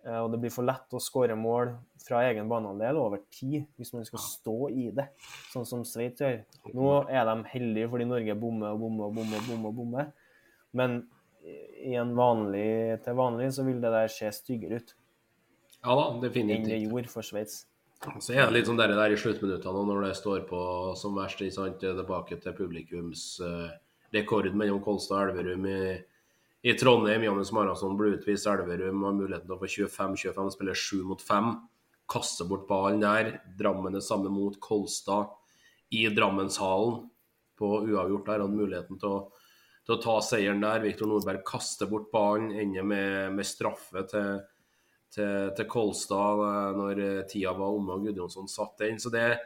Eh, 0.06 0.18
Og 0.22 0.30
det 0.32 0.38
blir 0.44 0.54
for 0.54 0.66
lett 0.66 0.92
å 0.94 1.00
skåre 1.02 1.34
mål 1.38 1.74
fra 2.06 2.20
egen 2.28 2.48
banehalvdel 2.50 2.98
over 3.00 3.22
tid 3.34 3.66
hvis 3.76 3.92
man 3.96 4.04
skal 4.06 4.22
stå 4.22 4.56
i 4.70 4.90
det, 4.94 5.08
sånn 5.50 5.66
som 5.66 5.82
Sveits 5.88 6.22
gjør. 6.22 6.38
Nå 6.76 6.90
er 7.10 7.26
de 7.26 7.36
heldige 7.50 7.90
fordi 7.90 8.06
Norge 8.06 8.36
bommer 8.38 8.76
og 8.76 8.80
bommer 8.84 9.08
og 9.08 9.16
bommer. 9.18 9.46
bommer, 9.48 9.72
bommer. 9.80 10.12
Men 10.76 11.00
i 11.46 11.94
en 11.98 12.14
vanlig, 12.18 13.00
til 13.04 13.14
vanlig 13.18 13.52
så 13.54 13.64
vil 13.66 13.80
det 13.82 13.90
der 13.94 14.08
se 14.10 14.30
styggere 14.34 14.80
ut 14.82 14.94
Ja 15.84 15.94
da, 15.94 16.06
enn 16.10 16.20
det 16.20 16.28
definitivt. 16.30 16.86
gjorde 16.88 17.10
for 17.12 17.22
Sveits. 17.26 17.64
Så 18.20 18.34
er 18.34 18.44
det 18.46 18.52
litt 18.52 18.66
sånn 18.68 18.78
der, 18.78 18.92
der 18.94 19.14
i 19.14 19.18
sluttminuttene 19.18 19.82
når 19.88 20.02
det 20.08 20.16
står 20.18 20.42
på 20.48 20.60
som 20.98 21.14
verst, 21.16 21.38
tilbake 21.40 22.36
til 22.42 22.52
publikums 22.58 23.40
eh, 23.40 23.70
rekord 24.12 24.50
mellom 24.54 24.82
Kolstad 24.84 25.30
og 25.30 25.38
Elverum 25.38 25.66
i, 25.70 25.78
i 26.62 26.74
Trondheim. 26.78 27.24
Janus 27.26 27.52
Marason 27.52 27.96
ble 27.98 28.14
utvist. 28.16 28.48
Elverum 28.50 29.04
har 29.06 29.16
muligheten 29.16 29.48
til 29.48 29.56
å 29.56 29.60
få 29.60 29.70
25-25, 29.70 30.52
spille 30.54 30.76
7 30.86 31.02
mot 31.08 31.22
5. 31.22 31.52
Kaste 32.10 32.46
bort 32.48 32.68
ballen 32.68 33.02
der. 33.02 33.32
Drammen 33.58 33.98
er 33.98 34.04
samme 34.04 34.32
mot 34.32 34.58
Kolstad 34.62 35.34
i 35.94 36.06
Drammenshallen 36.14 37.06
på 37.58 37.72
uavgjort 37.86 38.28
der. 38.28 38.44
Hadde 38.44 38.60
muligheten 38.60 39.00
til 39.02 39.14
å, 39.14 39.22
til 39.86 39.96
å 39.96 40.02
ta 40.02 40.18
seieren 40.24 40.62
der. 40.64 40.84
Viktor 40.84 41.10
Nordberg 41.10 41.44
kaster 41.46 41.90
bort 41.90 42.12
ballen, 42.14 42.52
ender 42.54 42.86
med, 42.86 43.34
med 43.38 43.48
straffe 43.48 44.06
til 44.10 44.36
til, 45.16 45.52
til 45.56 45.68
Kolstad 45.70 46.42
eh, 46.44 46.70
når 46.76 47.02
eh, 47.02 47.20
tida 47.30 47.54
var 47.56 47.74
omme 47.74 47.96
og 47.96 48.06
Gudjonsson 48.06 48.50
satt 48.50 48.82
den. 48.82 49.00
Så 49.02 49.12
det, 49.14 49.36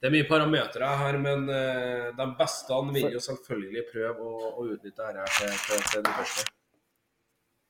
det 0.00 0.08
er 0.08 0.12
mye 0.12 0.28
parametere 0.28 0.90
her, 1.00 1.18
men 1.22 1.48
eh, 1.52 2.10
de 2.16 2.26
beste 2.38 2.80
vil 2.92 3.16
jo 3.16 3.22
selvfølgelig 3.24 3.86
prøve 3.92 4.28
å, 4.28 4.50
å 4.60 4.66
utnytte 4.74 5.08
dette 5.16 5.30
til, 5.38 5.56
til, 5.66 5.86
til 5.92 6.04
det 6.04 6.14
første. 6.18 6.46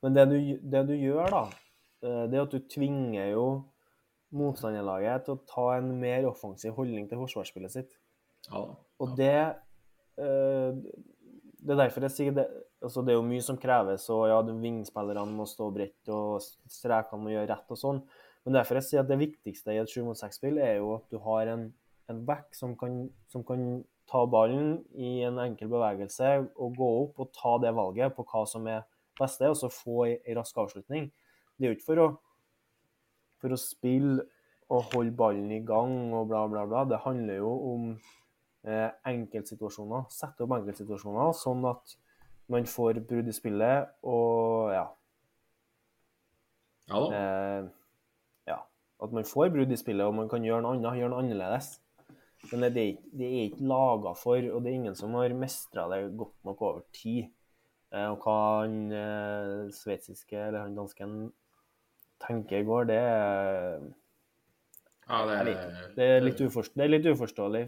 Men 0.04 0.16
det 0.18 0.26
du, 0.30 0.36
det 0.74 0.82
du 0.90 0.94
gjør, 0.94 1.30
da, 1.32 1.44
eh, 2.02 2.24
det 2.30 2.38
er 2.38 2.44
at 2.44 2.56
du 2.56 2.66
tvinger 2.72 3.30
jo 3.32 3.46
motstanderlaget 4.36 5.26
til 5.26 5.36
å 5.36 5.42
ta 5.48 5.66
en 5.76 5.92
mer 6.00 6.26
offensiv 6.28 6.74
holdning 6.76 7.06
til 7.08 7.22
forsvarsspillet 7.22 7.72
sitt. 7.72 7.94
Ja, 8.50 8.62
Og 9.02 9.16
det 9.18 9.34
eh, 9.34 10.76
Det 11.66 11.72
er 11.74 11.80
derfor 11.80 12.04
jeg 12.06 12.14
sier 12.14 12.34
det 12.36 12.44
altså 12.84 13.02
Det 13.02 13.10
er 13.10 13.16
jo 13.16 13.24
mye 13.26 13.42
som 13.42 13.56
kreves, 13.58 14.04
og 14.12 14.28
ja, 14.30 14.36
vingspillerne 14.46 15.32
må 15.34 15.46
stå 15.48 15.70
bredt, 15.74 16.10
og 16.12 16.44
strekene 16.70 17.22
må 17.22 17.32
gjøre 17.32 17.48
rett 17.50 17.72
og 17.72 17.80
sånn. 17.80 18.00
Men 18.44 18.58
derfor 18.58 18.78
jeg 18.78 18.86
sier 18.86 19.02
at 19.02 19.10
det 19.10 19.18
viktigste 19.18 19.74
i 19.74 19.80
et 19.80 19.90
7 19.90 20.04
mot 20.06 20.18
6-spill 20.18 20.60
er 20.62 20.76
jo 20.78 20.92
at 20.98 21.06
du 21.10 21.18
har 21.24 21.50
en, 21.54 21.64
en 22.12 22.24
back 22.26 22.54
som 22.54 22.76
kan, 22.78 23.06
som 23.28 23.44
kan 23.46 23.84
ta 24.10 24.22
ballen 24.30 24.78
i 24.94 25.20
en 25.26 25.40
enkel 25.42 25.70
bevegelse 25.70 26.36
og 26.54 26.76
gå 26.78 26.90
opp 27.02 27.24
og 27.24 27.32
ta 27.34 27.56
det 27.62 27.74
valget 27.74 28.14
på 28.14 28.26
hva 28.30 28.44
som 28.48 28.68
er 28.70 28.84
beste, 29.18 29.48
og 29.48 29.56
så 29.58 29.72
få 29.72 30.04
ei 30.06 30.36
rask 30.36 30.56
avslutning. 30.60 31.08
Det 31.56 31.66
er 31.66 31.72
jo 31.72 31.78
ikke 31.78 31.88
for 31.88 32.02
å, 32.02 32.08
for 33.42 33.56
å 33.56 33.60
spille 33.60 34.26
og 34.66 34.90
holde 34.92 35.14
ballen 35.16 35.50
i 35.54 35.62
gang 35.64 36.12
og 36.14 36.28
bla, 36.30 36.44
bla, 36.50 36.66
bla. 36.68 36.84
Det 36.88 37.00
handler 37.04 37.40
jo 37.40 37.52
om 37.70 37.88
eh, 38.66 38.90
enkeltsituasjoner. 39.06 40.08
Sette 40.12 40.44
opp 40.44 40.56
enkeltsituasjoner 40.58 41.32
sånn 41.38 41.64
at 41.70 41.96
man 42.52 42.66
får 42.70 43.00
brudd 43.08 43.30
i 43.30 43.34
spillet 43.34 43.90
og 44.06 44.70
ja, 44.74 44.84
ja 46.92 47.00
eh, 47.18 47.70
ja. 48.52 48.60
At 49.02 49.14
man 49.14 49.26
får 49.26 49.50
brudd 49.54 49.72
i 49.74 49.78
spillet 49.80 50.06
og 50.06 50.14
man 50.18 50.30
kan 50.30 50.46
gjøre 50.46 50.62
noe 50.62 50.76
annet, 50.76 51.00
gjøre 51.00 51.14
noe 51.14 51.24
annerledes. 51.24 51.76
Men 52.52 52.66
det 52.74 52.84
det 53.16 53.26
er 53.26 53.48
ikke 53.48 53.68
laga 53.70 54.12
for, 54.18 54.36
og 54.52 54.62
det 54.62 54.70
er 54.70 54.78
ingen 54.80 54.98
som 54.98 55.14
har 55.18 55.34
mestra 55.34 55.86
det 55.92 56.16
godt 56.18 56.36
nok 56.44 56.62
over 56.62 56.84
tid. 56.92 57.26
Eh, 57.92 58.08
og 58.10 58.22
hva 58.24 58.36
han 58.62 58.76
eh, 58.92 59.72
sveitsiske, 59.74 60.36
eller 60.36 60.66
han 60.66 60.76
dansken, 60.78 61.16
tenker 62.26 62.62
i 62.62 62.66
går, 62.66 62.88
det 62.90 63.00
er 63.00 63.80
Ja, 65.06 65.20
det, 65.22 65.34
er 65.38 65.44
det 66.74 66.84
er 66.86 66.94
litt 66.94 67.06
uforståelig. 67.12 67.66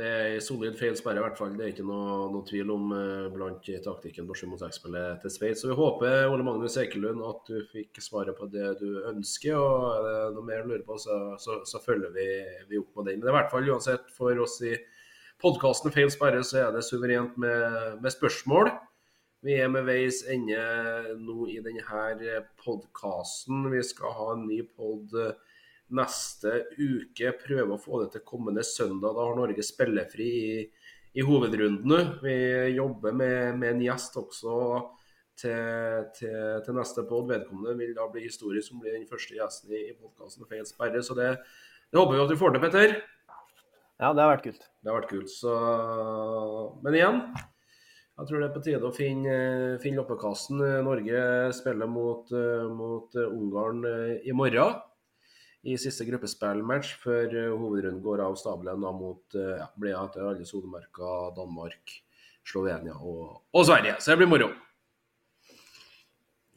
Det 0.00 0.06
er 0.08 0.38
solid 0.40 0.78
feil 0.80 0.94
sperre, 0.96 1.20
i 1.20 1.24
hvert 1.26 1.36
fall. 1.36 1.52
Det 1.58 1.66
er 1.66 1.72
ikke 1.74 1.84
noe, 1.84 2.30
noe 2.32 2.46
tvil 2.48 2.70
om 2.72 2.94
eh, 2.96 3.26
blant 3.34 3.66
taktikken 3.84 4.24
på 4.28 4.36
7 4.40 4.46
mot 4.48 4.62
6-spillet 4.62 5.20
til 5.20 5.34
Sveits. 5.34 5.60
Så 5.60 5.68
vi 5.68 5.76
håper, 5.76 6.30
Ole 6.32 6.46
Magnus 6.46 6.78
Ekelund, 6.80 7.20
at 7.28 7.50
du 7.50 7.58
fikk 7.74 8.00
svaret 8.00 8.38
på 8.38 8.48
det 8.54 8.70
du 8.80 9.02
ønsker. 9.10 9.58
Og 9.58 9.98
er 9.98 10.06
det 10.06 10.14
noe 10.38 10.46
mer 10.48 10.64
du 10.64 10.72
lurer 10.72 10.86
på, 10.86 10.96
så, 11.02 11.18
så, 11.42 11.58
så 11.68 11.82
følger 11.84 12.14
vi, 12.16 12.24
vi 12.70 12.80
opp 12.80 12.96
med 12.96 13.10
den. 13.10 13.20
Men 13.20 13.34
i 13.34 13.36
hvert 13.36 13.52
fall 13.52 13.68
uansett 13.68 14.08
for 14.16 14.40
oss 14.40 14.56
i 14.64 14.72
podkasten 15.42 15.92
Feil 15.92 16.08
sperre, 16.14 16.40
så 16.46 16.62
er 16.62 16.72
det 16.72 16.86
suverent 16.88 17.36
med, 17.42 18.00
med 18.00 18.16
spørsmål. 18.16 18.72
Vi 19.44 19.58
er 19.58 19.68
med 19.74 19.84
veis 19.90 20.22
ende 20.30 20.62
nå 21.20 21.50
i 21.50 21.58
denne 21.60 22.40
podkasten. 22.62 23.66
Vi 23.74 23.84
skal 23.84 24.16
ha 24.16 24.32
en 24.38 24.46
ny 24.48 24.62
pod 24.72 25.12
neste 25.96 26.54
uke. 26.78 27.34
Prøve 27.42 27.76
å 27.76 27.80
få 27.80 28.02
det 28.02 28.14
til 28.14 28.26
kommende 28.26 28.64
søndag. 28.66 29.14
Da 29.16 29.26
har 29.26 29.38
Norge 29.38 29.64
spillefri 29.66 30.28
i, 30.32 30.56
i 31.18 31.26
hovedrunden 31.26 31.88
nå. 31.88 32.00
Vi 32.24 32.36
jobber 32.76 33.16
med, 33.16 33.60
med 33.60 33.76
en 33.76 33.86
gjest 33.86 34.18
også 34.20 34.56
til, 35.42 36.10
til, 36.18 36.36
til 36.64 36.78
neste 36.78 37.06
pod. 37.08 37.30
Vedkommende 37.30 37.76
vil 37.80 37.94
da 37.98 38.08
bli 38.12 38.26
historisk 38.26 38.70
som 38.70 38.82
blir 38.82 38.96
den 38.96 39.08
første 39.10 39.38
gjesten 39.38 39.72
i, 39.74 39.86
i 39.92 39.96
podkasten 39.96 40.48
Feil 40.50 40.66
sperre. 40.68 41.04
Så 41.04 41.16
det, 41.18 41.32
det 41.90 42.00
håper 42.00 42.18
vi 42.18 42.26
at 42.26 42.34
vi 42.34 42.42
får 42.42 42.56
til, 42.56 42.64
Petter. 42.66 42.98
Ja, 44.02 44.10
det 44.10 44.24
har 44.24 44.32
vært 44.32 44.46
kult. 44.48 44.68
Det 44.82 44.90
har 44.90 44.98
vært 44.98 45.12
kult. 45.12 45.30
Så... 45.30 45.56
Men 46.82 46.96
igjen, 46.98 47.20
jeg 48.18 48.28
tror 48.28 48.40
det 48.40 48.46
er 48.48 48.54
på 48.54 48.62
tide 48.66 48.88
å 48.88 48.94
finne, 48.94 49.36
finne 49.82 50.00
loppekassen. 50.00 50.62
Norge 50.86 51.20
spiller 51.56 51.90
mot, 51.90 52.32
mot 52.76 53.20
Ungarn 53.22 53.86
eh, 53.88 54.16
i 54.26 54.34
morgen. 54.36 54.80
I 55.62 55.76
siste 55.78 56.04
gruppespillmatch 56.08 56.96
før 57.02 57.28
eh, 57.38 57.52
hovedrunden 57.54 58.00
går 58.02 58.22
av 58.24 58.34
stabelen 58.40 58.82
da 58.82 58.90
mot 58.96 59.36
eh, 59.38 59.58
ja, 59.60 59.68
blir 59.78 59.94
etter 60.00 60.26
alle 60.32 60.46
solemerka 60.48 61.12
Danmark, 61.36 61.92
Slovenia 62.42 62.96
og, 62.98 63.42
og 63.54 63.66
Sverige. 63.68 63.96
Så 64.02 64.10
det 64.12 64.22
blir 64.24 64.30
moro. 64.32 64.48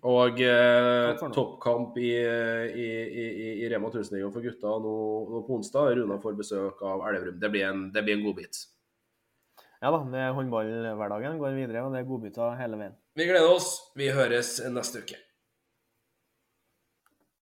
Og 0.06 0.38
eh, 0.41 1.18
toppkamp 1.34 1.95
i, 1.97 2.12
i, 2.14 2.86
i, 2.86 3.26
i- 3.45 3.53
i 3.66 3.70
Rema 3.72 3.89
1000-ligaen 3.89 4.34
for 4.34 4.45
gutta 4.45 4.74
nå, 4.82 4.93
nå 5.34 5.41
på 5.47 5.56
onsdag. 5.58 5.95
Runa 5.97 6.20
får 6.22 6.36
besøk 6.38 6.82
av 6.86 7.01
Elverum. 7.10 7.39
Det 7.41 7.49
blir 7.53 7.66
en, 7.70 7.88
det 7.93 8.03
blir 8.06 8.20
en 8.20 8.26
godbit. 8.28 8.60
Ja 9.82 9.89
da, 9.93 9.99
det 10.10 10.22
er 10.22 10.34
håndballhverdagen 10.38 11.39
går 11.41 11.58
videre, 11.58 11.82
og 11.86 11.93
det 11.93 12.01
er 12.03 12.08
godbiter 12.10 12.53
hele 12.62 12.78
veien. 12.80 12.93
Vi 13.18 13.26
gleder 13.30 13.49
oss. 13.53 13.72
Vi 13.97 14.10
høres 14.14 14.56
neste 14.74 15.01
uke. 15.03 15.18